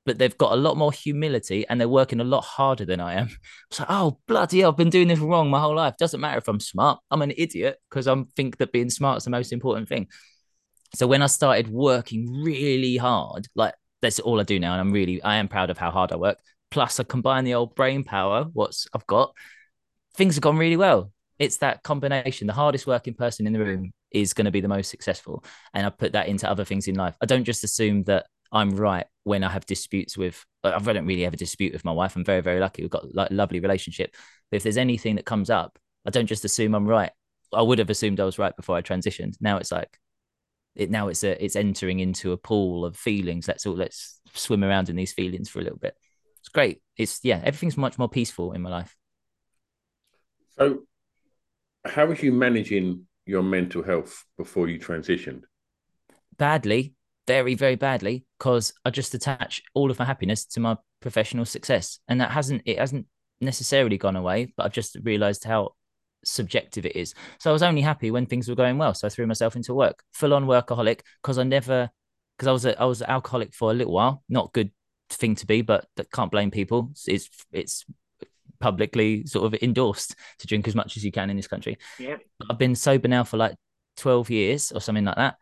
but 0.05 0.19
they've 0.19 0.37
got 0.39 0.53
a 0.53 0.57
lot 0.57 0.77
more 0.77 0.93
humility 0.93 1.65
and 1.69 1.81
they're 1.81 1.89
working 1.89 2.21
a 2.21 2.25
lot 2.25 2.43
harder 2.43 2.85
than 2.85 3.01
I 3.01 3.15
am. 3.15 3.29
Like, 3.79 3.89
oh 3.91 4.19
bloody 4.27 4.61
hell, 4.61 4.71
I've 4.71 4.77
been 4.77 4.91
doing 4.91 5.09
this 5.09 5.19
wrong 5.19 5.49
my 5.49 5.61
whole 5.61 5.75
life. 5.75 5.97
Doesn't 5.97 6.21
matter 6.21 6.39
if 6.39 6.49
I'm 6.49 6.61
smart. 6.61 7.01
I'm 7.11 7.23
an 7.23 7.33
idiot 7.37 7.79
because 7.89 8.07
I 8.07 8.23
think 8.37 8.59
that 8.59 8.73
being 8.73 8.91
smart 8.91 9.19
is 9.19 9.25
the 9.25 9.31
most 9.31 9.53
important 9.53 9.89
thing. 9.89 10.09
So 10.95 11.07
when 11.07 11.23
I 11.23 11.27
started 11.27 11.69
working 11.69 12.43
really 12.43 12.99
hard, 12.99 13.49
like 13.55 13.75
that's 14.03 14.21
all 14.21 14.41
I 14.41 14.43
do 14.43 14.59
now, 14.59 14.73
and 14.73 14.81
I'm 14.81 14.93
really 14.93 15.23
I 15.23 15.37
am 15.37 15.49
proud 15.49 15.71
of 15.71 15.79
how 15.79 15.91
hard 15.91 16.13
I 16.13 16.17
work. 16.17 16.39
Plus, 16.71 17.01
I 17.01 17.05
combine 17.05 17.45
the 17.45 17.55
old 17.55 17.75
brain 17.75 18.05
power, 18.05 18.45
what's 18.53 18.87
I've 18.95 19.07
got, 19.07 19.35
things 20.17 20.35
have 20.35 20.43
gone 20.43 20.59
really 20.59 20.77
well. 20.77 21.13
It's 21.39 21.59
that 21.59 21.83
combination. 21.83 22.47
The 22.47 22.53
hardest 22.53 22.87
working 22.87 23.15
person 23.15 23.47
in 23.47 23.53
the 23.53 23.59
room 23.59 23.93
is 24.11 24.35
going 24.35 24.45
to 24.45 24.51
be 24.51 24.61
the 24.61 24.69
most 24.69 24.91
successful, 24.91 25.45
and 25.73 25.87
I 25.87 25.91
put 25.91 26.13
that 26.13 26.29
into 26.29 26.51
other 26.51 26.65
things 26.65 26.89
in 26.89 26.95
life. 26.95 27.17
I 27.23 27.27
don't 27.27 27.45
just 27.45 27.65
assume 27.65 28.05
that 28.05 28.27
I'm 28.53 28.77
right 28.77 29.07
when 29.25 29.43
I 29.45 29.51
have 29.51 29.67
disputes 29.67 30.17
with. 30.17 30.45
I 30.63 30.79
don't 30.79 31.07
really 31.07 31.23
have 31.23 31.35
a 31.35 31.39
dispute 31.39 31.73
with 31.73 31.85
my 31.85 31.93
wife. 31.93 32.15
I'm 32.15 32.25
very 32.25 32.41
very 32.41 32.61
lucky. 32.61 32.83
We've 32.83 32.91
got 32.91 33.15
like 33.15 33.31
a 33.31 33.35
lovely 33.35 33.61
relationship. 33.61 34.15
But 34.51 34.59
if 34.59 34.63
there's 34.63 34.77
anything 34.77 35.17
that 35.17 35.25
comes 35.27 35.51
up, 35.51 35.79
I 36.07 36.11
don't 36.11 36.27
just 36.27 36.45
assume 36.45 36.75
I'm 36.75 36.87
right. 36.87 37.11
I 37.53 37.63
would 37.63 37.79
have 37.79 37.91
assumed 37.91 38.21
I 38.21 38.25
was 38.25 38.39
right 38.39 38.55
before 38.55 38.77
I 38.77 38.83
transitioned. 38.83 39.37
Now 39.41 39.57
it's 39.57 39.73
like 39.73 39.99
it 40.75 40.91
now 40.91 41.09
it's 41.09 41.23
a 41.23 41.43
it's 41.43 41.57
entering 41.57 42.01
into 42.01 42.33
a 42.33 42.37
pool 42.37 42.85
of 42.85 42.97
feelings. 42.97 43.49
Let's 43.49 43.67
all 43.67 43.75
let's 43.75 44.21
swim 44.35 44.65
around 44.65 44.89
in 44.89 44.97
these 44.97 45.13
feelings 45.13 45.49
for 45.49 45.61
a 45.61 45.63
little 45.63 45.79
bit. 45.79 45.95
It's 46.41 46.49
great. 46.49 46.83
It's 46.97 47.21
yeah, 47.23 47.41
everything's 47.45 47.77
much 47.77 47.99
more 47.99 48.09
peaceful 48.09 48.53
in 48.53 48.63
my 48.63 48.71
life. 48.71 48.97
So, 50.59 50.81
how 51.85 52.07
was 52.07 52.23
you 52.23 52.33
managing 52.33 53.07
your 53.27 53.43
mental 53.43 53.83
health 53.83 54.25
before 54.37 54.69
you 54.69 54.79
transitioned? 54.79 55.43
Badly, 56.37 56.95
very 57.33 57.55
very 57.55 57.77
badly, 57.77 58.25
because 58.39 58.75
I 58.85 58.91
just 58.91 59.15
attach 59.15 59.63
all 59.75 59.91
of 59.91 59.99
my 59.99 60.05
happiness 60.05 60.45
to 60.55 60.61
my 60.61 60.77
professional 61.01 61.45
success, 61.45 61.99
and 62.09 62.21
that 62.21 62.31
hasn't 62.31 62.63
it 62.65 62.79
hasn't 62.79 63.07
necessarily 63.41 63.99
gone 63.99 64.17
away. 64.17 64.53
But 64.57 64.67
I've 64.67 64.79
just 64.81 64.97
realised 65.03 65.45
how 65.45 65.75
subjective 66.25 66.87
it 66.87 66.97
is. 66.97 67.15
So 67.41 67.51
I 67.51 67.53
was 67.53 67.63
only 67.63 67.83
happy 67.83 68.11
when 68.11 68.27
things 68.27 68.49
were 68.49 68.55
going 68.55 68.79
well. 68.79 68.95
So 68.95 69.07
I 69.07 69.11
threw 69.11 69.27
myself 69.27 69.57
into 69.57 69.75
work, 69.75 70.03
full 70.13 70.35
on 70.35 70.47
workaholic, 70.47 71.01
because 71.21 71.39
I 71.39 71.43
never, 71.43 71.91
because 72.37 72.49
I 72.49 72.53
was 72.53 72.65
a, 72.65 72.81
I 72.81 72.85
was 72.85 73.01
an 73.03 73.11
alcoholic 73.11 73.55
for 73.55 73.71
a 73.71 73.75
little 73.75 73.93
while. 73.93 74.23
Not 74.29 74.53
good 74.53 74.71
thing 75.11 75.35
to 75.37 75.47
be, 75.47 75.63
but 75.63 75.87
that 75.97 76.13
can't 76.13 76.31
blame 76.31 76.51
people. 76.51 76.93
It's 77.07 77.29
it's 77.53 77.85
publicly 78.61 79.27
sort 79.27 79.45
of 79.47 79.61
endorsed 79.61 80.15
to 80.39 80.47
drink 80.47 80.69
as 80.69 80.77
much 80.77 80.97
as 80.97 81.05
you 81.05 81.11
can 81.11 81.31
in 81.31 81.37
this 81.37 81.49
country. 81.49 81.77
Yeah, 81.99 82.19
I've 82.49 82.59
been 82.59 82.77
sober 82.77 83.09
now 83.09 83.25
for 83.25 83.37
like 83.37 83.57
twelve 83.97 84.31
years 84.31 84.71
or 84.71 84.81
something 84.81 85.05
like 85.05 85.17
that, 85.17 85.37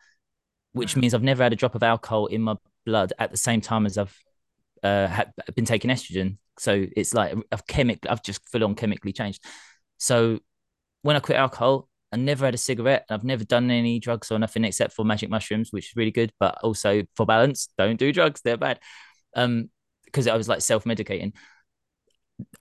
which 0.73 0.95
means 0.95 1.13
I've 1.13 1.23
never 1.23 1.43
had 1.43 1.53
a 1.53 1.57
drop 1.57 1.75
of 1.75 1.83
alcohol 1.83 2.27
in 2.27 2.41
my 2.41 2.55
blood 2.85 3.13
at 3.19 3.31
the 3.31 3.37
same 3.37 3.61
time 3.61 3.85
as 3.85 3.97
I've 3.97 4.17
uh, 4.83 5.07
had, 5.07 5.31
been 5.55 5.65
taking 5.65 5.91
estrogen. 5.91 6.37
So 6.57 6.85
it's 6.95 7.13
like 7.13 7.35
I've 7.51 7.67
chemic, 7.67 8.05
I've 8.09 8.23
just 8.23 8.47
full 8.49 8.63
on 8.63 8.75
chemically 8.75 9.13
changed. 9.13 9.43
So 9.97 10.39
when 11.01 11.15
I 11.15 11.19
quit 11.19 11.37
alcohol, 11.37 11.87
I 12.11 12.17
never 12.17 12.45
had 12.45 12.53
a 12.53 12.57
cigarette. 12.57 13.05
I've 13.09 13.23
never 13.23 13.43
done 13.43 13.71
any 13.71 13.99
drugs 13.99 14.31
or 14.31 14.39
nothing 14.39 14.65
except 14.65 14.93
for 14.93 15.05
magic 15.05 15.29
mushrooms, 15.29 15.71
which 15.71 15.91
is 15.91 15.95
really 15.95 16.11
good. 16.11 16.33
But 16.39 16.57
also 16.61 17.03
for 17.15 17.25
balance, 17.25 17.69
don't 17.77 17.97
do 17.97 18.11
drugs; 18.11 18.41
they're 18.41 18.57
bad. 18.57 18.79
Um, 19.35 19.69
because 20.05 20.27
I 20.27 20.35
was 20.35 20.49
like 20.49 20.59
self-medicating. 20.59 21.31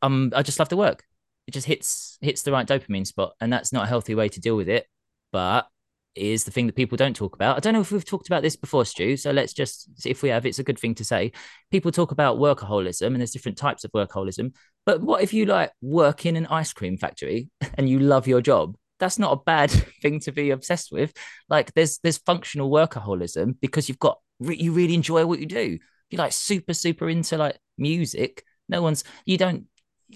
Um, 0.02 0.32
I 0.36 0.42
just 0.42 0.60
love 0.60 0.68
to 0.68 0.76
work. 0.76 1.02
It 1.48 1.52
just 1.52 1.66
hits 1.66 2.16
hits 2.20 2.42
the 2.42 2.52
right 2.52 2.66
dopamine 2.66 3.06
spot, 3.06 3.32
and 3.40 3.52
that's 3.52 3.72
not 3.72 3.84
a 3.84 3.88
healthy 3.88 4.14
way 4.14 4.28
to 4.28 4.40
deal 4.40 4.56
with 4.56 4.68
it. 4.68 4.86
But 5.32 5.66
is 6.14 6.44
the 6.44 6.50
thing 6.50 6.66
that 6.66 6.76
people 6.76 6.96
don't 6.96 7.14
talk 7.14 7.34
about. 7.34 7.56
I 7.56 7.60
don't 7.60 7.72
know 7.72 7.80
if 7.80 7.92
we've 7.92 8.04
talked 8.04 8.26
about 8.26 8.42
this 8.42 8.56
before, 8.56 8.84
Stu. 8.84 9.16
So 9.16 9.30
let's 9.30 9.52
just, 9.52 9.88
if 10.04 10.22
we 10.22 10.28
have, 10.30 10.44
it's 10.44 10.58
a 10.58 10.64
good 10.64 10.78
thing 10.78 10.94
to 10.96 11.04
say. 11.04 11.32
People 11.70 11.92
talk 11.92 12.10
about 12.10 12.38
workaholism 12.38 13.06
and 13.06 13.20
there's 13.20 13.30
different 13.30 13.58
types 13.58 13.84
of 13.84 13.92
workaholism. 13.92 14.52
But 14.84 15.00
what 15.00 15.22
if 15.22 15.32
you 15.32 15.46
like 15.46 15.72
work 15.80 16.26
in 16.26 16.36
an 16.36 16.46
ice 16.46 16.72
cream 16.72 16.96
factory 16.96 17.48
and 17.74 17.88
you 17.88 17.98
love 18.00 18.26
your 18.26 18.40
job? 18.40 18.76
That's 18.98 19.18
not 19.18 19.32
a 19.32 19.42
bad 19.44 19.70
thing 20.02 20.20
to 20.20 20.32
be 20.32 20.50
obsessed 20.50 20.92
with. 20.92 21.12
Like 21.48 21.72
there's 21.74 21.98
there's 21.98 22.18
functional 22.18 22.70
workaholism 22.70 23.56
because 23.60 23.88
you've 23.88 23.98
got 23.98 24.18
you 24.40 24.72
really 24.72 24.94
enjoy 24.94 25.24
what 25.26 25.38
you 25.38 25.46
do. 25.46 25.78
You're 26.10 26.18
like 26.18 26.32
super 26.32 26.74
super 26.74 27.08
into 27.08 27.38
like 27.38 27.58
music. 27.78 28.44
No 28.68 28.82
one's 28.82 29.04
you 29.24 29.38
don't 29.38 29.66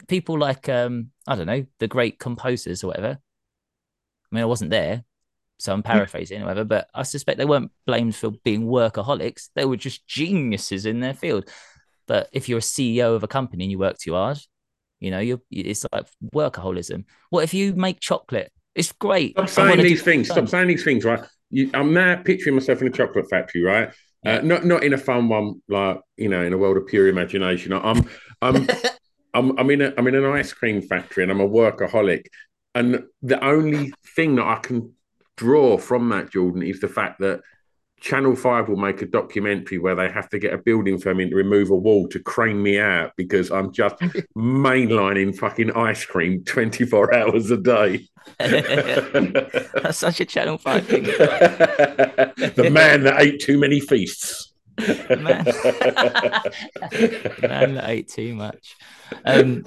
people 0.08 0.38
like 0.38 0.68
um 0.68 1.10
I 1.26 1.36
don't 1.36 1.46
know 1.46 1.64
the 1.78 1.88
great 1.88 2.18
composers 2.18 2.84
or 2.84 2.88
whatever. 2.88 3.18
I 3.18 4.34
mean, 4.34 4.42
I 4.42 4.46
wasn't 4.46 4.70
there, 4.70 5.04
so 5.58 5.72
I'm 5.72 5.82
paraphrasing, 5.82 6.42
or 6.42 6.46
whatever, 6.46 6.64
but 6.64 6.88
I 6.94 7.02
suspect 7.04 7.38
they 7.38 7.44
weren't 7.44 7.70
blamed 7.86 8.16
for 8.16 8.30
being 8.44 8.66
workaholics. 8.66 9.48
They 9.54 9.64
were 9.64 9.76
just 9.76 10.06
geniuses 10.06 10.86
in 10.86 11.00
their 11.00 11.14
field. 11.14 11.48
But 12.06 12.28
if 12.32 12.48
you're 12.48 12.58
a 12.58 12.62
CEO 12.62 13.14
of 13.14 13.22
a 13.22 13.28
company 13.28 13.64
and 13.64 13.70
you 13.70 13.78
work 13.78 13.98
too 13.98 14.14
hard, 14.14 14.38
you 15.00 15.10
know, 15.10 15.20
you're 15.20 15.40
it's 15.50 15.86
like 15.92 16.06
workaholism. 16.34 17.04
What 17.30 17.44
if 17.44 17.54
you 17.54 17.74
make 17.74 18.00
chocolate? 18.00 18.52
It's 18.74 18.92
great. 18.92 19.32
Stop 19.32 19.48
saying 19.48 19.82
these 19.82 20.02
things. 20.02 20.30
Stop 20.30 20.48
saying 20.48 20.68
these 20.68 20.84
things, 20.84 21.04
right? 21.04 21.22
You, 21.50 21.70
I'm 21.74 21.92
now 21.92 22.16
picturing 22.16 22.56
myself 22.56 22.80
in 22.80 22.88
a 22.88 22.90
chocolate 22.90 23.28
factory, 23.30 23.62
right? 23.62 23.88
Uh, 23.88 23.92
yeah. 24.24 24.36
Uh, 24.38 24.40
not 24.42 24.64
not 24.64 24.82
in 24.82 24.92
a 24.92 24.98
fun 24.98 25.28
one, 25.28 25.62
like 25.68 26.00
you 26.16 26.28
know, 26.28 26.42
in 26.42 26.52
a 26.52 26.58
world 26.58 26.76
of 26.76 26.86
pure 26.86 27.08
imagination. 27.08 27.72
I'm 27.72 28.08
I'm 28.42 28.66
I'm 29.34 29.58
I'm 29.58 29.70
in 29.70 29.82
a 29.82 29.94
I'm 29.96 30.06
in 30.06 30.14
an 30.14 30.24
ice 30.24 30.52
cream 30.52 30.82
factory 30.82 31.22
and 31.22 31.30
I'm 31.30 31.40
a 31.40 31.48
workaholic. 31.48 32.26
And 32.74 33.04
the 33.22 33.42
only 33.44 33.92
thing 34.16 34.34
that 34.36 34.46
I 34.46 34.56
can 34.56 34.93
draw 35.36 35.78
from 35.78 36.08
that, 36.10 36.30
Jordan, 36.30 36.62
is 36.62 36.80
the 36.80 36.88
fact 36.88 37.20
that 37.20 37.40
Channel 38.00 38.36
Five 38.36 38.68
will 38.68 38.76
make 38.76 39.00
a 39.00 39.06
documentary 39.06 39.78
where 39.78 39.94
they 39.94 40.10
have 40.10 40.28
to 40.28 40.38
get 40.38 40.52
a 40.52 40.58
building 40.58 40.98
firm 40.98 41.20
in 41.20 41.30
to 41.30 41.36
remove 41.36 41.70
a 41.70 41.74
wall 41.74 42.06
to 42.08 42.18
crane 42.18 42.62
me 42.62 42.78
out 42.78 43.12
because 43.16 43.50
I'm 43.50 43.72
just 43.72 43.96
mainlining 44.36 45.34
fucking 45.34 45.72
ice 45.72 46.04
cream 46.04 46.44
24 46.44 47.14
hours 47.14 47.50
a 47.50 47.56
day. 47.56 48.06
That's 48.38 49.98
such 49.98 50.20
a 50.20 50.26
Channel 50.26 50.58
5 50.58 50.86
thing. 50.86 51.02
the 51.04 52.70
man 52.70 53.04
that 53.04 53.22
ate 53.22 53.40
too 53.40 53.58
many 53.58 53.80
feasts. 53.80 54.52
man. 54.78 55.44
man 57.40 57.74
that 57.74 57.84
ate 57.86 58.08
too 58.08 58.34
much. 58.34 58.76
Um, 59.24 59.64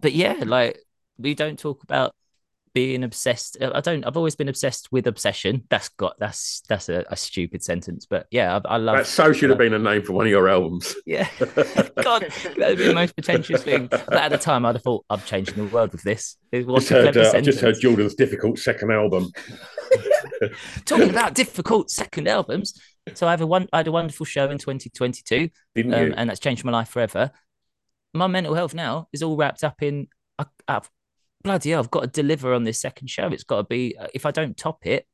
but 0.00 0.12
yeah, 0.12 0.42
like 0.46 0.78
we 1.18 1.34
don't 1.34 1.58
talk 1.58 1.82
about 1.82 2.14
being 2.78 3.02
obsessed. 3.02 3.56
Uh, 3.60 3.72
I 3.74 3.80
don't. 3.80 4.06
I've 4.06 4.16
always 4.16 4.36
been 4.36 4.48
obsessed 4.48 4.92
with 4.92 5.08
obsession. 5.08 5.64
That's 5.68 5.88
got. 5.88 6.16
That's 6.20 6.62
that's 6.68 6.88
a, 6.88 7.04
a 7.08 7.16
stupid 7.16 7.64
sentence, 7.64 8.06
but 8.06 8.28
yeah, 8.30 8.60
I, 8.64 8.74
I 8.74 8.76
love. 8.76 8.98
That 8.98 9.06
so 9.08 9.32
should 9.32 9.50
have 9.50 9.58
been 9.58 9.74
a 9.74 9.80
name 9.80 10.04
for 10.04 10.12
one 10.12 10.26
of 10.26 10.30
your 10.30 10.48
albums. 10.48 10.94
Yeah, 11.04 11.28
God, 11.40 12.22
that 12.22 12.56
would 12.56 12.78
be 12.78 12.84
the 12.84 12.94
most 12.94 13.16
pretentious 13.16 13.64
thing. 13.64 13.88
But 13.88 14.12
at 14.12 14.28
the 14.28 14.38
time, 14.38 14.64
I'd 14.64 14.76
have 14.76 14.84
thought 14.84 15.04
I'm 15.10 15.20
changing 15.22 15.56
the 15.56 15.64
world 15.64 15.90
with 15.90 16.02
this. 16.02 16.36
It 16.52 16.68
was 16.68 16.88
just 16.88 16.90
heard, 16.90 17.16
uh, 17.16 17.32
I 17.34 17.40
just 17.40 17.58
heard 17.58 17.80
Jordan's 17.80 18.14
difficult 18.14 18.60
second 18.60 18.92
album. 18.92 19.32
Talking 20.84 21.10
about 21.10 21.34
difficult 21.34 21.90
second 21.90 22.28
albums, 22.28 22.80
so 23.14 23.26
I 23.26 23.32
have 23.32 23.40
a 23.40 23.46
one. 23.46 23.66
I 23.72 23.78
had 23.78 23.88
a 23.88 23.92
wonderful 23.92 24.24
show 24.24 24.48
in 24.50 24.58
2022, 24.58 25.50
Didn't 25.74 25.94
um, 25.94 26.14
and 26.16 26.30
that's 26.30 26.38
changed 26.38 26.64
my 26.64 26.70
life 26.70 26.90
forever. 26.90 27.32
My 28.14 28.28
mental 28.28 28.54
health 28.54 28.72
now 28.72 29.08
is 29.12 29.24
all 29.24 29.36
wrapped 29.36 29.64
up 29.64 29.82
in. 29.82 30.06
I, 30.38 30.46
I've 30.68 30.88
bloody 31.48 31.70
hell, 31.70 31.80
I've 31.80 31.90
got 31.90 32.00
to 32.02 32.06
deliver 32.06 32.52
on 32.52 32.64
this 32.64 32.80
second 32.80 33.08
show. 33.08 33.28
It's 33.28 33.44
got 33.44 33.56
to 33.56 33.64
be, 33.64 33.96
uh, 33.98 34.08
if 34.14 34.26
I 34.26 34.30
don't 34.30 34.56
top 34.56 34.86
it, 34.86 35.06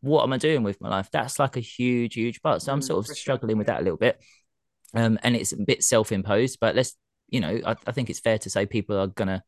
what 0.00 0.22
am 0.22 0.32
I 0.32 0.38
doing 0.38 0.62
with 0.62 0.80
my 0.80 0.88
life? 0.88 1.08
That's 1.12 1.38
like 1.38 1.56
a 1.56 1.60
huge, 1.60 2.14
huge 2.14 2.40
part. 2.42 2.62
So 2.62 2.72
I'm 2.72 2.80
mm, 2.80 2.84
sort 2.84 3.08
of 3.08 3.16
struggling 3.16 3.58
with 3.58 3.66
that 3.66 3.80
a 3.80 3.82
little 3.82 3.98
bit. 3.98 4.20
Um, 4.94 5.18
and 5.22 5.36
it's 5.36 5.52
a 5.52 5.56
bit 5.56 5.84
self 5.84 6.12
imposed, 6.12 6.58
but 6.60 6.74
let's, 6.74 6.96
you 7.28 7.40
know, 7.40 7.60
I, 7.64 7.76
I 7.86 7.92
think 7.92 8.10
it's 8.10 8.20
fair 8.20 8.38
to 8.38 8.50
say 8.50 8.66
people 8.66 8.98
are 8.98 9.06
going 9.06 9.28
to 9.28 9.42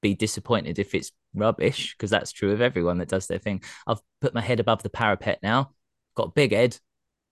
be 0.00 0.14
disappointed 0.14 0.78
if 0.78 0.94
it's 0.94 1.12
rubbish, 1.34 1.94
because 1.96 2.10
that's 2.10 2.32
true 2.32 2.52
of 2.52 2.60
everyone 2.60 2.98
that 2.98 3.08
does 3.08 3.26
their 3.26 3.38
thing. 3.38 3.62
I've 3.86 4.00
put 4.20 4.34
my 4.34 4.40
head 4.40 4.60
above 4.60 4.82
the 4.82 4.90
parapet 4.90 5.40
now, 5.42 5.70
got 6.14 6.34
big 6.34 6.52
head, 6.52 6.78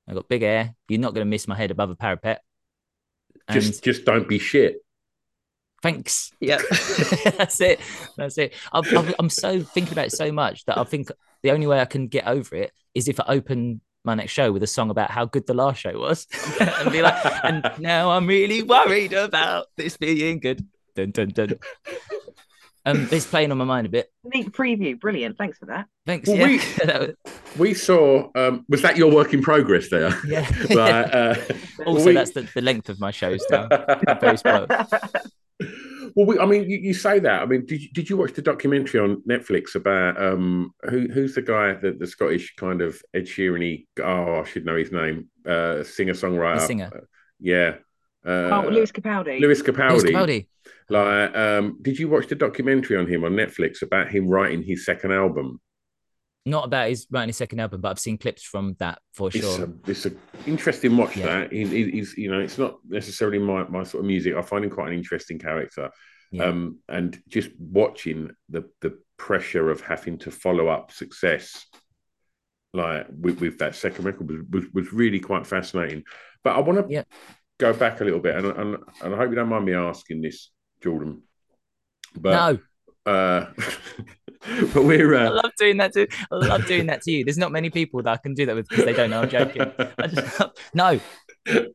I've 0.09 0.15
got 0.15 0.29
big 0.29 0.43
hair. 0.43 0.75
You're 0.89 1.01
not 1.01 1.15
going 1.15 1.25
to 1.25 1.31
miss 1.31 1.47
my 1.47 1.55
head 1.55 1.71
above 1.71 1.91
a 1.91 1.97
parapet. 1.97 2.43
And 3.49 3.61
just, 3.61 3.85
just 3.85 4.05
don't 4.05 4.29
be 4.29 4.39
shit 4.39 4.83
thanks. 5.83 6.33
Yeah, 6.41 6.59
that's 7.37 7.61
it. 7.61 7.81
That's 8.17 8.39
it. 8.39 8.55
I'm, 8.73 9.15
I'm, 9.19 9.31
so 9.31 9.61
thinking 9.61 9.93
about 9.93 10.07
it 10.07 10.13
so 10.13 10.33
much 10.33 10.65
that 10.67 10.79
I 10.79 10.85
think 10.85 11.11
the 11.43 11.51
only 11.51 11.67
way 11.67 11.81
I 11.81 11.85
can 11.85 12.09
get 12.09 12.27
over 12.27 12.55
it 12.57 12.73
is 12.95 13.09
if 13.09 13.21
I 13.21 13.25
open 13.29 13.81
my 14.05 14.15
next 14.15 14.33
show 14.33 14.51
with 14.51 14.63
a 14.63 14.67
song 14.67 14.91
about 14.91 15.11
how 15.11 15.25
good 15.25 15.47
the 15.47 15.55
last 15.55 15.81
show 15.81 15.99
was, 15.99 16.27
and 16.61 16.91
be 16.91 17.03
like, 17.03 17.45
and 17.45 17.71
now 17.79 18.11
I'm 18.11 18.27
really 18.27 18.63
worried 18.63 19.13
about 19.13 19.67
this 19.77 19.97
being 19.97 20.41
good. 20.41 20.67
Dun 20.95 21.11
dun 21.11 21.29
dun. 21.29 21.59
Um, 22.85 23.09
it's 23.13 23.27
playing 23.27 23.53
on 23.53 23.59
my 23.59 23.65
mind 23.65 23.87
a 23.87 23.91
bit. 23.91 24.11
Neat 24.25 24.51
preview, 24.51 24.99
brilliant. 24.99 25.39
Thanks 25.39 25.57
for 25.59 25.67
that. 25.67 25.87
Thanks. 26.05 26.29
Well, 26.29 26.37
yeah. 26.39 27.07
We, 27.07 27.15
we 27.59 27.75
saw. 27.75 28.29
Um, 28.35 28.65
was 28.69 28.83
that 28.83 28.97
your 28.97 29.13
work 29.13 29.33
in 29.33 29.41
progress 29.41 29.89
there? 29.89 30.13
Yeah. 30.27 30.51
but, 30.69 31.15
uh, 31.15 31.35
also, 31.87 32.07
we... 32.07 32.13
that's 32.13 32.33
the, 32.33 32.49
the 32.55 32.61
length 32.61 32.89
of 32.89 32.99
my 32.99 33.13
shows 33.13 33.45
now. 33.51 33.69
Very 36.13 36.27
spoiled. 36.27 36.29
Well, 36.29 36.37
we, 36.37 36.39
I 36.39 36.47
mean, 36.47 36.71
you, 36.71 36.79
you, 36.79 36.95
say 36.95 37.19
that. 37.19 37.43
I 37.43 37.47
mean, 37.47 37.67
did 37.67 37.83
you, 37.83 37.89
did 37.91 38.11
you 38.11 38.17
watch 38.17 38.33
the 38.33 38.43
documentary 38.43 39.01
on 39.01 39.23
Netflix 39.29 39.75
about 39.75 40.23
um 40.23 40.75
who 40.83 41.09
who's 41.09 41.35
the 41.35 41.43
guy 41.43 41.75
that 41.75 41.99
the 41.99 42.07
Scottish 42.07 42.55
kind 42.57 42.83
of 42.83 43.01
Ed 43.15 43.25
Sheeran? 43.25 43.87
Oh, 44.03 44.41
I 44.41 44.45
should 44.45 44.65
know 44.65 44.77
his 44.77 44.93
name. 44.93 45.29
Uh, 45.47 45.83
singer 45.83 46.15
songwriter. 46.15 46.67
singer. 46.67 46.91
Uh, 46.95 47.01
yeah. 47.41 47.75
Uh, 48.25 48.63
oh, 48.65 48.69
Lewis 48.71 48.93
Capaldi. 48.93 49.41
Lewis 49.41 49.63
Capaldi. 49.63 49.91
Lewis 49.91 50.05
Capaldi. 50.05 50.47
Like, 50.89 51.37
um, 51.37 51.79
did 51.83 51.99
you 51.99 52.09
watch 52.09 52.29
the 52.29 52.35
documentary 52.35 52.97
on 52.97 53.07
him 53.07 53.25
on 53.25 53.33
Netflix 53.33 53.83
about 53.83 54.11
him 54.11 54.29
writing 54.29 54.63
his 54.63 54.85
second 54.85 55.13
album? 55.13 55.61
Not 56.45 56.65
about 56.65 56.89
his 56.89 57.07
writing 57.11 57.29
his 57.29 57.37
second 57.37 57.61
album, 57.61 57.81
but 57.81 57.91
I've 57.91 58.01
seen 58.01 58.19
clips 58.19 58.43
from 58.43 58.75
that 58.81 58.99
for 59.13 59.29
it's 59.29 59.39
sure. 59.39 59.65
A, 59.65 59.91
it's 59.91 60.07
an 60.07 60.19
interesting 60.45 60.97
watch. 60.97 61.17
Yeah. 61.17 61.27
That 61.27 61.53
he, 61.53 61.65
he's, 61.65 62.17
you 62.17 62.31
know, 62.33 62.41
it's 62.41 62.59
not 62.59 62.79
necessarily 62.89 63.39
my 63.39 63.63
my 63.69 63.85
sort 63.85 64.03
of 64.03 64.07
music. 64.07 64.35
I 64.35 64.43
find 64.43 64.65
him 64.65 64.71
quite 64.71 64.89
an 64.89 64.95
interesting 64.95 65.39
character. 65.39 65.91
Yeah. 66.33 66.47
Um, 66.47 66.79
and 66.89 67.23
just 67.29 67.51
watching 67.59 68.31
the 68.49 68.69
the 68.81 68.99
pressure 69.19 69.71
of 69.71 69.83
having 69.83 70.19
to 70.19 70.33
follow 70.33 70.67
up 70.67 70.91
success, 70.91 71.65
like 72.73 73.07
with, 73.17 73.41
with 73.41 73.59
that 73.59 73.77
second 73.77 74.05
record, 74.05 74.29
was, 74.29 74.41
was, 74.51 74.65
was 74.73 74.93
really 74.93 75.21
quite 75.21 75.47
fascinating. 75.47 76.03
But 76.43 76.57
I 76.57 76.61
want 76.61 76.85
to 76.85 76.93
yeah. 76.93 77.05
go 77.59 77.73
back 77.73 78.01
a 78.01 78.05
little 78.05 78.19
bit, 78.19 78.35
and, 78.35 78.47
and 78.47 78.77
and 79.01 79.15
I 79.15 79.17
hope 79.17 79.31
you 79.31 79.37
don't 79.37 79.49
mind 79.49 79.65
me 79.65 79.75
asking 79.75 80.23
this, 80.23 80.51
Jordan. 80.83 81.23
But 82.17 82.59
no. 83.07 83.13
Uh, 83.13 83.47
but 84.75 84.85
we're. 84.85 85.15
Uh... 85.15 85.27
I 85.27 85.29
love 85.29 85.53
doing 85.59 85.77
that 85.79 85.93
to. 85.95 86.07
I 86.31 86.35
love 86.35 86.67
doing 86.67 86.87
that 86.87 87.03
to 87.03 87.11
you. 87.11 87.25
There's 87.25 87.39
not 87.39 87.53
many 87.53 87.71
people 87.71 88.03
that 88.03 88.13
I 88.13 88.17
can 88.17 88.35
do 88.35 88.47
that 88.47 88.55
with 88.55 88.69
because 88.69 88.85
they 88.85 88.93
don't 88.93 89.11
know 89.11 89.23
I'm 89.23 89.29
joking. 89.29 89.63
I 89.99 90.07
just 90.07 90.43
no. 90.75 91.01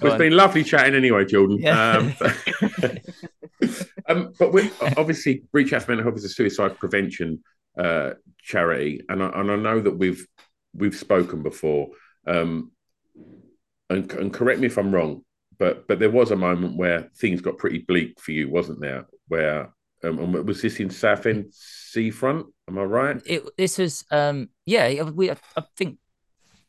Well, 0.00 0.12
it's 0.12 0.18
been 0.18 0.36
lovely 0.36 0.62
chatting 0.62 0.94
anyway, 0.94 1.24
Jordan. 1.24 1.58
Yeah. 1.58 1.96
Um, 1.96 2.14
um, 4.08 4.32
but 4.38 4.52
we 4.52 4.70
obviously 4.96 5.42
Reach 5.52 5.72
Out 5.72 5.82
for 5.82 5.90
Mental 5.90 6.04
Health 6.04 6.18
is 6.18 6.24
a 6.24 6.28
suicide 6.28 6.78
prevention 6.78 7.42
uh, 7.76 8.10
charity, 8.40 9.00
and 9.08 9.20
I, 9.20 9.28
and 9.30 9.50
I 9.50 9.56
know 9.56 9.80
that 9.80 9.98
we've 9.98 10.24
we've 10.74 10.94
spoken 10.94 11.42
before. 11.42 11.88
Um, 12.26 12.70
and, 13.90 14.12
and 14.12 14.32
correct 14.32 14.60
me 14.60 14.66
if 14.66 14.78
I'm 14.78 14.94
wrong, 14.94 15.24
but 15.58 15.88
but 15.88 15.98
there 15.98 16.10
was 16.10 16.30
a 16.30 16.36
moment 16.36 16.76
where 16.76 17.10
things 17.16 17.40
got 17.40 17.58
pretty 17.58 17.78
bleak 17.78 18.20
for 18.20 18.30
you, 18.30 18.48
wasn't 18.48 18.80
there? 18.80 19.06
Where 19.26 19.72
um, 20.04 20.32
was 20.46 20.62
this 20.62 20.80
in 20.80 20.90
Southend 20.90 21.46
Seafront? 21.52 22.46
Am 22.68 22.78
I 22.78 22.82
right? 22.82 23.22
It, 23.26 23.44
this 23.56 23.78
was, 23.78 24.04
um, 24.10 24.48
yeah. 24.66 25.02
We, 25.02 25.30
I, 25.30 25.36
think 25.76 25.98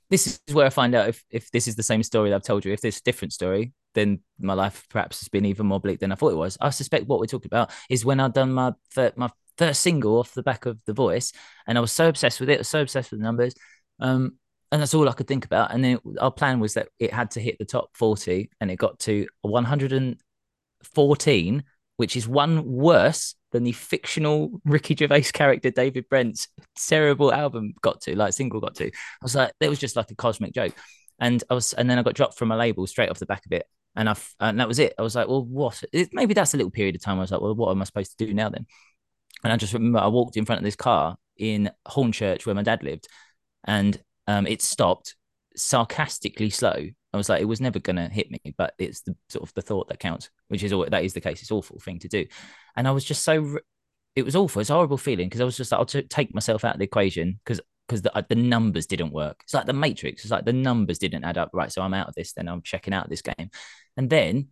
this 0.10 0.39
is 0.48 0.56
where 0.56 0.65
I 0.65 0.70
find 0.70 0.96
out 0.96 1.10
if 1.10 1.24
if 1.30 1.52
this 1.52 1.68
is 1.68 1.76
the 1.76 1.84
same 1.84 2.04
story 2.04 2.30
that 2.30 2.38
I've 2.38 2.44
told 2.44 2.65
you. 2.65 2.74
If 2.74 2.84
it's 2.84 3.00
a 3.00 3.04
different 3.04 3.34
story, 3.34 3.74
then 3.94 4.22
my 4.39 4.54
life 4.54 4.86
perhaps 4.89 5.20
has 5.20 5.30
been 5.30 5.46
even 5.46 5.68
more 5.68 5.80
bleak 5.80 6.00
than 6.00 6.12
I 6.12 6.15
thought 6.15 6.32
it 6.32 6.38
was. 6.38 6.58
I 6.60 6.70
suspect 6.72 7.08
what 7.08 7.20
we're 7.20 7.26
talking 7.26 7.50
about 7.50 7.72
is 7.89 8.06
when 8.06 8.20
I'd 8.20 8.34
done 8.34 8.52
my 8.52 8.74
my 9.15 9.30
first 9.58 9.82
single 9.82 10.20
off 10.20 10.34
the 10.34 10.44
back 10.44 10.65
of 10.65 10.80
The 10.86 10.94
Voice, 10.94 11.32
and 11.68 11.78
I 11.78 11.82
was 11.82 11.92
so 11.92 12.10
obsessed 12.10 12.39
with 12.39 12.50
it, 12.50 12.56
I 12.56 12.60
was 12.60 12.70
so 12.70 12.82
obsessed 12.82 13.12
with 13.12 13.20
the 13.20 13.26
numbers, 13.26 13.54
um, 14.00 14.38
and 14.72 14.82
that's 14.82 14.94
all 14.94 15.08
I 15.08 15.13
could 15.13 15.28
think 15.28 15.46
about. 15.46 15.72
And 15.74 15.84
then 15.84 16.00
our 16.20 16.32
plan 16.32 16.60
was 16.60 16.74
that 16.74 16.89
it 16.98 17.13
had 17.13 17.32
to 17.32 17.42
hit 17.42 17.58
the 17.60 17.65
top 17.65 17.89
forty, 17.94 18.50
and 18.60 18.72
it 18.72 18.78
got 18.78 19.00
to 19.02 19.28
one 19.42 19.65
hundred 19.65 19.94
and 19.94 20.18
fourteen, 20.84 21.63
which 22.00 22.16
is 22.16 22.30
one 22.30 22.64
worse 22.64 23.36
than 23.52 23.66
the 23.66 23.74
fictional 23.74 24.62
Ricky 24.64 24.96
Gervais 24.96 25.24
character 25.34 25.70
David 25.70 26.08
Brent's 26.08 26.48
terrible 26.88 27.34
album 27.34 27.74
got 27.82 28.00
to, 28.04 28.16
like 28.16 28.32
single 28.32 28.62
got 28.62 28.76
to. 28.76 28.88
I 28.88 28.92
was 29.22 29.36
like, 29.36 29.52
it 29.60 29.70
was 29.70 29.80
just 29.80 29.98
like 29.98 30.10
a 30.10 30.16
cosmic 30.16 30.54
joke. 30.54 30.74
And 31.20 31.44
I 31.50 31.56
was, 31.56 31.74
and 31.74 31.90
then 31.90 32.00
I 32.00 32.04
got 32.04 32.14
dropped 32.14 32.38
from 32.38 32.54
a 32.54 32.58
label 32.58 32.88
straight 32.88 33.10
off 33.10 33.20
the 33.20 33.26
back 33.26 33.46
of 33.46 33.52
it. 33.52 33.66
And 33.98 34.08
I, 34.08 34.16
and 34.40 34.62
that 34.62 34.70
was 34.70 34.80
it. 34.80 34.94
I 34.98 35.02
was 35.02 35.14
like, 35.14 35.28
well, 35.28 35.44
what? 35.44 35.84
It, 35.92 36.12
maybe 36.14 36.34
that's 36.34 36.54
a 36.54 36.58
little 36.58 36.72
period 36.72 36.96
of 36.96 37.02
time. 37.02 37.18
I 37.18 37.22
was 37.22 37.32
like, 37.32 37.42
well, 37.42 37.54
what 37.54 37.72
am 37.72 37.82
I 37.82 37.84
supposed 37.84 38.18
to 38.18 38.26
do 38.26 38.34
now 38.34 38.48
then? 38.48 38.66
And 39.44 39.52
I 39.52 39.58
just 39.58 39.74
remember 39.74 40.00
I 40.00 40.08
walked 40.08 40.38
in 40.38 40.46
front 40.46 40.60
of 40.60 40.64
this 40.64 40.78
car 40.78 41.18
in 41.36 41.70
Hornchurch 41.86 42.46
where 42.46 42.56
my 42.56 42.64
dad 42.64 42.82
lived, 42.82 43.10
and 43.66 44.02
um, 44.26 44.48
it 44.48 44.62
stopped 44.62 45.16
sarcastically 45.58 46.50
slow. 46.50 46.92
I 47.13 47.17
was 47.17 47.30
like, 47.30 47.41
it 47.41 47.45
was 47.45 47.62
never 47.62 47.80
gonna 47.80 48.08
hit 48.10 48.30
me, 48.30 48.39
but 48.58 48.74
it's 48.78 49.02
the 49.02 49.15
sort 49.30 49.43
of 49.43 49.54
the 49.56 49.62
thought 49.62 49.89
that 49.89 50.00
counts, 50.00 50.30
which 50.48 50.63
is 50.63 50.74
all 50.74 50.86
that 50.89 51.04
is 51.04 51.13
the 51.13 51.22
case. 51.22 51.41
It's 51.41 51.52
awful 51.52 51.80
thing 51.80 52.00
to 52.00 52.08
do, 52.08 52.26
and 52.76 52.88
I 52.88 52.91
was 52.91 53.04
just 53.04 53.24
so, 53.24 53.58
it 54.15 54.24
was 54.24 54.36
awful. 54.36 54.62
It's 54.62 54.69
a 54.69 54.76
horrible 54.76 54.98
feeling 54.98 55.28
because 55.28 55.41
I 55.41 55.45
was 55.45 55.58
just 55.58 55.72
like, 55.72 55.80
I'll 55.80 55.86
t- 55.86 56.04
take 56.04 56.34
myself 56.34 56.63
out 56.63 56.76
of 56.76 56.80
the 56.80 56.86
equation 56.86 57.39
because 57.43 57.62
because 57.88 58.04
the, 58.04 58.15
uh, 58.15 58.22
the 58.30 58.36
numbers 58.36 58.86
didn't 58.86 59.12
work. 59.12 59.41
It's 59.43 59.54
like 59.56 59.65
the 59.65 59.74
Matrix. 59.74 60.24
It's 60.24 60.32
like 60.32 60.45
the 60.45 60.54
numbers 60.54 61.00
didn't 61.00 61.24
add 61.24 61.39
up. 61.39 61.50
Right, 61.54 61.72
so 61.72 61.82
I'm 61.82 61.95
out 61.95 62.08
of 62.10 62.15
this. 62.15 62.34
Then 62.34 62.48
I'm 62.48 62.62
checking 62.62 62.93
out 62.93 63.10
this 63.10 63.24
game, 63.24 63.50
and 63.98 64.10
then 64.10 64.50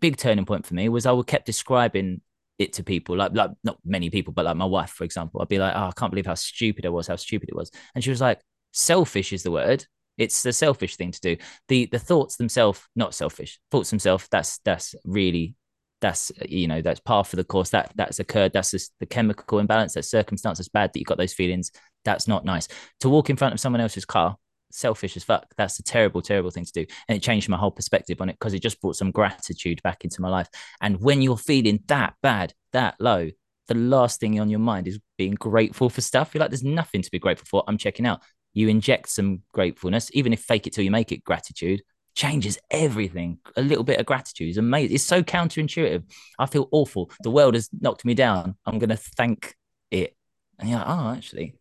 big 0.00 0.16
turning 0.16 0.44
point 0.46 0.66
for 0.66 0.74
me 0.74 0.88
was 0.88 1.06
I 1.06 1.12
would 1.12 1.26
kept 1.26 1.46
describing 1.46 2.20
it 2.58 2.74
to 2.74 2.82
people, 2.82 3.16
like 3.16 3.32
like 3.34 3.50
not 3.64 3.78
many 3.84 4.10
people, 4.10 4.34
but 4.34 4.44
like 4.44 4.56
my 4.56 4.64
wife, 4.66 4.90
for 4.90 5.04
example. 5.04 5.40
I'd 5.40 5.48
be 5.48 5.58
like, 5.58 5.74
oh, 5.74 5.88
I 5.88 5.92
can't 5.96 6.12
believe 6.12 6.26
how 6.26 6.34
stupid 6.34 6.84
I 6.84 6.90
was, 6.90 7.06
how 7.06 7.16
stupid 7.16 7.48
it 7.48 7.56
was, 7.56 7.70
and 7.94 8.04
she 8.04 8.10
was 8.10 8.20
like, 8.20 8.40
selfish 8.72 9.32
is 9.32 9.42
the 9.42 9.50
word 9.50 9.86
it's 10.18 10.42
the 10.42 10.52
selfish 10.52 10.96
thing 10.96 11.12
to 11.12 11.20
do. 11.20 11.36
The 11.68 11.86
the 11.86 11.98
thoughts 11.98 12.36
themselves, 12.36 12.80
not 12.94 13.14
selfish. 13.14 13.58
Thoughts 13.70 13.90
themselves, 13.90 14.28
that's 14.30 14.58
that's 14.58 14.94
really 15.04 15.54
that's 16.00 16.32
you 16.46 16.68
know 16.68 16.82
that's 16.82 17.00
par 17.00 17.24
for 17.24 17.36
the 17.36 17.44
course. 17.44 17.70
That 17.70 17.92
that's 17.94 18.18
occurred. 18.18 18.52
That's 18.52 18.70
just 18.70 18.92
the 19.00 19.06
chemical 19.06 19.58
imbalance 19.58 19.94
that 19.94 20.04
circumstance 20.04 20.60
is 20.60 20.68
bad 20.68 20.92
that 20.92 20.98
you 20.98 21.04
got 21.04 21.18
those 21.18 21.34
feelings. 21.34 21.70
That's 22.04 22.28
not 22.28 22.44
nice. 22.44 22.68
To 23.00 23.08
walk 23.08 23.30
in 23.30 23.36
front 23.36 23.54
of 23.54 23.60
someone 23.60 23.80
else's 23.80 24.04
car 24.04 24.36
selfish 24.72 25.16
as 25.16 25.22
fuck 25.22 25.46
that's 25.56 25.78
a 25.78 25.82
terrible 25.82 26.20
terrible 26.20 26.50
thing 26.50 26.64
to 26.64 26.72
do. 26.72 26.86
And 27.08 27.16
it 27.16 27.22
changed 27.22 27.48
my 27.48 27.56
whole 27.56 27.70
perspective 27.70 28.20
on 28.20 28.28
it 28.28 28.34
because 28.34 28.52
it 28.52 28.60
just 28.60 28.80
brought 28.80 28.96
some 28.96 29.10
gratitude 29.10 29.82
back 29.82 30.04
into 30.04 30.20
my 30.20 30.28
life. 30.28 30.48
And 30.80 31.00
when 31.00 31.22
you're 31.22 31.38
feeling 31.38 31.80
that 31.86 32.14
bad 32.22 32.52
that 32.72 32.96
low 33.00 33.30
the 33.68 33.74
last 33.74 34.20
thing 34.20 34.38
on 34.38 34.48
your 34.48 34.60
mind 34.60 34.86
is 34.86 34.98
being 35.18 35.34
grateful 35.34 35.90
for 35.90 36.00
stuff. 36.00 36.32
You're 36.32 36.40
like 36.40 36.50
there's 36.50 36.62
nothing 36.62 37.02
to 37.02 37.10
be 37.10 37.18
grateful 37.18 37.46
for. 37.46 37.64
I'm 37.66 37.78
checking 37.78 38.06
out 38.06 38.22
you 38.56 38.68
inject 38.68 39.10
some 39.10 39.42
gratefulness, 39.52 40.10
even 40.14 40.32
if 40.32 40.40
fake 40.40 40.66
it 40.66 40.72
till 40.72 40.82
you 40.82 40.90
make 40.90 41.12
it 41.12 41.22
gratitude, 41.22 41.82
changes 42.14 42.58
everything. 42.70 43.38
A 43.54 43.60
little 43.60 43.84
bit 43.84 44.00
of 44.00 44.06
gratitude 44.06 44.48
is 44.48 44.56
amazing. 44.56 44.94
It's 44.94 45.04
so 45.04 45.22
counterintuitive. 45.22 46.02
I 46.38 46.46
feel 46.46 46.66
awful. 46.72 47.10
The 47.22 47.30
world 47.30 47.52
has 47.52 47.68
knocked 47.78 48.06
me 48.06 48.14
down. 48.14 48.56
I'm 48.64 48.78
going 48.78 48.88
to 48.88 48.96
thank 48.96 49.54
it. 49.90 50.16
And 50.58 50.70
you're 50.70 50.78
like, 50.78 50.88
oh, 50.88 51.10
actually, 51.10 51.56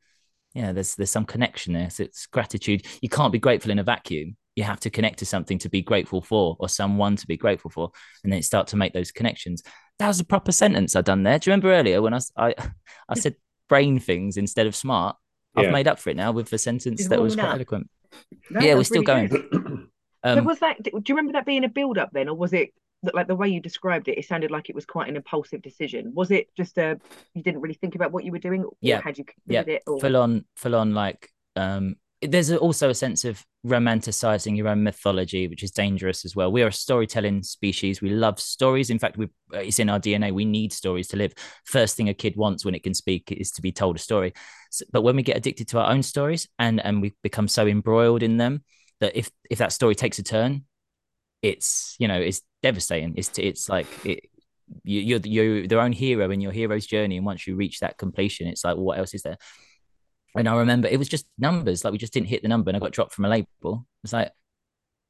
yeah, 0.54 0.72
there's 0.72 0.96
there's 0.96 1.12
some 1.12 1.26
connection 1.26 1.74
there. 1.74 1.90
So 1.90 2.04
it's 2.04 2.28
gratitude. 2.28 2.86
You 3.02 3.10
can't 3.10 3.34
be 3.34 3.40
grateful 3.40 3.72
in 3.72 3.80
a 3.80 3.84
vacuum. 3.84 4.38
You 4.56 4.64
have 4.64 4.80
to 4.80 4.90
connect 4.90 5.20
to 5.20 5.26
something 5.26 5.58
to 5.60 5.70
be 5.70 5.82
grateful 5.82 6.22
for, 6.22 6.56
or 6.62 6.70
someone 6.70 7.18
to 7.18 7.28
be 7.28 7.36
grateful 7.36 7.70
for, 7.70 7.92
and 8.24 8.32
then 8.32 8.42
start 8.42 8.68
to 8.68 8.78
make 8.78 8.94
those 8.94 9.12
connections. 9.12 9.64
That 10.00 10.08
was 10.08 10.22
a 10.22 10.26
proper 10.26 10.54
sentence 10.54 10.96
I 10.96 11.02
done 11.02 11.24
there. 11.24 11.40
Do 11.40 11.50
you 11.50 11.52
remember 11.52 11.74
earlier 11.74 12.02
when 12.02 12.14
I 12.14 12.20
I, 12.38 12.56
I 13.10 13.16
said 13.16 13.36
brain 13.68 14.00
things 14.00 14.38
instead 14.38 14.66
of 14.66 14.78
smart? 14.78 15.18
I've 15.56 15.72
made 15.72 15.88
up 15.88 16.00
for 16.00 16.10
it 16.10 16.18
now 16.18 16.32
with 16.32 16.52
a 16.54 16.58
sentence 16.58 17.02
It's 17.02 17.10
that 17.10 17.22
was 17.22 17.36
quite 17.36 17.46
up. 17.48 17.56
eloquent. 17.56 17.90
No, 18.50 18.62
yeah, 18.62 18.76
we're 18.76 18.84
still 18.84 19.04
really 19.04 19.28
going. 19.28 19.28
good. 19.28 19.50
so 20.26 20.38
Um, 20.40 20.46
was 20.46 20.60
that? 20.60 20.82
Do 20.84 20.92
you 20.94 21.16
remember 21.16 21.34
that 21.34 21.46
being 21.46 21.64
a 21.64 21.70
build 21.70 21.98
up 21.98 22.10
then, 22.14 22.30
or 22.30 22.36
was 22.36 22.54
it 22.54 22.70
like 23.14 23.28
the 23.28 23.36
way 23.36 23.48
you 23.48 23.60
described 23.60 24.08
it? 24.08 24.18
It 24.18 24.26
sounded 24.26 24.52
like 24.52 24.70
it 24.70 24.76
was 24.76 24.86
quite 24.86 25.10
an 25.10 25.16
impulsive 25.16 25.62
decision. 25.62 26.12
Was 26.16 26.32
it 26.32 26.48
just 26.58 26.78
a 26.78 27.00
you 27.34 27.44
didn't 27.44 27.62
really 27.62 27.76
think 27.76 27.96
about 27.96 28.12
what 28.12 28.24
you 28.24 28.32
were 28.32 28.40
doing, 28.40 28.64
or 28.64 28.72
Yeah. 28.82 29.02
had 29.02 29.18
you 29.18 29.26
yeah, 29.48 29.64
it? 29.68 29.84
Or 29.88 30.00
full 30.00 30.16
on, 30.18 30.46
full 30.56 30.76
on. 30.76 30.94
Like, 30.94 31.30
um, 31.56 31.96
there's 32.22 32.52
also 32.52 32.90
a 32.90 32.96
sense 32.96 33.26
of 33.26 33.44
romanticizing 33.66 34.56
your 34.56 34.68
own 34.68 34.84
mythology, 34.84 35.48
which 35.48 35.64
is 35.64 35.72
dangerous 35.72 36.24
as 36.24 36.36
well. 36.36 36.52
We 36.52 36.62
are 36.62 36.68
a 36.68 36.74
storytelling 36.74 37.44
species. 37.44 38.02
We 38.02 38.10
love 38.10 38.40
stories. 38.40 38.90
In 38.90 39.00
fact, 39.00 39.18
we 39.18 39.26
uh, 39.54 39.60
it's 39.60 39.80
in 39.80 39.90
our 39.90 40.00
DNA. 40.00 40.34
We 40.34 40.46
need 40.46 40.72
stories 40.72 41.08
to 41.10 41.18
live. 41.18 41.34
First 41.66 41.98
thing 41.98 42.10
a 42.10 42.14
kid 42.14 42.36
wants 42.36 42.64
when 42.64 42.76
it 42.76 42.84
can 42.84 42.94
speak 42.94 43.32
is 43.32 43.52
to 43.52 43.62
be 43.62 43.72
told 43.72 43.98
a 43.98 44.00
story. 44.00 44.34
So, 44.72 44.86
but 44.92 45.02
when 45.02 45.16
we 45.16 45.24
get 45.24 45.38
addicted 45.38 45.68
to 45.70 45.80
our 45.80 45.92
own 45.92 46.04
stories 46.04 46.48
and 46.58 46.80
and 46.84 47.02
we 47.02 47.14
become 47.22 47.48
so 47.48 47.68
embroiled 47.68 48.24
in 48.24 48.38
them 48.38 48.64
that 49.02 49.18
if 49.18 49.30
if 49.50 49.58
that 49.60 49.74
story 49.74 49.96
takes 49.96 50.20
a 50.20 50.24
turn, 50.24 50.66
it's 51.42 51.96
you 52.00 52.08
know 52.08 52.20
it's 52.20 52.42
devastating. 52.64 53.16
It's 53.18 53.38
it's 53.38 53.68
like 53.68 53.88
it, 54.06 54.30
you, 54.84 55.02
you're 55.02 55.20
you're 55.24 55.68
their 55.68 55.82
own 55.82 55.92
hero 55.92 56.32
in 56.32 56.42
your 56.42 56.52
hero's 56.52 56.86
journey, 56.86 57.18
and 57.18 57.26
once 57.26 57.46
you 57.46 57.56
reach 57.56 57.80
that 57.80 57.98
completion, 57.98 58.48
it's 58.48 58.64
like 58.64 58.76
well, 58.76 58.86
what 58.86 59.00
else 59.00 59.14
is 59.14 59.24
there? 59.24 59.38
And 60.36 60.50
I 60.50 60.56
remember 60.58 60.88
it 60.88 61.00
was 61.00 61.08
just 61.08 61.26
numbers, 61.38 61.84
like 61.84 61.92
we 61.92 61.98
just 61.98 62.14
didn't 62.14 62.28
hit 62.28 62.42
the 62.42 62.48
number, 62.48 62.70
and 62.70 62.78
I 62.78 62.80
got 62.80 62.92
dropped 62.92 63.14
from 63.14 63.26
a 63.26 63.30
label. 63.30 63.86
It's 64.04 64.14
like, 64.14 64.32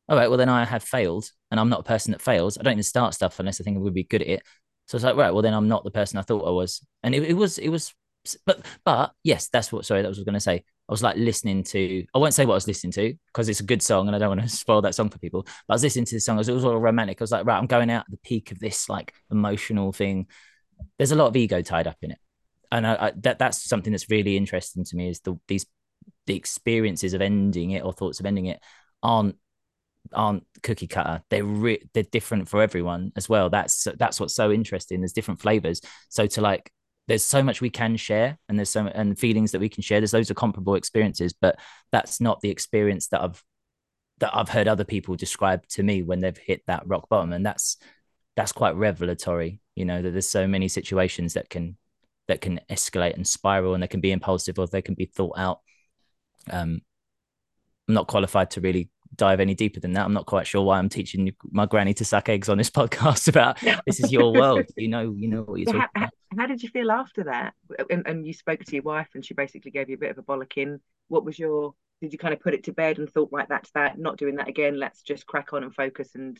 all 0.08 0.18
right, 0.18 0.28
well 0.28 0.38
then 0.38 0.50
I 0.50 0.66
have 0.66 0.84
failed, 0.84 1.32
and 1.52 1.60
I'm 1.60 1.70
not 1.70 1.80
a 1.80 1.84
person 1.84 2.12
that 2.12 2.22
fails. 2.22 2.58
I 2.58 2.64
don't 2.64 2.74
even 2.74 2.84
start 2.84 3.14
stuff 3.14 3.40
unless 3.40 3.60
I 3.60 3.64
think 3.64 3.78
I 3.78 3.80
would 3.80 3.94
be 3.94 4.04
good 4.04 4.22
at 4.22 4.28
it. 4.28 4.44
So 4.88 4.96
it's 4.98 5.04
like, 5.04 5.16
right, 5.16 5.32
well 5.32 5.42
then 5.42 5.54
I'm 5.54 5.68
not 5.68 5.84
the 5.84 5.92
person 5.92 6.20
I 6.20 6.22
thought 6.22 6.48
I 6.48 6.52
was, 6.52 6.86
and 7.04 7.16
it, 7.16 7.24
it 7.24 7.34
was 7.34 7.58
it 7.58 7.70
was, 7.70 7.94
but 8.46 8.66
but 8.84 9.14
yes, 9.24 9.50
that's 9.50 9.72
what. 9.72 9.86
Sorry, 9.86 10.02
that 10.02 10.08
was 10.08 10.20
was 10.20 10.26
going 10.26 10.34
to 10.34 10.40
say. 10.40 10.64
I 10.88 10.94
was 10.94 11.02
like 11.02 11.18
listening 11.18 11.64
to. 11.64 12.06
I 12.14 12.20
won't 12.20 12.36
say 12.36 12.46
what 12.46 12.54
I 12.54 12.58
was 12.58 12.68
listening 12.68 12.92
to 12.94 13.16
because 13.28 13.50
it's 13.50 13.62
a 13.62 13.64
good 13.64 13.82
song, 13.82 14.08
and 14.08 14.16
I 14.16 14.20
don't 14.20 14.30
want 14.30 14.42
to 14.42 14.50
spoil 14.56 14.82
that 14.84 14.94
song 14.94 15.10
for 15.10 15.18
people. 15.18 15.42
But 15.44 15.74
I 15.74 15.76
was 15.76 15.84
listening 15.84 16.06
to 16.06 16.16
the 16.16 16.20
song. 16.22 16.38
It 16.38 16.40
was, 16.40 16.50
it 16.50 16.54
was 16.54 16.66
all 16.66 16.78
romantic. 16.78 17.20
I 17.20 17.24
was 17.24 17.32
like, 17.32 17.46
right, 17.46 17.58
I'm 17.58 17.66
going 17.66 17.90
out 17.90 18.06
at 18.06 18.12
the 18.12 18.18
peak 18.18 18.52
of 18.52 18.60
this 18.60 18.88
like 18.90 19.14
emotional 19.32 19.92
thing. 19.92 20.28
There's 20.98 21.12
a 21.12 21.16
lot 21.16 21.28
of 21.28 21.36
ego 21.36 21.62
tied 21.62 21.88
up 21.88 21.98
in 22.04 22.12
it, 22.12 22.20
and 22.72 22.86
I, 22.86 22.94
I, 22.96 23.12
that 23.18 23.40
that's 23.40 23.62
something 23.62 23.92
that's 23.92 24.10
really 24.10 24.38
interesting 24.38 24.84
to 24.86 24.96
me. 24.96 25.10
Is 25.10 25.22
the 25.22 25.40
these 25.48 25.66
the 26.28 26.36
experiences 26.36 27.14
of 27.14 27.22
ending 27.22 27.72
it 27.72 27.84
or 27.84 27.94
thoughts 27.94 28.20
of 28.20 28.26
ending 28.26 28.46
it 28.46 28.60
aren't 29.04 29.36
aren't 30.14 30.46
cookie 30.64 30.88
cutter. 30.88 31.24
They're 31.30 31.44
re- 31.44 31.84
they're 31.94 32.04
different 32.04 32.48
for 32.48 32.62
everyone 32.62 33.12
as 33.16 33.30
well. 33.30 33.50
That's 33.50 33.88
that's 33.98 34.20
what's 34.20 34.36
so 34.36 34.52
interesting. 34.52 35.02
There's 35.02 35.14
different 35.14 35.42
flavors. 35.42 35.82
So 36.10 36.28
to 36.28 36.42
like, 36.42 36.72
there's 37.08 37.24
so 37.24 37.44
much 37.44 37.62
we 37.62 37.70
can 37.70 37.98
share, 37.98 38.38
and 38.50 38.58
there's 38.58 38.70
so 38.70 38.88
and 38.88 39.18
feelings 39.18 39.52
that 39.52 39.62
we 39.62 39.70
can 39.70 39.84
share. 39.84 40.00
There's 40.00 40.14
loads 40.14 40.30
of 40.30 40.38
comparable 40.38 40.76
experiences, 40.76 41.34
but 41.34 41.60
that's 41.92 42.20
not 42.22 42.42
the 42.42 42.50
experience 42.50 43.08
that 43.08 43.22
I've 43.22 43.44
that 44.20 44.32
I've 44.34 44.50
heard 44.50 44.68
other 44.68 44.86
people 44.86 45.16
describe 45.16 45.68
to 45.70 45.84
me 45.84 46.02
when 46.02 46.22
they've 46.22 46.38
hit 46.38 46.62
that 46.68 46.88
rock 46.88 47.10
bottom, 47.10 47.34
and 47.34 47.46
that's 47.46 47.78
that's 48.36 48.52
quite 48.52 48.76
revelatory. 48.76 49.60
You 49.76 49.86
know 49.86 50.02
that 50.02 50.12
there's 50.12 50.28
so 50.28 50.48
many 50.48 50.68
situations 50.68 51.34
that 51.34 51.50
can 51.50 51.78
that 52.28 52.42
can 52.42 52.60
escalate 52.70 53.16
and 53.16 53.28
spiral, 53.28 53.74
and 53.74 53.84
they 53.84 53.88
can 53.88 54.02
be 54.02 54.12
impulsive 54.12 54.60
or 54.60 54.68
they 54.68 54.82
can 54.82 54.96
be 54.96 55.06
thought 55.06 55.38
out. 55.38 55.60
Um, 56.50 56.82
I'm 57.88 57.94
not 57.94 58.08
qualified 58.08 58.52
to 58.52 58.62
really 58.62 58.90
dive 59.16 59.40
any 59.40 59.54
deeper 59.54 59.80
than 59.80 59.94
that. 59.94 60.06
I'm 60.06 60.14
not 60.14 60.26
quite 60.26 60.48
sure 60.48 60.64
why 60.64 60.78
I'm 60.78 60.90
teaching 60.90 61.34
my 61.52 61.66
granny 61.66 61.94
to 61.96 62.06
suck 62.06 62.30
eggs 62.30 62.50
on 62.50 62.58
this 62.58 62.70
podcast 62.72 63.28
about 63.28 63.60
this 63.86 64.00
is 64.00 64.12
your 64.12 64.34
world. 64.34 64.66
You 64.76 64.90
know, 64.90 65.14
you 65.16 65.28
know 65.28 65.42
what 65.42 65.60
you're 65.60 65.66
talking 65.66 65.82
how, 65.82 65.90
about. 65.96 66.10
how, 66.38 66.48
did 66.48 66.64
you 66.64 66.70
feel 66.70 66.92
after 66.92 67.24
that? 67.26 67.54
And, 67.90 68.06
and 68.08 68.26
you 68.26 68.34
spoke 68.34 68.64
to 68.64 68.76
your 68.76 68.84
wife, 68.84 69.10
and 69.16 69.26
she 69.26 69.34
basically 69.34 69.72
gave 69.72 69.90
you 69.90 69.96
a 69.96 70.00
bit 70.00 70.12
of 70.12 70.18
a 70.18 70.24
bollocking. 70.24 70.80
What 71.08 71.26
was 71.26 71.38
your? 71.38 71.74
Did 72.02 72.12
you 72.12 72.20
kind 72.20 72.34
of 72.34 72.42
put 72.42 72.54
it 72.54 72.66
to 72.66 72.74
bed 72.74 73.00
and 73.00 73.10
thought, 73.10 73.30
right, 73.32 73.48
that's 73.48 73.72
that, 73.72 73.98
not 73.98 74.18
doing 74.18 74.36
that 74.36 74.50
again. 74.50 74.78
Let's 74.78 75.02
just 75.02 75.26
crack 75.26 75.54
on 75.54 75.64
and 75.64 75.74
focus 75.74 76.10
and 76.16 76.38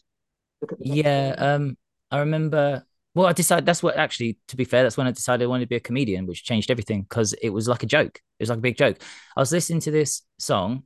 look 0.62 0.74
at 0.74 0.80
the 0.80 0.90
Yeah, 0.90 1.36
um, 1.38 1.78
I 2.12 2.20
remember. 2.20 2.84
Well, 3.16 3.28
I 3.28 3.34
decided 3.34 3.66
that's 3.66 3.82
what 3.82 3.96
actually, 3.96 4.38
to 4.50 4.58
be 4.58 4.66
fair, 4.66 4.84
that's 4.84 4.98
when 4.98 5.08
I 5.08 5.12
decided 5.12 5.46
I 5.46 5.48
wanted 5.48 5.64
to 5.64 5.70
be 5.70 5.78
a 5.78 5.80
comedian, 5.80 6.28
which 6.28 6.44
changed 6.44 6.70
everything 6.70 7.04
because 7.04 7.34
it 7.42 7.50
was 7.50 7.68
like 7.68 7.82
a 7.82 7.86
joke. 7.86 8.20
It 8.40 8.44
was 8.44 8.50
like 8.50 8.58
a 8.58 8.62
big 8.62 8.78
joke. 8.78 8.98
I 9.36 9.40
was 9.40 9.54
listening 9.54 9.80
to 9.82 9.92
this 9.92 10.22
song 10.38 10.84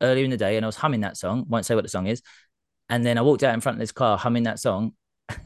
earlier 0.00 0.24
in 0.24 0.30
the 0.30 0.36
day 0.36 0.56
and 0.56 0.64
I 0.64 0.68
was 0.68 0.76
humming 0.76 1.00
that 1.00 1.16
song. 1.16 1.44
Won't 1.48 1.66
say 1.66 1.74
what 1.74 1.82
the 1.82 1.90
song 1.90 2.06
is. 2.06 2.22
And 2.88 3.04
then 3.04 3.18
I 3.18 3.22
walked 3.22 3.42
out 3.42 3.54
in 3.54 3.60
front 3.60 3.76
of 3.76 3.80
this 3.80 3.92
car 3.92 4.16
humming 4.16 4.44
that 4.44 4.60
song. 4.60 4.92
I'm 5.28 5.38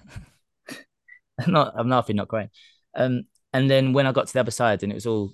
not, 1.47 1.73
I'm 1.77 1.89
laughing, 1.89 2.17
not 2.17 2.29
crying. 2.29 2.51
Um, 2.95 3.25
and 3.53 3.71
then 3.71 3.95
when 3.95 4.07
I 4.07 4.13
got 4.13 4.27
to 4.27 4.33
the 4.33 4.41
other 4.41 4.51
side 4.51 4.83
and 4.83 4.93
it 4.93 4.97
was 4.97 5.07
all 5.07 5.33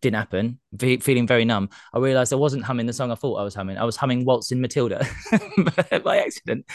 didn't 0.00 0.16
happen, 0.16 0.60
fe- 0.78 0.98
feeling 0.98 1.26
very 1.26 1.44
numb, 1.44 1.70
I 1.92 1.98
realized 1.98 2.32
I 2.32 2.36
wasn't 2.36 2.64
humming 2.64 2.86
the 2.86 2.92
song 2.92 3.10
I 3.10 3.14
thought 3.14 3.36
I 3.36 3.44
was 3.44 3.54
humming. 3.54 3.78
I 3.78 3.84
was 3.84 3.96
humming 3.96 4.24
Waltzing 4.24 4.60
Matilda 4.60 5.06
by 6.04 6.18
accident, 6.18 6.66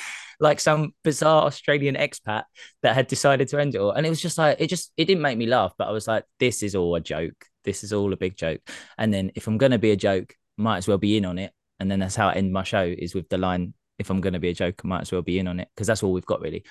like 0.42 0.60
some 0.60 0.94
bizarre 1.04 1.44
Australian 1.44 1.96
expat 1.96 2.44
that 2.82 2.96
had 2.96 3.08
decided 3.08 3.48
to 3.50 3.60
end 3.60 3.76
it 3.76 3.78
all. 3.78 3.92
And 3.92 4.06
it 4.06 4.10
was 4.10 4.22
just 4.22 4.38
like, 4.38 4.60
it 4.60 4.68
just, 4.68 4.92
it 4.98 5.06
didn't 5.06 5.22
make 5.22 5.38
me 5.38 5.46
laugh, 5.46 5.74
but 5.78 5.88
I 5.88 5.92
was 5.92 6.08
like, 6.08 6.26
this 6.39 6.64
is 6.64 6.76
all 6.76 6.96
a 6.96 7.00
joke. 7.00 7.46
This 7.64 7.84
is 7.84 7.94
all 7.94 8.12
a 8.12 8.18
big 8.18 8.36
joke. 8.36 8.62
And 8.98 9.14
then 9.14 9.32
if 9.36 9.48
I'm 9.48 9.58
going 9.58 9.72
to 9.72 9.80
be 9.80 9.92
a 9.92 9.96
joke, 9.96 10.34
might 10.58 10.78
as 10.78 10.88
well 10.88 10.98
be 10.98 11.16
in 11.16 11.26
on 11.26 11.38
it. 11.38 11.54
And 11.80 11.89
then 11.89 12.00
that's 12.00 12.16
how 12.16 12.30
I 12.30 12.34
end 12.34 12.52
my 12.52 12.64
show 12.64 12.84
is 12.84 13.16
with 13.16 13.30
the 13.30 13.38
line, 13.38 13.74
if 14.00 14.10
I'm 14.10 14.20
going 14.20 14.34
to 14.34 14.39
be 14.39 14.50
a 14.50 14.54
joke, 14.54 14.82
I 14.84 14.88
might 14.88 15.02
as 15.02 15.12
well 15.12 15.22
be 15.22 15.39
in 15.39 15.48
on 15.48 15.60
it 15.60 15.70
because 15.76 15.88
that's 15.88 16.04
all 16.04 16.12
we've 16.12 16.26
got 16.26 16.42
really. 16.42 16.64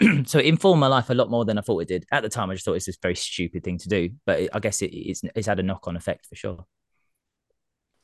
so 0.24 0.38
it 0.38 0.46
informed 0.46 0.80
my 0.80 0.86
life 0.86 1.10
a 1.10 1.14
lot 1.14 1.30
more 1.30 1.44
than 1.44 1.58
I 1.58 1.60
thought 1.60 1.80
it 1.80 1.88
did. 1.88 2.06
At 2.10 2.22
the 2.22 2.28
time, 2.28 2.50
I 2.50 2.54
just 2.54 2.64
thought 2.64 2.74
it's 2.74 2.86
this 2.86 2.98
very 3.00 3.14
stupid 3.14 3.62
thing 3.62 3.78
to 3.78 3.88
do, 3.88 4.10
but 4.24 4.40
it, 4.40 4.50
I 4.52 4.58
guess 4.58 4.82
it, 4.82 4.94
it's 4.94 5.22
it's 5.34 5.46
had 5.46 5.60
a 5.60 5.62
knock 5.62 5.86
on 5.86 5.96
effect 5.96 6.26
for 6.26 6.34
sure. 6.34 6.66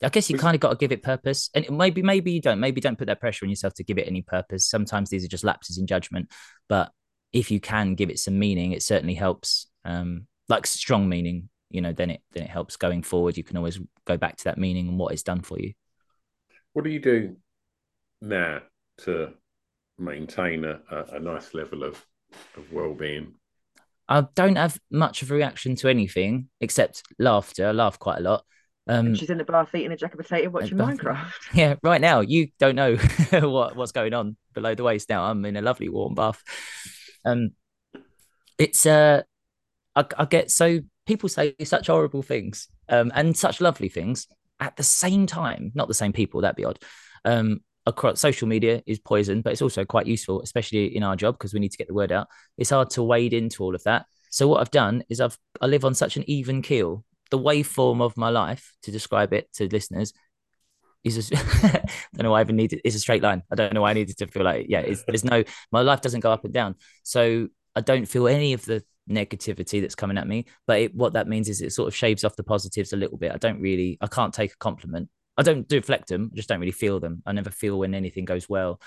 I 0.01 0.09
guess 0.09 0.29
you 0.29 0.37
kind 0.37 0.55
of 0.55 0.61
got 0.61 0.69
to 0.69 0.77
give 0.77 0.91
it 0.91 1.03
purpose, 1.03 1.49
and 1.53 1.69
maybe 1.69 2.01
maybe 2.01 2.31
you 2.31 2.41
don't. 2.41 2.59
Maybe 2.59 2.79
don't 2.81 2.97
put 2.97 3.07
that 3.07 3.19
pressure 3.19 3.45
on 3.45 3.49
yourself 3.49 3.73
to 3.75 3.83
give 3.83 3.97
it 3.97 4.07
any 4.07 4.21
purpose. 4.21 4.69
Sometimes 4.69 5.09
these 5.09 5.25
are 5.25 5.29
just 5.29 5.43
lapses 5.43 5.77
in 5.77 5.87
judgment, 5.87 6.31
but 6.67 6.91
if 7.33 7.51
you 7.51 7.59
can 7.59 7.95
give 7.95 8.09
it 8.09 8.19
some 8.19 8.39
meaning, 8.39 8.71
it 8.71 8.83
certainly 8.83 9.15
helps. 9.15 9.67
Um, 9.85 10.27
like 10.47 10.65
strong 10.65 11.07
meaning, 11.07 11.49
you 11.69 11.81
know, 11.81 11.93
then 11.93 12.09
it 12.09 12.21
then 12.31 12.43
it 12.43 12.49
helps 12.49 12.75
going 12.75 13.03
forward. 13.03 13.37
You 13.37 13.43
can 13.43 13.57
always 13.57 13.79
go 14.05 14.17
back 14.17 14.37
to 14.37 14.43
that 14.45 14.57
meaning 14.57 14.87
and 14.87 14.99
what 14.99 15.13
it's 15.13 15.23
done 15.23 15.41
for 15.41 15.59
you. 15.59 15.73
What 16.73 16.85
do 16.85 16.91
you 16.91 16.99
do 16.99 17.35
now 18.21 18.61
to 18.99 19.33
maintain 19.97 20.65
a, 20.65 20.79
a, 21.11 21.19
nice 21.19 21.53
level 21.53 21.83
of, 21.83 22.03
of 22.55 22.71
well-being? 22.71 23.33
I 24.07 24.25
don't 24.35 24.55
have 24.55 24.79
much 24.91 25.21
of 25.21 25.31
a 25.31 25.35
reaction 25.35 25.75
to 25.77 25.89
anything 25.89 26.49
except 26.61 27.03
laughter. 27.17 27.67
I 27.67 27.71
laugh 27.71 27.99
quite 27.99 28.19
a 28.19 28.21
lot. 28.21 28.45
Um, 28.89 29.13
she's 29.13 29.29
in 29.29 29.37
the 29.37 29.43
bath 29.43 29.73
eating 29.75 29.91
a 29.91 29.97
jack 29.97 30.13
of 30.13 30.19
potato 30.19 30.49
watching 30.49 30.77
Minecraft. 30.77 31.31
yeah, 31.53 31.75
right 31.83 32.01
now 32.01 32.21
you 32.21 32.47
don't 32.57 32.75
know 32.75 32.95
what 33.31 33.75
what's 33.75 33.91
going 33.91 34.13
on 34.15 34.35
below 34.53 34.73
the 34.73 34.83
waist. 34.83 35.09
Now 35.09 35.25
I'm 35.25 35.45
in 35.45 35.55
a 35.55 35.61
lovely 35.61 35.89
warm 35.89 36.15
bath. 36.15 36.41
Um, 37.23 37.51
it's 38.57 38.87
uh, 38.87 39.21
I, 39.95 40.05
I 40.17 40.25
get 40.25 40.49
so 40.49 40.79
people 41.05 41.29
say 41.29 41.55
such 41.63 41.87
horrible 41.87 42.23
things, 42.23 42.67
um, 42.89 43.11
and 43.13 43.37
such 43.37 43.61
lovely 43.61 43.89
things 43.89 44.27
at 44.59 44.75
the 44.75 44.83
same 44.83 45.27
time. 45.27 45.71
Not 45.75 45.87
the 45.87 45.93
same 45.93 46.11
people. 46.11 46.41
That'd 46.41 46.55
be 46.55 46.65
odd. 46.65 46.79
Um, 47.25 47.61
across 47.85 48.19
social 48.19 48.47
media 48.47 48.81
is 48.87 48.99
poison, 48.99 49.41
but 49.41 49.53
it's 49.53 49.61
also 49.61 49.85
quite 49.85 50.07
useful, 50.07 50.41
especially 50.41 50.95
in 50.95 51.03
our 51.03 51.15
job 51.15 51.35
because 51.35 51.53
we 51.53 51.59
need 51.59 51.71
to 51.71 51.77
get 51.77 51.87
the 51.87 51.93
word 51.93 52.11
out. 52.11 52.27
It's 52.57 52.69
hard 52.71 52.89
to 52.91 53.03
wade 53.03 53.33
into 53.33 53.63
all 53.63 53.75
of 53.75 53.83
that. 53.83 54.05
So 54.31 54.47
what 54.47 54.61
I've 54.61 54.71
done 54.71 55.03
is 55.09 55.21
I've 55.21 55.37
I 55.61 55.67
live 55.67 55.85
on 55.85 55.93
such 55.93 56.17
an 56.17 56.23
even 56.27 56.61
keel. 56.61 57.03
The 57.31 57.39
waveform 57.39 58.01
of 58.01 58.17
my 58.17 58.29
life, 58.29 58.73
to 58.83 58.91
describe 58.91 59.33
it 59.33 59.51
to 59.53 59.67
listeners, 59.67 60.13
is 61.03 61.31
a, 61.31 61.37
I 61.37 61.83
don't 62.15 62.23
know 62.23 62.31
why 62.31 62.39
I 62.39 62.41
even 62.41 62.55
needed 62.55 62.81
it's 62.83 62.95
a 62.95 62.99
straight 62.99 63.23
line. 63.23 63.43
I 63.51 63.55
don't 63.55 63.73
know 63.73 63.81
why 63.81 63.91
I 63.91 63.93
needed 63.93 64.17
to 64.17 64.27
feel 64.27 64.43
like 64.43 64.65
yeah, 64.69 64.79
it's, 64.79 65.03
there's 65.03 65.23
no 65.23 65.43
my 65.71 65.81
life 65.81 66.01
doesn't 66.01 66.19
go 66.21 66.31
up 66.31 66.43
and 66.43 66.53
down. 66.53 66.75
So 67.03 67.47
I 67.75 67.81
don't 67.81 68.05
feel 68.05 68.27
any 68.27 68.53
of 68.53 68.65
the 68.65 68.83
negativity 69.09 69.81
that's 69.81 69.95
coming 69.95 70.17
at 70.17 70.27
me. 70.27 70.45
But 70.67 70.79
it, 70.79 70.95
what 70.95 71.13
that 71.13 71.27
means 71.27 71.49
is 71.49 71.61
it 71.61 71.71
sort 71.71 71.87
of 71.87 71.95
shaves 71.95 72.23
off 72.23 72.35
the 72.35 72.43
positives 72.43 72.93
a 72.93 72.97
little 72.97 73.17
bit. 73.17 73.31
I 73.31 73.37
don't 73.37 73.61
really 73.61 73.97
I 74.01 74.07
can't 74.07 74.33
take 74.33 74.53
a 74.53 74.57
compliment. 74.57 75.09
I 75.37 75.43
don't 75.43 75.67
deflect 75.67 76.09
them. 76.09 76.29
I 76.33 76.35
just 76.35 76.49
don't 76.49 76.59
really 76.59 76.71
feel 76.71 76.99
them. 76.99 77.23
I 77.25 77.31
never 77.31 77.49
feel 77.49 77.79
when 77.79 77.95
anything 77.95 78.25
goes 78.25 78.49
well, 78.49 78.81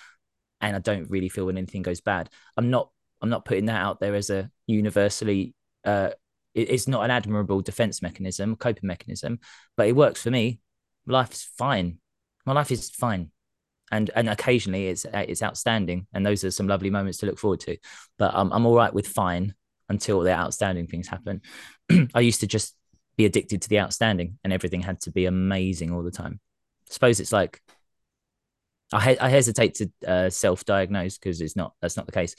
and 0.60 0.76
I 0.76 0.80
don't 0.80 1.08
really 1.08 1.30
feel 1.30 1.46
when 1.46 1.56
anything 1.56 1.82
goes 1.82 2.00
bad. 2.00 2.28
I'm 2.56 2.70
not 2.70 2.90
I'm 3.22 3.30
not 3.30 3.44
putting 3.44 3.66
that 3.66 3.80
out 3.80 4.00
there 4.00 4.14
as 4.14 4.30
a 4.30 4.50
universally. 4.66 5.54
Uh, 5.84 6.10
it, 6.54 6.70
it's 6.70 6.88
not 6.88 7.04
an 7.04 7.10
admirable 7.10 7.60
defense 7.60 8.02
mechanism, 8.02 8.56
coping 8.56 8.86
mechanism, 8.86 9.40
but 9.76 9.88
it 9.88 9.96
works 9.96 10.22
for 10.22 10.30
me. 10.30 10.60
life's 11.06 11.48
fine. 11.58 11.98
My 12.46 12.52
life 12.52 12.70
is 12.70 12.90
fine. 12.90 13.30
And, 13.90 14.10
and 14.14 14.28
occasionally 14.28 14.86
it's 14.86 15.04
it's 15.12 15.42
outstanding, 15.42 16.06
and 16.14 16.24
those 16.24 16.44
are 16.44 16.50
some 16.50 16.66
lovely 16.66 16.88
moments 16.88 17.18
to 17.18 17.26
look 17.26 17.38
forward 17.38 17.60
to. 17.60 17.76
But 18.18 18.34
um, 18.34 18.50
I'm 18.50 18.64
all 18.64 18.74
right 18.74 18.92
with 18.92 19.06
fine 19.06 19.54
until 19.90 20.20
the 20.20 20.32
outstanding 20.32 20.86
things 20.86 21.08
happen. 21.08 21.42
I 22.14 22.20
used 22.20 22.40
to 22.40 22.46
just 22.46 22.74
be 23.18 23.26
addicted 23.26 23.60
to 23.62 23.68
the 23.68 23.80
outstanding, 23.80 24.38
and 24.42 24.52
everything 24.52 24.80
had 24.80 25.02
to 25.02 25.10
be 25.10 25.26
amazing 25.26 25.92
all 25.92 26.02
the 26.02 26.10
time. 26.10 26.40
Suppose 26.88 27.20
it's 27.20 27.32
like 27.32 27.60
I, 28.92 29.16
I 29.20 29.28
hesitate 29.28 29.74
to 29.74 29.90
uh, 30.06 30.30
self-diagnose 30.30 31.18
because 31.18 31.42
it's 31.42 31.56
not 31.56 31.74
that's 31.82 31.98
not 31.98 32.06
the 32.06 32.12
case. 32.12 32.34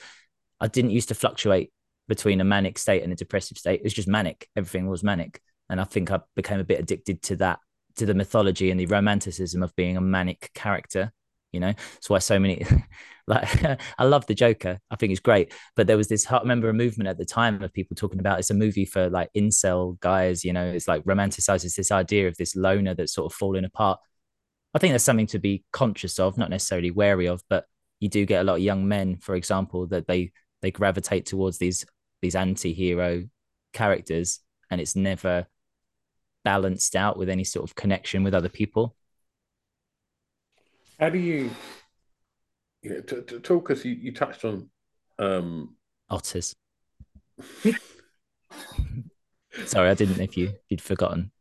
I 0.60 0.66
didn't 0.66 0.90
used 0.90 1.08
to 1.08 1.14
fluctuate 1.14 1.72
between 2.08 2.40
a 2.40 2.44
manic 2.44 2.78
state 2.78 3.02
and 3.02 3.12
a 3.12 3.16
depressive 3.16 3.58
state. 3.58 3.80
It 3.80 3.84
was 3.84 3.94
just 3.94 4.08
manic. 4.08 4.48
Everything 4.56 4.88
was 4.88 5.02
manic, 5.02 5.40
and 5.68 5.80
I 5.80 5.84
think 5.84 6.10
I 6.10 6.20
became 6.36 6.60
a 6.60 6.64
bit 6.64 6.80
addicted 6.80 7.22
to 7.22 7.36
that, 7.36 7.60
to 7.96 8.06
the 8.06 8.14
mythology 8.14 8.70
and 8.70 8.78
the 8.78 8.86
romanticism 8.86 9.62
of 9.62 9.74
being 9.76 9.96
a 9.96 10.00
manic 10.00 10.50
character. 10.54 11.12
You 11.52 11.60
know, 11.60 11.72
that's 11.72 12.10
why 12.10 12.18
so 12.18 12.38
many 12.38 12.66
like 13.26 13.64
I 13.98 14.04
love 14.04 14.26
the 14.26 14.34
Joker. 14.34 14.80
I 14.90 14.96
think 14.96 15.12
it's 15.12 15.20
great. 15.20 15.52
But 15.76 15.86
there 15.86 15.96
was 15.96 16.08
this 16.08 16.30
I 16.30 16.38
remember 16.38 16.68
a 16.68 16.74
movement 16.74 17.08
at 17.08 17.18
the 17.18 17.24
time 17.24 17.62
of 17.62 17.72
people 17.72 17.94
talking 17.94 18.20
about 18.20 18.38
it's 18.38 18.50
a 18.50 18.54
movie 18.54 18.84
for 18.84 19.08
like 19.08 19.30
incel 19.36 19.98
guys, 20.00 20.44
you 20.44 20.52
know, 20.52 20.66
it's 20.66 20.88
like 20.88 21.04
romanticizes 21.04 21.76
this 21.76 21.92
idea 21.92 22.28
of 22.28 22.36
this 22.36 22.56
loner 22.56 22.94
that's 22.94 23.14
sort 23.14 23.32
of 23.32 23.36
falling 23.36 23.64
apart. 23.64 24.00
I 24.74 24.78
think 24.78 24.90
there's 24.92 25.04
something 25.04 25.28
to 25.28 25.38
be 25.38 25.64
conscious 25.72 26.18
of, 26.18 26.36
not 26.36 26.50
necessarily 26.50 26.90
wary 26.90 27.26
of, 27.26 27.42
but 27.48 27.64
you 28.00 28.08
do 28.08 28.26
get 28.26 28.40
a 28.40 28.44
lot 28.44 28.56
of 28.56 28.60
young 28.60 28.88
men, 28.88 29.18
for 29.18 29.36
example, 29.36 29.86
that 29.88 30.06
they 30.06 30.32
they 30.62 30.70
gravitate 30.70 31.26
towards 31.26 31.58
these 31.58 31.84
these 32.24 32.34
anti-hero 32.34 33.24
characters 33.72 34.40
and 34.70 34.80
it's 34.80 34.96
never 34.96 35.46
balanced 36.44 36.96
out 36.96 37.16
with 37.16 37.28
any 37.28 37.44
sort 37.44 37.68
of 37.68 37.76
connection 37.76 38.24
with 38.24 38.34
other 38.34 38.48
people 38.48 38.96
how 40.98 41.08
do 41.08 41.18
you, 41.18 41.50
you 42.82 42.90
know, 42.90 43.00
to, 43.00 43.22
to 43.22 43.40
talk 43.40 43.70
us? 43.70 43.84
You, 43.84 43.92
you 43.92 44.12
touched 44.12 44.44
on 44.44 44.70
um, 45.18 45.76
otters. 46.08 46.54
Sorry, 49.66 49.90
I 49.90 49.94
didn't. 49.94 50.20
If 50.20 50.36
you 50.36 50.48
if 50.48 50.60
you'd 50.68 50.80
forgotten. 50.80 51.32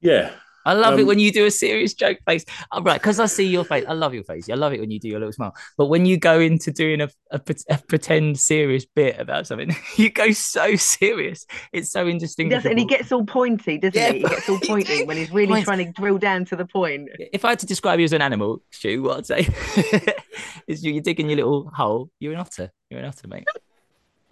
Yeah, 0.00 0.34
I 0.64 0.72
love 0.72 0.94
um, 0.94 1.00
it 1.00 1.04
when 1.04 1.18
you 1.18 1.30
do 1.32 1.46
a 1.46 1.50
serious 1.50 1.94
joke 1.94 2.18
face. 2.26 2.44
I'm 2.70 2.84
right 2.84 3.00
because 3.00 3.20
I 3.20 3.26
see 3.26 3.46
your 3.46 3.64
face. 3.64 3.84
I 3.88 3.92
love 3.92 4.14
your 4.14 4.24
face. 4.24 4.48
I 4.50 4.54
love 4.54 4.72
it 4.72 4.80
when 4.80 4.90
you 4.90 4.98
do 4.98 5.08
your 5.08 5.18
little 5.18 5.32
smile. 5.32 5.54
But 5.76 5.86
when 5.86 6.06
you 6.06 6.16
go 6.16 6.40
into 6.40 6.70
doing 6.72 7.00
a, 7.00 7.08
a, 7.30 7.40
a 7.68 7.78
pretend 7.78 8.38
serious 8.38 8.86
bit 8.86 9.18
about 9.18 9.46
something, 9.46 9.74
you 9.96 10.10
go 10.10 10.32
so 10.32 10.76
serious. 10.76 11.46
It's 11.72 11.90
so 11.90 12.06
interesting. 12.06 12.52
And 12.52 12.78
he 12.78 12.84
gets 12.84 13.12
all 13.12 13.24
pointy, 13.24 13.78
doesn't 13.78 14.00
yeah, 14.00 14.12
he? 14.12 14.18
He 14.18 14.24
gets 14.24 14.48
all 14.48 14.60
pointy 14.62 15.04
when 15.04 15.16
he's 15.16 15.30
really 15.30 15.48
Points. 15.48 15.64
trying 15.64 15.84
to 15.84 15.92
drill 15.92 16.18
down 16.18 16.44
to 16.46 16.56
the 16.56 16.66
point. 16.66 17.08
If 17.32 17.44
I 17.44 17.50
had 17.50 17.58
to 17.60 17.66
describe 17.66 17.98
you 17.98 18.04
as 18.04 18.12
an 18.12 18.22
animal, 18.22 18.62
Stu, 18.70 19.02
what 19.02 19.18
I'd 19.18 19.26
say 19.26 19.48
is 20.66 20.84
you, 20.84 20.92
you're 20.92 21.02
digging 21.02 21.28
your 21.28 21.36
little 21.36 21.70
hole. 21.74 22.10
You're 22.20 22.32
an 22.32 22.40
otter. 22.40 22.70
You're 22.90 23.00
an 23.00 23.06
otter, 23.06 23.28
mate. 23.28 23.44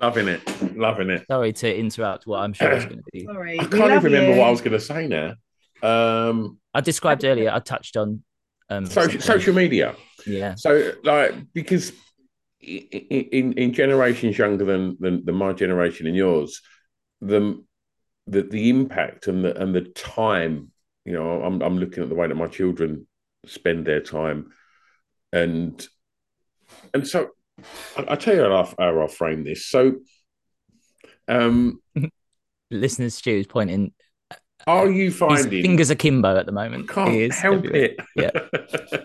Loving 0.01 0.26
it, 0.26 0.76
loving 0.76 1.11
it. 1.11 1.24
Sorry 1.30 1.53
to 1.53 1.78
interrupt 1.78 2.26
what 2.26 2.41
I'm 2.41 2.53
sure 2.53 2.72
it's 2.72 2.87
going 2.87 2.97
to 2.97 3.05
be. 3.12 3.24
Sorry, 3.24 3.61
I 3.61 3.64
can't 3.66 3.93
even 3.93 4.03
remember 4.03 4.33
you. 4.33 4.39
what 4.39 4.49
I 4.49 4.51
was 4.51 4.61
going 4.61 4.72
to 4.72 4.80
say 4.80 5.07
now. 5.07 5.35
Um, 5.83 6.59
I 6.74 6.80
described 6.80 7.24
earlier. 7.24 7.51
I 7.51 7.59
touched 7.59 7.97
on 7.97 8.22
um, 8.70 8.87
social, 8.87 9.20
social 9.20 9.55
media. 9.55 9.95
Yeah. 10.26 10.55
So, 10.57 10.93
like, 11.05 11.35
because 11.53 11.93
in 12.61 13.53
in 13.55 13.72
generations 13.72 14.39
younger 14.39 14.64
than, 14.64 14.97
than 15.01 15.24
than 15.24 15.35
my 15.35 15.53
generation 15.53 16.07
and 16.07 16.16
yours, 16.16 16.61
the 17.20 17.62
the 18.26 18.43
the 18.43 18.70
impact 18.70 19.26
and 19.26 19.45
the 19.45 19.61
and 19.61 19.74
the 19.74 19.83
time. 19.83 20.70
You 21.05 21.14
know, 21.14 21.43
I'm 21.43 21.61
I'm 21.61 21.78
looking 21.78 22.03
at 22.05 22.09
the 22.09 22.14
way 22.14 22.28
that 22.28 22.35
my 22.37 22.47
children 22.47 23.07
spend 23.47 23.87
their 23.87 24.01
time, 24.01 24.53
and 25.33 25.85
and 26.95 27.07
so 27.07 27.30
I, 27.97 28.05
I 28.11 28.16
tell 28.16 28.35
you 28.35 28.43
how, 28.43 28.72
how 28.78 29.01
I'll 29.01 29.09
frame 29.09 29.45
this. 29.45 29.66
So, 29.66 29.97
um, 31.26 31.80
listeners, 32.70 33.16
Stu's 33.16 33.49
pointing 33.49 33.93
are 34.67 34.91
you 34.91 35.11
finding 35.11 35.51
His 35.51 35.67
fingers 35.67 35.91
akimbo 35.91 36.37
at 36.37 36.47
the 36.47 36.53
moment? 36.53 36.89
Can't 36.89 37.33
help 37.33 37.65
everywhere. 37.65 37.83
it. 37.83 37.97
Yeah. 38.17 38.31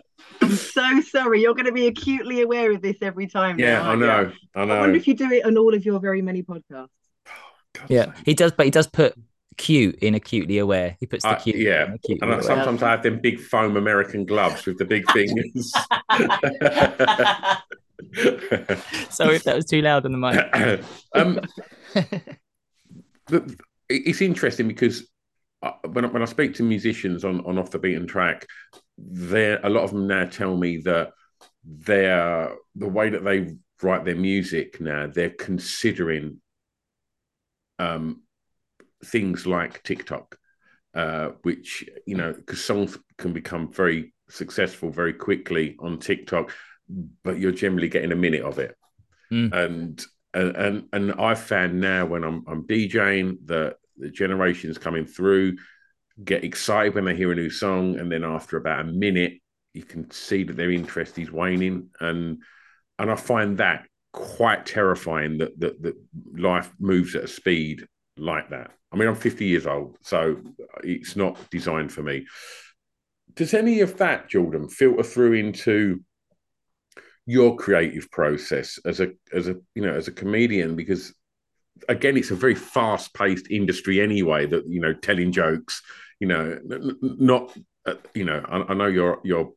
I'm 0.41 0.51
so 0.51 1.01
sorry. 1.01 1.41
You're 1.41 1.55
going 1.55 1.66
to 1.66 1.72
be 1.72 1.88
acutely 1.88 2.41
aware 2.41 2.72
of 2.72 2.82
this 2.82 2.97
every 3.01 3.28
time. 3.28 3.60
Yeah, 3.60 3.82
now, 3.82 3.91
I 3.91 3.95
know. 3.95 4.32
I 4.55 4.66
know. 4.66 4.76
I 4.76 4.80
wonder 4.82 4.95
if 4.95 5.08
you 5.08 5.16
do 5.16 5.32
it 5.32 5.45
on 5.45 5.58
all 5.58 5.74
of 5.74 5.86
your 5.86 5.99
very 5.99 6.22
many 6.22 6.43
podcasts. 6.43 6.89
Oh, 7.28 7.86
yeah, 7.88 8.14
he 8.26 8.34
does, 8.34 8.51
but 8.51 8.66
he 8.66 8.72
does 8.72 8.88
put 8.88 9.16
cute 9.58 9.95
in 9.95 10.16
acutely 10.16 10.60
aware. 10.60 10.95
He 10.99 11.05
puts 11.05 11.24
the 11.24 11.36
cute. 11.36 11.55
Uh, 11.55 11.60
yeah, 11.60 11.95
and 12.22 12.34
I, 12.34 12.41
sometimes 12.41 12.84
I 12.84 12.91
have 12.91 13.03
them 13.03 13.20
big 13.20 13.39
foam 13.39 13.76
American 13.76 14.26
gloves 14.26 14.66
with 14.66 14.78
the 14.78 14.86
big 14.86 15.10
fingers. 15.12 15.72
Sorry 19.10 19.36
if 19.36 19.43
that 19.43 19.55
was 19.55 19.66
too 19.66 19.82
loud 19.82 20.05
on 20.05 20.12
the 20.12 20.18
mic. 20.18 20.38
um, 21.16 21.41
it's 23.89 24.22
interesting 24.22 24.68
because 24.68 25.08
when 25.89 26.05
I, 26.05 26.08
when 26.08 26.22
I 26.22 26.26
speak 26.26 26.55
to 26.55 26.64
musicians 26.64 27.26
on, 27.26 27.45
on 27.45 27.58
off 27.58 27.72
the 27.72 27.80
beaten 27.80 28.08
track, 28.08 28.45
there 28.97 29.60
a 29.64 29.70
lot 29.70 29.84
of 29.84 29.91
them 29.91 30.08
now 30.08 30.26
tell 30.26 30.55
me 30.55 30.78
that 30.78 31.12
they're 31.64 32.55
the 32.76 32.88
way 32.88 33.10
that 33.10 33.24
they 33.24 33.55
write 33.84 34.05
their 34.05 34.16
music 34.16 34.82
now 34.82 35.05
they're 35.05 35.30
considering 35.30 36.39
um, 37.80 38.22
things 39.05 39.45
like 39.45 39.84
TikTok, 39.84 40.38
uh, 40.93 41.30
which 41.43 41.88
you 42.05 42.16
know 42.16 42.34
because 42.34 42.64
songs 42.64 42.97
can 43.18 43.34
become 43.34 43.72
very 43.72 44.14
successful 44.30 44.89
very 44.89 45.14
quickly 45.14 45.76
on 45.80 45.99
TikTok, 45.99 46.51
but 47.24 47.39
you're 47.39 47.51
generally 47.51 47.89
getting 47.89 48.12
a 48.12 48.16
minute 48.16 48.43
of 48.43 48.60
it, 48.60 48.76
mm. 49.32 49.51
and 49.53 50.03
and 50.34 50.55
and 50.55 50.84
and 50.93 51.14
I've 51.14 51.41
found 51.41 51.80
now 51.80 52.05
when 52.05 52.24
I'm 52.24 52.43
I'm 52.47 52.66
DJing 52.66 53.45
that 53.45 53.78
the 53.97 54.09
generations 54.09 54.77
coming 54.77 55.05
through 55.05 55.57
get 56.23 56.43
excited 56.43 56.95
when 56.95 57.05
they 57.05 57.15
hear 57.15 57.31
a 57.31 57.35
new 57.35 57.49
song, 57.49 57.99
and 57.99 58.11
then 58.11 58.23
after 58.23 58.57
about 58.57 58.81
a 58.81 58.91
minute, 58.91 59.33
you 59.73 59.83
can 59.83 60.09
see 60.11 60.43
that 60.43 60.57
their 60.57 60.71
interest 60.71 61.19
is 61.19 61.31
waning, 61.31 61.89
and 61.99 62.41
and 62.99 63.11
I 63.11 63.15
find 63.15 63.57
that 63.59 63.87
quite 64.13 64.65
terrifying 64.65 65.37
that 65.39 65.59
that, 65.59 65.81
that 65.83 65.95
life 66.33 66.71
moves 66.79 67.15
at 67.15 67.25
a 67.25 67.27
speed 67.27 67.85
like 68.17 68.49
that. 68.49 68.71
I 68.91 68.95
mean, 68.95 69.07
I'm 69.07 69.15
50 69.15 69.45
years 69.45 69.67
old, 69.67 69.97
so 70.01 70.37
it's 70.83 71.15
not 71.15 71.37
designed 71.51 71.91
for 71.91 72.01
me. 72.01 72.25
Does 73.35 73.53
any 73.53 73.81
of 73.81 73.97
that, 73.97 74.29
Jordan, 74.29 74.69
filter 74.69 75.03
through 75.03 75.33
into 75.33 76.03
your 77.25 77.57
creative 77.57 78.09
process 78.09 78.79
as 78.85 79.01
a 79.01 79.09
as 79.33 79.47
a 79.47 79.55
you 79.75 79.83
know 79.83 79.93
as 79.93 80.07
a 80.07 80.13
comedian? 80.13 80.75
Because 80.75 81.13
again, 81.89 82.17
it's 82.17 82.32
a 82.32 82.36
very 82.36 82.55
fast 82.55 83.13
paced 83.13 83.49
industry 83.49 84.01
anyway. 84.01 84.45
That 84.45 84.67
you 84.67 84.80
know, 84.80 84.93
telling 84.93 85.32
jokes, 85.32 85.82
you 86.19 86.28
know, 86.28 86.59
not 87.01 87.55
uh, 87.86 87.95
you 88.13 88.25
know, 88.25 88.43
I, 88.47 88.71
I, 88.71 88.73
know 88.73 88.88
your 88.88 89.19
your 89.23 89.53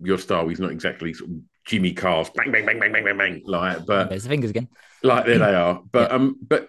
your 0.00 0.18
style 0.18 0.48
is 0.48 0.60
not 0.60 0.70
exactly 0.70 1.14
sort 1.14 1.30
of 1.30 1.36
Jimmy 1.64 1.92
Carr's 1.92 2.30
bang 2.30 2.52
bang 2.52 2.66
bang 2.66 2.78
bang 2.78 2.92
bang 2.92 3.04
bang 3.04 3.18
bang 3.18 3.42
like, 3.44 3.86
but 3.86 4.10
there's 4.10 4.24
the 4.24 4.28
fingers 4.28 4.50
again. 4.50 4.68
Like 5.02 5.26
there 5.26 5.38
they 5.38 5.54
are, 5.54 5.82
but 5.90 6.10
yeah. 6.10 6.16
um, 6.16 6.36
but 6.46 6.68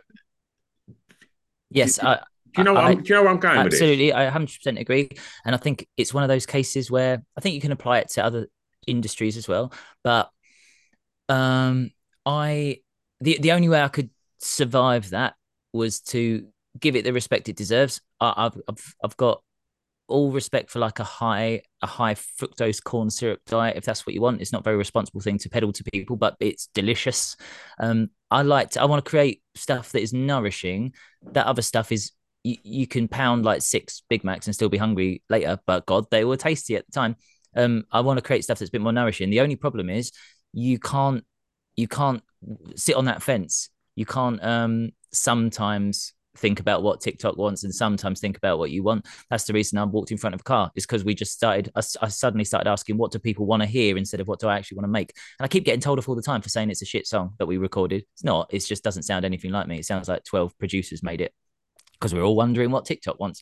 yes, 1.69 1.97
do, 1.97 2.07
I, 2.07 2.15
do 2.15 2.21
you 2.57 2.63
know? 2.63 2.77
I, 2.77 2.93
do 2.93 3.01
you 3.03 3.15
know 3.15 3.23
where 3.23 3.31
I'm 3.31 3.39
going 3.39 3.57
absolutely, 3.57 4.13
I 4.13 4.23
100 4.25 4.47
percent 4.47 4.77
agree, 4.77 5.09
and 5.45 5.53
I 5.53 5.57
think 5.57 5.87
it's 5.97 6.13
one 6.13 6.23
of 6.23 6.29
those 6.29 6.45
cases 6.45 6.89
where 6.89 7.21
I 7.37 7.41
think 7.41 7.55
you 7.55 7.61
can 7.61 7.71
apply 7.71 7.99
it 7.99 8.09
to 8.11 8.23
other 8.23 8.47
industries 8.87 9.37
as 9.37 9.47
well. 9.47 9.73
But 10.03 10.29
um, 11.27 11.91
I 12.25 12.79
the 13.19 13.37
the 13.39 13.51
only 13.51 13.69
way 13.69 13.81
I 13.81 13.89
could 13.89 14.09
survive 14.41 15.11
that 15.11 15.35
was 15.73 16.01
to 16.01 16.47
give 16.79 16.95
it 16.95 17.03
the 17.03 17.13
respect 17.13 17.49
it 17.49 17.55
deserves. 17.55 18.01
I, 18.19 18.43
have 18.43 18.57
I've 18.67 18.95
I've 19.03 19.17
got 19.17 19.41
all 20.07 20.31
respect 20.31 20.69
for 20.69 20.79
like 20.79 20.99
a 20.99 21.03
high 21.03 21.61
a 21.81 21.87
high 21.87 22.15
fructose 22.15 22.83
corn 22.83 23.09
syrup 23.09 23.39
diet 23.45 23.77
if 23.77 23.85
that's 23.85 24.05
what 24.05 24.13
you 24.13 24.21
want. 24.21 24.41
It's 24.41 24.51
not 24.51 24.61
a 24.61 24.63
very 24.63 24.77
responsible 24.77 25.21
thing 25.21 25.37
to 25.39 25.49
peddle 25.49 25.71
to 25.73 25.83
people, 25.83 26.15
but 26.15 26.35
it's 26.39 26.67
delicious. 26.73 27.35
Um, 27.79 28.09
I 28.29 28.41
like 28.43 28.71
to, 28.71 28.81
I 28.81 28.85
want 28.85 29.03
to 29.03 29.09
create 29.09 29.41
stuff 29.55 29.91
that 29.91 30.01
is 30.01 30.13
nourishing. 30.13 30.93
That 31.31 31.47
other 31.47 31.61
stuff 31.61 31.91
is 31.91 32.11
you, 32.43 32.57
you 32.63 32.87
can 32.87 33.07
pound 33.07 33.45
like 33.45 33.61
six 33.61 34.03
Big 34.09 34.23
Macs 34.23 34.47
and 34.47 34.55
still 34.55 34.69
be 34.69 34.77
hungry 34.77 35.23
later, 35.29 35.59
but 35.65 35.85
God, 35.85 36.05
they 36.11 36.25
were 36.25 36.37
tasty 36.37 36.75
at 36.75 36.85
the 36.85 36.91
time. 36.91 37.15
Um, 37.55 37.83
I 37.91 38.01
want 38.01 38.17
to 38.17 38.21
create 38.21 38.43
stuff 38.43 38.59
that's 38.59 38.69
a 38.69 38.71
bit 38.71 38.81
more 38.81 38.93
nourishing. 38.93 39.29
The 39.29 39.41
only 39.41 39.55
problem 39.55 39.89
is 39.89 40.11
you 40.53 40.79
can't 40.79 41.23
you 41.75 41.87
can't 41.87 42.21
sit 42.75 42.95
on 42.95 43.05
that 43.05 43.21
fence 43.21 43.69
you 43.95 44.05
can't 44.05 44.43
um, 44.43 44.91
sometimes 45.13 46.13
think 46.37 46.59
about 46.59 46.81
what 46.81 47.01
TikTok 47.01 47.37
wants 47.37 47.63
and 47.63 47.73
sometimes 47.73 48.19
think 48.19 48.37
about 48.37 48.57
what 48.57 48.71
you 48.71 48.83
want. 48.83 49.05
That's 49.29 49.43
the 49.43 49.53
reason 49.53 49.77
I 49.77 49.83
walked 49.83 50.11
in 50.11 50.17
front 50.17 50.33
of 50.33 50.41
a 50.41 50.43
car 50.43 50.71
is 50.75 50.85
because 50.85 51.03
we 51.03 51.13
just 51.13 51.33
started. 51.33 51.71
I, 51.75 51.81
I, 52.01 52.07
suddenly 52.07 52.45
started 52.45 52.69
asking, 52.69 52.97
what 52.97 53.11
do 53.11 53.19
people 53.19 53.45
want 53.45 53.61
to 53.61 53.67
hear 53.67 53.97
instead 53.97 54.19
of 54.21 54.27
what 54.27 54.39
do 54.39 54.47
I 54.47 54.57
actually 54.57 54.77
want 54.77 54.85
to 54.85 54.91
make? 54.91 55.13
And 55.39 55.45
I 55.45 55.47
keep 55.47 55.65
getting 55.65 55.81
told 55.81 55.99
off 55.99 56.07
all 56.07 56.15
the 56.15 56.21
time 56.21 56.41
for 56.41 56.49
saying 56.49 56.69
it's 56.69 56.81
a 56.81 56.85
shit 56.85 57.05
song 57.05 57.33
that 57.39 57.47
we 57.47 57.57
recorded. 57.57 58.05
It's 58.13 58.23
not. 58.23 58.53
It 58.53 58.59
just 58.59 58.83
doesn't 58.83 59.03
sound 59.03 59.25
anything 59.25 59.51
like 59.51 59.67
me. 59.67 59.79
It 59.79 59.85
sounds 59.85 60.07
like 60.07 60.23
twelve 60.23 60.57
producers 60.57 61.03
made 61.03 61.21
it 61.21 61.33
because 61.93 62.13
we're 62.13 62.23
all 62.23 62.35
wondering 62.35 62.71
what 62.71 62.85
TikTok 62.85 63.19
wants. 63.19 63.41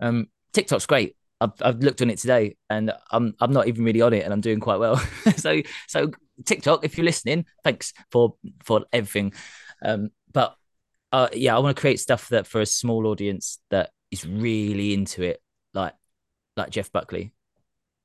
Um, 0.00 0.28
TikTok's 0.52 0.86
great. 0.86 1.16
I've, 1.40 1.52
I've 1.62 1.78
looked 1.78 2.02
on 2.02 2.10
it 2.10 2.18
today 2.18 2.56
and 2.68 2.92
I'm 3.10 3.34
I'm 3.40 3.52
not 3.52 3.66
even 3.66 3.84
really 3.84 4.02
on 4.02 4.12
it 4.12 4.24
and 4.24 4.32
I'm 4.32 4.42
doing 4.42 4.60
quite 4.60 4.78
well. 4.78 4.96
so 5.36 5.62
so 5.88 6.10
TikTok, 6.44 6.84
if 6.84 6.96
you're 6.96 7.04
listening, 7.04 7.46
thanks 7.64 7.92
for 8.10 8.34
for 8.62 8.84
everything. 8.92 9.32
Um, 9.82 10.10
but 10.32 10.56
uh, 11.12 11.28
yeah, 11.32 11.56
I 11.56 11.58
want 11.58 11.76
to 11.76 11.80
create 11.80 12.00
stuff 12.00 12.28
that 12.28 12.46
for 12.46 12.60
a 12.60 12.66
small 12.66 13.06
audience 13.06 13.58
that 13.70 13.90
is 14.10 14.26
really 14.26 14.94
into 14.94 15.22
it, 15.22 15.40
like 15.74 15.94
like 16.56 16.70
Jeff 16.70 16.92
Buckley. 16.92 17.32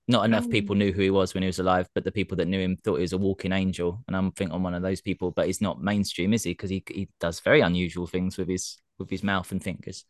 Not 0.07 0.26
enough 0.26 0.47
people 0.47 0.76
knew 0.76 0.91
who 0.91 1.01
he 1.01 1.09
was 1.09 1.34
when 1.34 1.41
he 1.41 1.47
was 1.47 1.57
alive, 1.57 1.89
but 1.95 2.03
the 2.03 2.11
people 2.11 2.38
that 2.38 2.47
knew 2.47 2.59
him 2.59 2.78
thought 2.78 2.97
he 2.97 3.01
was 3.01 3.13
a 3.13 3.17
walking 3.17 3.51
angel. 3.51 4.03
And 4.07 4.15
I'm 4.15 4.32
think 4.32 4.51
I'm 4.53 4.61
one 4.61 4.76
of 4.76 4.84
those 4.84 5.01
people, 5.01 5.32
but 5.32 5.47
he's 5.47 5.61
not 5.61 5.82
mainstream, 5.82 6.32
is 6.32 6.43
he? 6.43 6.51
Because 6.51 6.69
he 6.69 6.84
he 6.88 7.09
does 7.19 7.39
very 7.39 7.61
unusual 7.61 8.05
things 8.05 8.38
with 8.38 8.47
his 8.47 8.78
with 8.99 9.09
his 9.09 9.23
mouth 9.23 9.51
and 9.51 9.63
fingers 9.63 10.05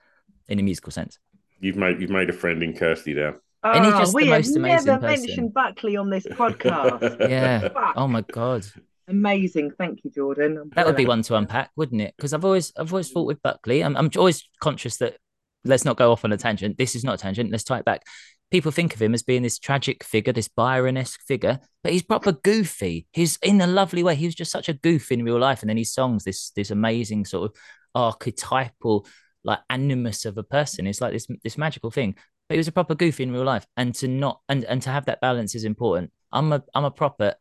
in 0.49 0.59
a 0.59 0.63
musical 0.63 0.91
sense. 0.91 1.17
You've 1.61 1.77
made 1.77 2.01
you've 2.01 2.09
made 2.09 2.29
a 2.29 2.33
friend 2.33 2.61
in 2.61 2.73
Kirsty 2.75 3.13
there. 3.13 3.39
Oh, 3.63 3.71
And 3.71 3.85
he's 3.85 3.93
just 3.95 4.11
the 4.11 4.15
we 4.17 4.25
most 4.29 4.47
have 4.47 4.55
amazing 4.57 4.85
never 4.87 5.07
person. 5.07 5.25
mentioned 5.25 5.53
Buckley 5.53 5.95
on 5.97 6.09
this 6.09 6.25
podcast. 6.25 7.19
Yeah. 7.29 7.69
Fuck. 7.69 7.93
Oh 7.95 8.07
my 8.07 8.21
god. 8.21 8.65
Amazing. 9.07 9.71
Thank 9.77 10.03
you, 10.03 10.09
Jordan. 10.09 10.57
I'm 10.57 10.71
That 10.75 10.85
would 10.85 10.95
be 10.95 11.05
one 11.05 11.21
to 11.23 11.35
unpack, 11.35 11.71
wouldn't 11.75 12.01
it? 12.01 12.13
Because 12.17 12.33
I've 12.33 12.45
always 12.45 12.73
I've 12.77 12.91
always 12.91 13.11
thought 13.11 13.25
mm. 13.25 13.27
with 13.27 13.41
Buckley, 13.41 13.83
I'm 13.83 13.95
I'm 13.95 14.09
always 14.17 14.47
conscious 14.59 14.97
that 14.97 15.17
let's 15.63 15.85
not 15.85 15.97
go 15.97 16.11
off 16.11 16.25
on 16.25 16.31
a 16.31 16.37
tangent. 16.37 16.77
This 16.77 16.95
is 16.95 17.03
not 17.03 17.15
a 17.15 17.17
tangent. 17.17 17.51
Let's 17.51 17.63
tie 17.63 17.79
it 17.79 17.85
back. 17.85 18.03
People 18.51 18.71
think 18.71 18.93
of 18.93 19.01
him 19.01 19.13
as 19.13 19.23
being 19.23 19.41
this 19.41 19.59
tragic 19.59 20.03
figure, 20.03 20.31
this 20.31 20.47
Byron-esque 20.47 21.21
figure, 21.27 21.59
but 21.83 21.91
he's 21.91 22.03
proper 22.03 22.31
goofy. 22.31 23.07
He's 23.11 23.37
in 23.41 23.59
a 23.59 23.67
lovely 23.67 24.03
way. 24.03 24.15
He 24.15 24.25
was 24.25 24.35
just 24.35 24.51
such 24.51 24.69
a 24.69 24.73
goof 24.73 25.11
in 25.11 25.23
real 25.23 25.39
life, 25.39 25.61
and 25.61 25.69
then 25.69 25.77
his 25.77 25.93
songs, 25.93 26.23
this 26.23 26.51
this 26.51 26.71
amazing 26.71 27.25
sort 27.25 27.51
of 27.51 27.57
archetypal, 27.93 29.05
like 29.43 29.59
animus 29.69 30.25
of 30.25 30.37
a 30.37 30.43
person. 30.43 30.87
It's 30.87 31.01
like 31.01 31.13
this 31.13 31.27
this 31.43 31.57
magical 31.57 31.91
thing. 31.91 32.15
But 32.47 32.55
he 32.55 32.59
was 32.59 32.67
a 32.67 32.71
proper 32.71 32.93
goof 32.93 33.19
in 33.19 33.31
real 33.31 33.43
life, 33.43 33.65
and 33.77 33.93
to 33.95 34.07
not 34.07 34.41
and 34.49 34.63
and 34.65 34.81
to 34.83 34.89
have 34.89 35.05
that 35.05 35.21
balance 35.21 35.55
is 35.55 35.63
important. 35.63 36.11
I'm 36.31 36.53
a 36.53 36.63
I'm 36.73 36.85
a 36.85 36.91
proper 36.91 37.35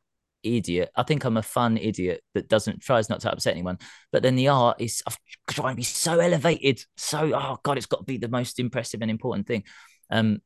idiot. 0.44 0.90
I 0.94 1.02
think 1.02 1.24
I'm 1.24 1.36
a 1.36 1.42
fun 1.42 1.76
idiot 1.76 2.22
that 2.34 2.48
doesn't 2.48 2.80
tries 2.80 3.08
not 3.08 3.20
to 3.20 3.32
upset 3.32 3.54
anyone. 3.54 3.78
But 4.12 4.22
then 4.22 4.36
the 4.36 4.48
art 4.48 4.80
is 4.80 5.02
I'm 5.06 5.14
trying 5.48 5.72
to 5.74 5.76
be 5.76 5.82
so 5.82 6.20
elevated. 6.20 6.84
So 6.96 7.32
oh 7.34 7.58
god, 7.62 7.76
it's 7.78 7.86
got 7.86 7.98
to 7.98 8.04
be 8.04 8.18
the 8.18 8.28
most 8.28 8.60
impressive 8.60 9.02
and 9.02 9.10
important 9.10 9.46
thing. 9.46 9.64
Um, 10.10 10.40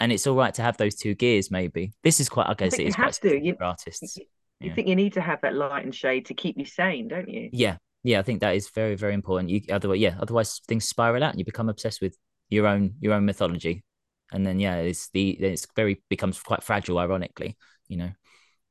and 0.00 0.12
it's 0.12 0.26
all 0.26 0.36
right 0.36 0.54
to 0.54 0.62
have 0.62 0.76
those 0.76 0.94
two 0.94 1.14
gears. 1.14 1.50
Maybe 1.50 1.92
this 2.02 2.20
is 2.20 2.28
quite. 2.28 2.46
I 2.48 2.54
guess 2.54 2.70
think 2.72 2.80
it 2.80 2.82
you 2.84 2.88
is 2.88 2.94
have 2.96 3.04
quite 3.20 3.30
to. 3.30 3.44
You- 3.44 3.54
for 3.56 3.64
artists. 3.64 4.16
You 4.60 4.70
Yeah. 4.70 4.74
think 4.74 4.88
you 4.88 4.96
need 4.96 5.12
to 5.12 5.20
have 5.20 5.40
that 5.42 5.54
light 5.54 5.84
and 5.84 5.94
shade 5.94 6.26
to 6.26 6.34
keep 6.34 6.58
you 6.58 6.64
sane, 6.64 7.06
don't 7.06 7.28
you? 7.28 7.48
Yeah, 7.52 7.76
yeah. 8.02 8.18
I 8.18 8.22
think 8.22 8.40
that 8.40 8.56
is 8.56 8.68
very 8.70 8.96
very 8.96 9.14
important. 9.14 9.50
You 9.50 9.60
otherwise, 9.70 10.00
yeah, 10.00 10.16
otherwise 10.20 10.60
things 10.66 10.84
spiral 10.84 11.22
out 11.22 11.30
and 11.30 11.38
you 11.38 11.44
become 11.44 11.68
obsessed 11.68 12.00
with 12.00 12.16
your 12.48 12.66
own 12.66 12.94
your 13.00 13.12
own 13.12 13.24
mythology, 13.24 13.84
and 14.32 14.44
then 14.44 14.58
yeah, 14.58 14.76
it's 14.78 15.10
the 15.10 15.30
it's 15.30 15.66
very 15.76 16.02
becomes 16.08 16.42
quite 16.42 16.64
fragile. 16.64 16.98
Ironically, 16.98 17.56
you 17.86 17.98
know. 17.98 18.10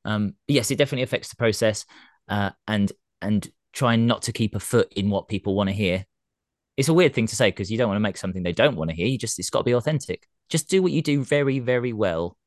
Um, 0.08 0.34
yes, 0.46 0.70
it 0.70 0.76
definitely 0.76 1.02
affects 1.02 1.28
the 1.28 1.36
process, 1.36 1.84
uh, 2.28 2.50
and 2.66 2.90
and 3.20 3.46
trying 3.74 4.06
not 4.06 4.22
to 4.22 4.32
keep 4.32 4.54
a 4.54 4.60
foot 4.60 4.90
in 4.94 5.10
what 5.10 5.28
people 5.28 5.54
want 5.54 5.68
to 5.68 5.74
hear. 5.74 6.06
It's 6.78 6.88
a 6.88 6.94
weird 6.94 7.12
thing 7.12 7.26
to 7.26 7.36
say 7.36 7.50
because 7.50 7.70
you 7.70 7.76
don't 7.76 7.88
want 7.88 7.96
to 7.96 8.08
make 8.08 8.16
something 8.16 8.42
they 8.42 8.52
don't 8.52 8.76
want 8.76 8.88
to 8.88 8.96
hear. 8.96 9.06
You 9.06 9.18
just 9.18 9.38
it's 9.38 9.50
got 9.50 9.60
to 9.60 9.64
be 9.64 9.74
authentic. 9.74 10.26
Just 10.48 10.70
do 10.70 10.82
what 10.82 10.92
you 10.92 11.02
do 11.02 11.22
very 11.22 11.58
very 11.58 11.92
well, 11.92 12.38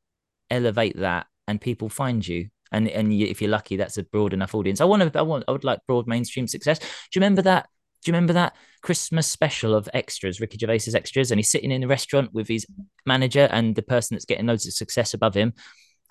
elevate 0.49 0.97
that, 0.97 1.27
and 1.47 1.61
people 1.61 1.87
find 1.87 2.27
you. 2.27 2.49
And 2.71 2.87
and 2.87 3.13
you, 3.13 3.27
if 3.27 3.41
you're 3.41 3.51
lucky, 3.51 3.77
that's 3.77 3.97
a 3.99 4.03
broad 4.03 4.33
enough 4.33 4.55
audience. 4.55 4.81
I 4.81 4.85
want 4.85 5.13
to. 5.13 5.19
I 5.19 5.21
want. 5.21 5.43
I 5.47 5.51
would 5.51 5.63
like 5.63 5.81
broad 5.87 6.07
mainstream 6.07 6.47
success. 6.47 6.79
Do 6.79 6.85
you 7.13 7.19
remember 7.19 7.43
that? 7.43 7.67
Do 8.03 8.09
you 8.09 8.15
remember 8.15 8.33
that 8.33 8.55
Christmas 8.81 9.27
special 9.27 9.75
of 9.75 9.87
extras, 9.93 10.39
Ricky 10.39 10.57
Gervais's 10.57 10.95
extras, 10.95 11.29
and 11.29 11.37
he's 11.37 11.51
sitting 11.51 11.69
in 11.69 11.83
a 11.83 11.87
restaurant 11.87 12.33
with 12.33 12.47
his 12.47 12.65
manager 13.05 13.47
and 13.51 13.75
the 13.75 13.83
person 13.83 14.15
that's 14.15 14.25
getting 14.25 14.47
loads 14.47 14.65
of 14.65 14.73
success 14.73 15.13
above 15.13 15.35
him, 15.35 15.53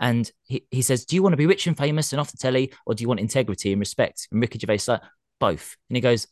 and 0.01 0.31
he, 0.43 0.67
he 0.71 0.83
says, 0.83 1.05
"Do 1.05 1.15
you 1.15 1.23
want 1.23 1.35
to 1.35 1.37
be 1.37 1.47
rich 1.47 1.67
and 1.69 1.77
famous 1.77 2.13
and 2.13 2.21
off 2.21 2.33
the 2.33 2.39
telly, 2.39 2.73
or 2.87 2.95
do 2.95 3.03
you 3.03 3.09
want 3.09 3.21
integrity 3.21 3.73
and 3.73 3.79
respect?" 3.81 4.27
And 4.33 4.41
Ricky 4.41 4.59
Gervais 4.59 4.75
is 4.77 4.89
like, 4.89 5.03
"Both." 5.39 5.77
And 5.89 5.97
he 5.97 6.01
goes, 6.01 6.27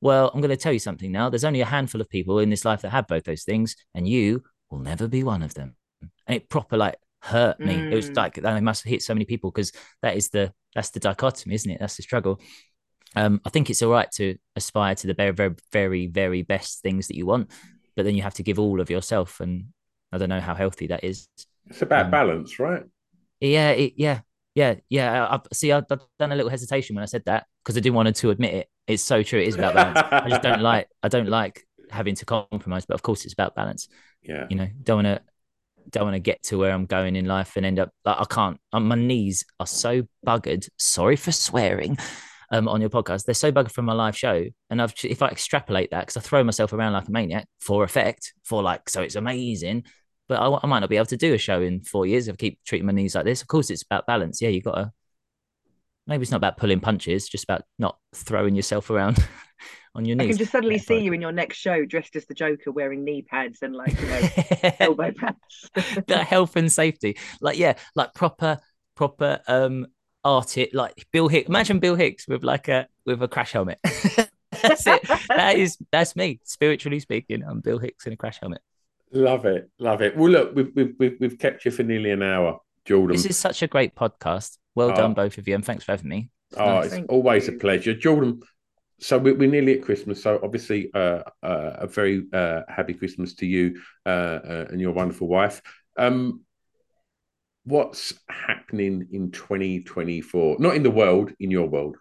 "Well, 0.00 0.30
I'm 0.32 0.40
going 0.40 0.50
to 0.50 0.56
tell 0.56 0.72
you 0.72 0.78
something 0.78 1.12
now. 1.12 1.28
There's 1.28 1.44
only 1.44 1.60
a 1.60 1.66
handful 1.66 2.00
of 2.00 2.08
people 2.08 2.38
in 2.38 2.48
this 2.48 2.64
life 2.64 2.80
that 2.82 2.90
have 2.90 3.06
both 3.06 3.24
those 3.24 3.44
things, 3.44 3.76
and 3.94 4.08
you 4.08 4.44
will 4.70 4.78
never 4.78 5.08
be 5.08 5.22
one 5.22 5.42
of 5.42 5.52
them." 5.54 5.76
And 6.26 6.36
it 6.36 6.48
proper 6.48 6.76
like 6.76 6.96
hurt 7.22 7.60
me. 7.60 7.74
It 7.90 7.94
was 7.94 8.08
Mm. 8.10 8.16
like 8.16 8.44
I 8.44 8.60
must 8.60 8.84
have 8.84 8.90
hit 8.90 9.02
so 9.02 9.12
many 9.14 9.26
people 9.26 9.50
because 9.50 9.72
that 10.00 10.16
is 10.16 10.30
the 10.30 10.54
that's 10.74 10.90
the 10.90 11.00
dichotomy, 11.00 11.54
isn't 11.56 11.70
it? 11.70 11.80
That's 11.80 11.96
the 11.96 12.02
struggle. 12.02 12.40
Um, 13.16 13.40
I 13.44 13.50
think 13.50 13.68
it's 13.68 13.82
all 13.82 13.90
right 13.90 14.10
to 14.12 14.36
aspire 14.54 14.94
to 14.94 15.06
the 15.08 15.14
very, 15.14 15.32
very, 15.32 15.54
very, 15.72 16.06
very 16.06 16.42
best 16.42 16.80
things 16.80 17.08
that 17.08 17.16
you 17.16 17.26
want, 17.26 17.50
but 17.96 18.04
then 18.04 18.14
you 18.14 18.22
have 18.22 18.34
to 18.34 18.44
give 18.44 18.60
all 18.60 18.80
of 18.80 18.88
yourself, 18.88 19.40
and 19.40 19.66
I 20.12 20.18
don't 20.18 20.28
know 20.28 20.40
how 20.40 20.54
healthy 20.54 20.86
that 20.86 21.02
is. 21.02 21.26
It's 21.68 21.82
about 21.82 22.06
Um, 22.06 22.10
balance, 22.12 22.58
right? 22.60 22.84
Yeah, 23.40 23.70
it, 23.70 23.94
yeah, 23.96 24.20
yeah, 24.54 24.74
yeah. 24.88 25.26
I, 25.26 25.36
I 25.36 25.40
see. 25.52 25.72
I've 25.72 25.84
I've 25.90 26.00
done 26.18 26.32
a 26.32 26.36
little 26.36 26.50
hesitation 26.50 26.96
when 26.96 27.02
I 27.02 27.06
said 27.06 27.22
that 27.26 27.46
because 27.64 27.76
I 27.76 27.80
didn't 27.80 27.96
want 27.96 28.14
to 28.14 28.30
admit 28.30 28.54
it. 28.54 28.68
It's 28.86 29.02
so 29.02 29.22
true. 29.22 29.40
It 29.40 29.48
is 29.48 29.54
about 29.54 29.74
balance. 29.74 29.98
I 30.12 30.28
just 30.28 30.42
don't 30.42 30.60
like. 30.60 30.88
I 31.02 31.08
don't 31.08 31.28
like 31.28 31.66
having 31.90 32.14
to 32.16 32.24
compromise, 32.24 32.86
but 32.86 32.94
of 32.94 33.02
course, 33.02 33.24
it's 33.24 33.32
about 33.32 33.54
balance. 33.54 33.88
Yeah. 34.22 34.46
You 34.50 34.56
know, 34.56 34.68
don't 34.82 35.04
want 35.04 35.06
to 35.06 35.22
don't 35.90 36.04
want 36.04 36.14
to 36.14 36.20
get 36.20 36.42
to 36.44 36.58
where 36.58 36.72
I'm 36.72 36.86
going 36.86 37.16
in 37.16 37.24
life 37.24 37.56
and 37.56 37.64
end 37.64 37.78
up 37.78 37.90
like 38.04 38.18
I 38.18 38.24
can't. 38.24 38.58
Um, 38.72 38.88
my 38.88 38.94
knees 38.96 39.44
are 39.58 39.66
so 39.66 40.02
buggered. 40.26 40.68
Sorry 40.78 41.16
for 41.16 41.32
swearing. 41.32 41.96
Um, 42.52 42.66
on 42.66 42.80
your 42.80 42.90
podcast, 42.90 43.26
they're 43.26 43.34
so 43.36 43.52
buggered 43.52 43.70
from 43.70 43.84
my 43.84 43.92
live 43.92 44.16
show, 44.18 44.44
and 44.70 44.82
I've 44.82 44.92
if 45.04 45.22
I 45.22 45.28
extrapolate 45.28 45.92
that 45.92 46.00
because 46.00 46.16
I 46.16 46.20
throw 46.20 46.42
myself 46.42 46.72
around 46.72 46.94
like 46.94 47.06
a 47.06 47.10
maniac 47.12 47.46
for 47.60 47.84
effect, 47.84 48.34
for 48.42 48.60
like 48.60 48.88
so 48.88 49.02
it's 49.02 49.14
amazing, 49.14 49.84
but 50.30 50.38
I, 50.40 50.60
I 50.62 50.66
might 50.68 50.78
not 50.78 50.88
be 50.88 50.94
able 50.96 51.06
to 51.06 51.16
do 51.16 51.34
a 51.34 51.38
show 51.38 51.60
in 51.60 51.80
four 51.82 52.06
years 52.06 52.28
if 52.28 52.34
I 52.34 52.36
keep 52.36 52.60
treating 52.64 52.86
my 52.86 52.92
knees 52.92 53.16
like 53.16 53.24
this. 53.24 53.42
Of 53.42 53.48
course, 53.48 53.68
it's 53.68 53.82
about 53.82 54.06
balance. 54.06 54.40
Yeah, 54.40 54.50
you 54.50 54.62
got 54.62 54.76
to. 54.76 54.92
Maybe 56.06 56.22
it's 56.22 56.30
not 56.30 56.36
about 56.36 56.56
pulling 56.56 56.78
punches, 56.78 57.28
just 57.28 57.42
about 57.42 57.62
not 57.80 57.98
throwing 58.14 58.54
yourself 58.54 58.90
around 58.90 59.18
on 59.96 60.04
your 60.04 60.16
knees. 60.16 60.26
I 60.26 60.28
can 60.28 60.38
just 60.38 60.52
suddenly 60.52 60.76
Yeah, 60.76 60.82
see 60.82 60.94
fine. 60.94 61.02
you 61.02 61.12
in 61.14 61.20
your 61.20 61.32
next 61.32 61.56
show 61.56 61.84
dressed 61.84 62.14
as 62.14 62.26
the 62.26 62.34
Joker 62.34 62.70
wearing 62.70 63.02
knee 63.02 63.22
pads 63.22 63.58
and 63.62 63.74
like 63.74 64.00
you 64.00 64.06
know, 64.06 64.70
elbow 64.78 65.10
pads. 65.10 66.04
the 66.06 66.18
health 66.18 66.54
and 66.54 66.70
safety. 66.70 67.18
Like, 67.40 67.58
yeah, 67.58 67.74
like 67.96 68.14
proper, 68.14 68.58
proper 68.94 69.40
um 69.48 69.88
artist 70.22 70.72
like 70.74 71.08
Bill 71.12 71.26
Hicks. 71.26 71.48
Imagine 71.48 71.80
Bill 71.80 71.96
Hicks 71.96 72.28
with 72.28 72.44
like 72.44 72.68
a 72.68 72.86
with 73.04 73.20
a 73.20 73.26
crash 73.26 73.50
helmet. 73.50 73.80
that's 74.62 74.86
it. 74.86 75.02
That 75.28 75.56
is 75.56 75.76
that's 75.90 76.14
me, 76.14 76.38
spiritually 76.44 77.00
speaking. 77.00 77.42
I'm 77.44 77.60
Bill 77.60 77.78
Hicks 77.80 78.06
in 78.06 78.12
a 78.12 78.16
crash 78.16 78.38
helmet. 78.38 78.60
Love 79.12 79.44
it, 79.46 79.70
love 79.78 80.02
it. 80.02 80.16
Well, 80.16 80.30
look, 80.30 80.54
we've 80.54 80.70
we've 80.74 80.94
we've, 80.98 81.16
we've 81.20 81.38
kept 81.38 81.64
you 81.64 81.70
for 81.70 81.82
nearly 81.82 82.10
an 82.10 82.22
hour, 82.22 82.60
Jordan. 82.84 83.16
This 83.16 83.26
is 83.26 83.36
such 83.36 83.62
a 83.62 83.66
great 83.66 83.94
podcast. 83.94 84.58
Well 84.76 84.92
Oh. 84.92 84.94
done, 84.94 85.14
both 85.14 85.36
of 85.38 85.48
you, 85.48 85.54
and 85.56 85.64
thanks 85.64 85.84
for 85.84 85.92
having 85.92 86.08
me. 86.08 86.30
Oh, 86.56 86.64
nice. 86.64 86.84
it's 86.86 86.94
Thank 86.94 87.10
always 87.12 87.48
a 87.48 87.52
pleasure, 87.52 87.92
Jordan. 87.94 88.40
So 89.00 89.18
we- 89.18 89.32
we're 89.32 89.50
nearly 89.50 89.78
at 89.78 89.82
Christmas. 89.82 90.22
So 90.22 90.38
obviously, 90.42 90.90
uh, 90.94 91.22
uh, 91.42 91.72
a 91.78 91.86
very 91.88 92.26
uh, 92.32 92.62
happy 92.68 92.94
Christmas 92.94 93.34
to 93.36 93.46
you 93.46 93.80
uh, 94.06 94.08
uh, 94.08 94.66
and 94.70 94.80
your 94.80 94.92
wonderful 94.92 95.26
wife. 95.26 95.60
Um, 95.96 96.42
what's 97.64 98.12
happening 98.28 99.08
in 99.12 99.30
2024? 99.32 100.56
Not 100.60 100.76
in 100.76 100.82
the 100.82 100.90
world, 100.90 101.32
in 101.40 101.50
your 101.50 101.66
world. 101.68 101.96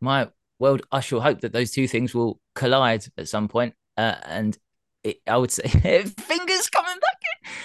my 0.00 0.28
world, 0.58 0.82
I 0.92 1.00
shall 1.00 1.20
hope 1.20 1.40
that 1.42 1.52
those 1.52 1.70
two 1.72 1.86
things 1.88 2.14
will 2.14 2.40
collide 2.54 3.04
at 3.18 3.28
some 3.28 3.48
point. 3.48 3.74
Uh, 3.96 4.16
and 4.24 4.56
it, 5.04 5.18
I 5.26 5.36
would 5.36 5.50
say, 5.50 5.62
fingers 5.68 6.70
coming 6.70 6.98
back 7.00 7.20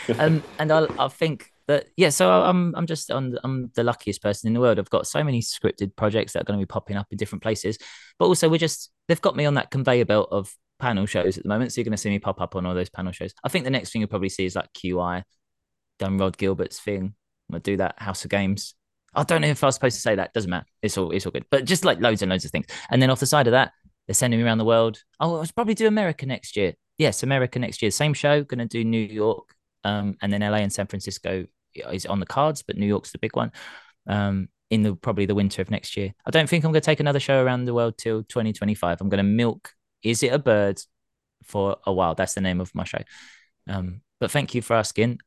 in. 0.07 0.19
Um, 0.19 0.43
and 0.59 0.71
I, 0.71 0.87
I 0.99 1.07
think 1.07 1.51
that 1.67 1.87
yeah. 1.95 2.09
So 2.09 2.29
I'm 2.29 2.75
I'm 2.75 2.85
just 2.85 3.09
on 3.09 3.37
I'm 3.43 3.71
the 3.75 3.83
luckiest 3.83 4.21
person 4.21 4.47
in 4.47 4.53
the 4.53 4.59
world. 4.59 4.77
I've 4.77 4.89
got 4.89 5.07
so 5.07 5.23
many 5.23 5.41
scripted 5.41 5.95
projects 5.95 6.33
that 6.33 6.41
are 6.41 6.45
going 6.45 6.59
to 6.59 6.65
be 6.65 6.69
popping 6.69 6.97
up 6.97 7.07
in 7.11 7.17
different 7.17 7.41
places, 7.41 7.77
but 8.19 8.25
also 8.25 8.49
we're 8.49 8.57
just 8.57 8.91
they've 9.07 9.21
got 9.21 9.35
me 9.35 9.45
on 9.45 9.55
that 9.55 9.71
conveyor 9.71 10.05
belt 10.05 10.27
of 10.31 10.53
panel 10.79 11.05
shows 11.05 11.37
at 11.37 11.43
the 11.43 11.49
moment. 11.49 11.71
So 11.71 11.79
you're 11.79 11.85
going 11.85 11.91
to 11.91 11.97
see 11.97 12.09
me 12.09 12.19
pop 12.19 12.41
up 12.41 12.55
on 12.55 12.65
all 12.65 12.73
those 12.73 12.89
panel 12.89 13.11
shows. 13.11 13.33
I 13.43 13.49
think 13.49 13.65
the 13.65 13.71
next 13.71 13.91
thing 13.91 14.01
you'll 14.01 14.09
probably 14.09 14.29
see 14.29 14.45
is 14.45 14.55
like 14.55 14.71
QI, 14.73 15.23
done 15.97 16.17
Rhod 16.17 16.37
Gilbert's 16.37 16.79
thing. 16.79 17.13
I'm 17.49 17.53
gonna 17.53 17.61
do 17.61 17.77
that 17.77 17.95
House 17.99 18.25
of 18.25 18.31
Games. 18.31 18.75
I 19.15 19.23
don't 19.23 19.41
know 19.41 19.47
if 19.47 19.63
I 19.63 19.67
was 19.67 19.75
supposed 19.75 19.95
to 19.95 20.01
say 20.01 20.15
that. 20.15 20.33
Doesn't 20.33 20.49
matter. 20.49 20.67
It's 20.81 20.97
all 20.97 21.11
it's 21.11 21.25
all 21.25 21.31
good. 21.31 21.45
But 21.49 21.65
just 21.65 21.85
like 21.85 21.99
loads 21.99 22.21
and 22.21 22.29
loads 22.29 22.45
of 22.45 22.51
things. 22.51 22.67
And 22.91 23.01
then 23.01 23.09
off 23.09 23.19
the 23.19 23.25
side 23.25 23.47
of 23.47 23.51
that, 23.51 23.71
they're 24.07 24.13
sending 24.13 24.39
me 24.39 24.45
around 24.45 24.57
the 24.57 24.65
world. 24.65 25.03
Oh, 25.19 25.37
I 25.37 25.39
was 25.39 25.51
probably 25.51 25.73
do 25.73 25.87
America 25.87 26.25
next 26.25 26.55
year. 26.55 26.73
Yes, 26.99 27.23
America 27.23 27.57
next 27.57 27.81
year. 27.81 27.89
Same 27.89 28.13
show. 28.13 28.43
Going 28.43 28.59
to 28.59 28.65
do 28.65 28.83
New 28.83 28.99
York, 28.99 29.55
um, 29.83 30.17
and 30.21 30.31
then 30.31 30.41
LA 30.41 30.57
and 30.57 30.71
San 30.71 30.85
Francisco 30.85 31.47
is 31.73 32.05
on 32.05 32.19
the 32.19 32.25
cards, 32.27 32.61
but 32.61 32.77
New 32.77 32.85
York's 32.85 33.11
the 33.11 33.17
big 33.17 33.35
one. 33.35 33.51
Um, 34.05 34.49
in 34.69 34.83
the 34.83 34.95
probably 34.95 35.25
the 35.25 35.33
winter 35.33 35.63
of 35.63 35.71
next 35.71 35.97
year. 35.97 36.13
I 36.25 36.29
don't 36.29 36.47
think 36.47 36.63
I'm 36.63 36.71
going 36.71 36.81
to 36.81 36.85
take 36.85 36.99
another 36.99 37.19
show 37.19 37.43
around 37.43 37.65
the 37.65 37.73
world 37.73 37.97
till 37.97 38.21
2025. 38.23 39.01
I'm 39.01 39.09
going 39.09 39.17
to 39.17 39.23
milk. 39.23 39.73
Is 40.03 40.21
it 40.21 40.31
a 40.31 40.37
bird? 40.37 40.79
For 41.45 41.77
a 41.85 41.93
while. 41.93 42.15
That's 42.15 42.33
the 42.33 42.41
name 42.41 42.59
of 42.59 42.75
my 42.75 42.83
show. 42.83 42.99
Um, 43.67 44.01
but 44.19 44.29
thank 44.29 44.53
you 44.53 44.61
for 44.61 44.75
asking. 44.75 45.19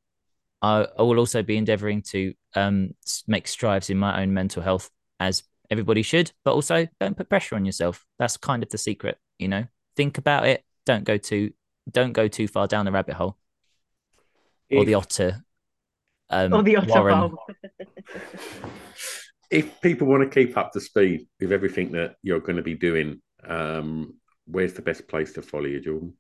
I, 0.61 0.87
I 0.97 1.03
will 1.03 1.19
also 1.19 1.43
be 1.43 1.57
endeavoring 1.57 2.03
to 2.11 2.35
um, 2.55 2.91
make 3.27 3.49
strives 3.49 3.89
in 3.89 3.97
my 3.97 4.23
own 4.23 4.35
mental 4.35 4.63
health 4.63 4.91
as 5.19 5.43
everybody 5.71 6.03
should, 6.03 6.31
but 6.45 6.53
also 6.53 6.87
don't 7.01 7.17
put 7.17 7.31
pressure 7.31 7.57
on 7.57 7.65
yourself. 7.65 8.05
That's 8.19 8.37
kind 8.37 8.63
of 8.63 8.69
the 8.69 8.79
secret, 8.79 9.19
you 9.39 9.49
know. 9.49 9.65
Think 9.97 10.19
about 10.19 10.47
it. 10.47 10.63
Don't 10.85 11.05
go 11.05 11.17
too 11.17 11.53
don't 11.91 12.13
go 12.13 12.29
too 12.29 12.49
far 12.49 12.67
down 12.67 12.85
the 12.85 12.93
rabbit 12.93 13.15
hole. 13.15 13.37
or 14.71 14.85
the 14.85 14.95
otter. 14.95 15.43
Um, 16.31 16.55
or 16.55 16.63
the 16.63 16.77
otter 16.77 16.89
Warren. 16.89 17.19
bowl. 17.19 17.39
if 19.51 19.81
people 19.83 20.07
want 20.07 20.23
to 20.23 20.31
keep 20.31 20.57
up 20.57 20.73
to 20.73 20.81
speed 20.81 21.27
with 21.41 21.53
everything 21.53 21.93
that 21.93 22.17
you're 22.23 22.41
going 22.41 22.57
to 22.57 22.63
be 22.63 22.75
doing, 22.75 23.21
um, 23.45 24.15
where's 24.47 24.73
the 24.73 24.83
best 24.83 25.07
place 25.09 25.33
to 25.35 25.43
follow 25.43 25.67
you, 25.67 25.81
Jordan? 25.81 26.15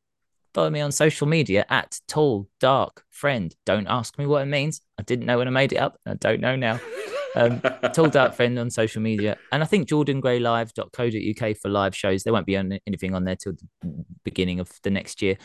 Follow 0.52 0.68
me 0.68 0.82
on 0.82 0.92
social 0.92 1.26
media 1.26 1.64
at 1.70 1.98
tall 2.06 2.46
dark 2.60 3.04
friend. 3.08 3.54
Don't 3.64 3.86
ask 3.86 4.18
me 4.18 4.26
what 4.26 4.42
it 4.42 4.46
means. 4.46 4.82
I 4.98 5.02
didn't 5.02 5.24
know 5.24 5.38
when 5.38 5.48
I 5.48 5.50
made 5.50 5.72
it 5.72 5.78
up. 5.78 5.98
and 6.04 6.12
I 6.12 6.16
don't 6.16 6.40
know 6.40 6.56
now. 6.56 6.78
Um, 7.34 7.60
tall 7.92 8.08
dark 8.08 8.34
friend 8.34 8.58
on 8.58 8.70
social 8.70 9.00
media, 9.00 9.38
and 9.52 9.62
I 9.62 9.66
think 9.66 9.88
jordangraylive.co.uk 9.88 11.56
for 11.56 11.68
live 11.68 11.96
shows. 11.96 12.24
There 12.24 12.32
won't 12.32 12.46
be 12.46 12.56
on, 12.56 12.78
anything 12.86 13.14
on 13.14 13.24
there 13.24 13.36
till 13.36 13.54
the 13.80 14.04
beginning 14.24 14.60
of 14.60 14.70
the 14.82 14.90
next 14.90 15.22
year. 15.22 15.36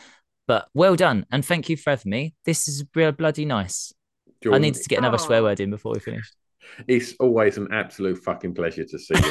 But 0.47 0.67
well 0.73 0.95
done, 0.95 1.25
and 1.31 1.45
thank 1.45 1.69
you 1.69 1.77
for 1.77 1.91
having 1.91 2.09
me. 2.09 2.33
This 2.45 2.67
is 2.67 2.83
real 2.95 3.11
bloody 3.11 3.45
nice. 3.45 3.93
I 4.51 4.57
needed 4.57 4.81
to 4.81 4.89
get 4.89 4.99
another 4.99 5.17
swear 5.17 5.43
word 5.43 5.59
in 5.59 5.69
before 5.69 5.93
we 5.93 5.99
finish. 5.99 6.31
it's 6.87 7.13
always 7.19 7.57
an 7.57 7.67
absolute 7.71 8.17
fucking 8.23 8.53
pleasure 8.53 8.83
to 8.85 8.99
see 8.99 9.15
you, 9.15 9.21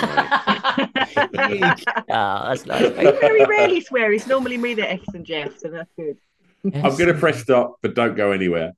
mate. 1.48 1.84
Ah, 2.11 2.48
that's 2.48 2.66
nice. 2.66 2.82
We 2.96 3.11
very 3.20 3.44
rarely 3.44 3.80
swear. 3.80 4.12
It's 4.12 4.26
normally 4.26 4.59
me 4.59 4.74
that 4.74 4.90
X 4.90 5.04
and 5.14 5.24
Jeff, 5.24 5.59
so 5.59 5.68
that's 5.68 5.90
good. 5.96 6.16
you. 6.64 6.72
I'm 6.74 6.96
going 6.96 7.12
to 7.12 7.14
press 7.14 7.40
stop, 7.42 7.76
but 7.82 7.94
don't 7.94 8.16
go 8.16 8.32
anywhere. 8.32 8.72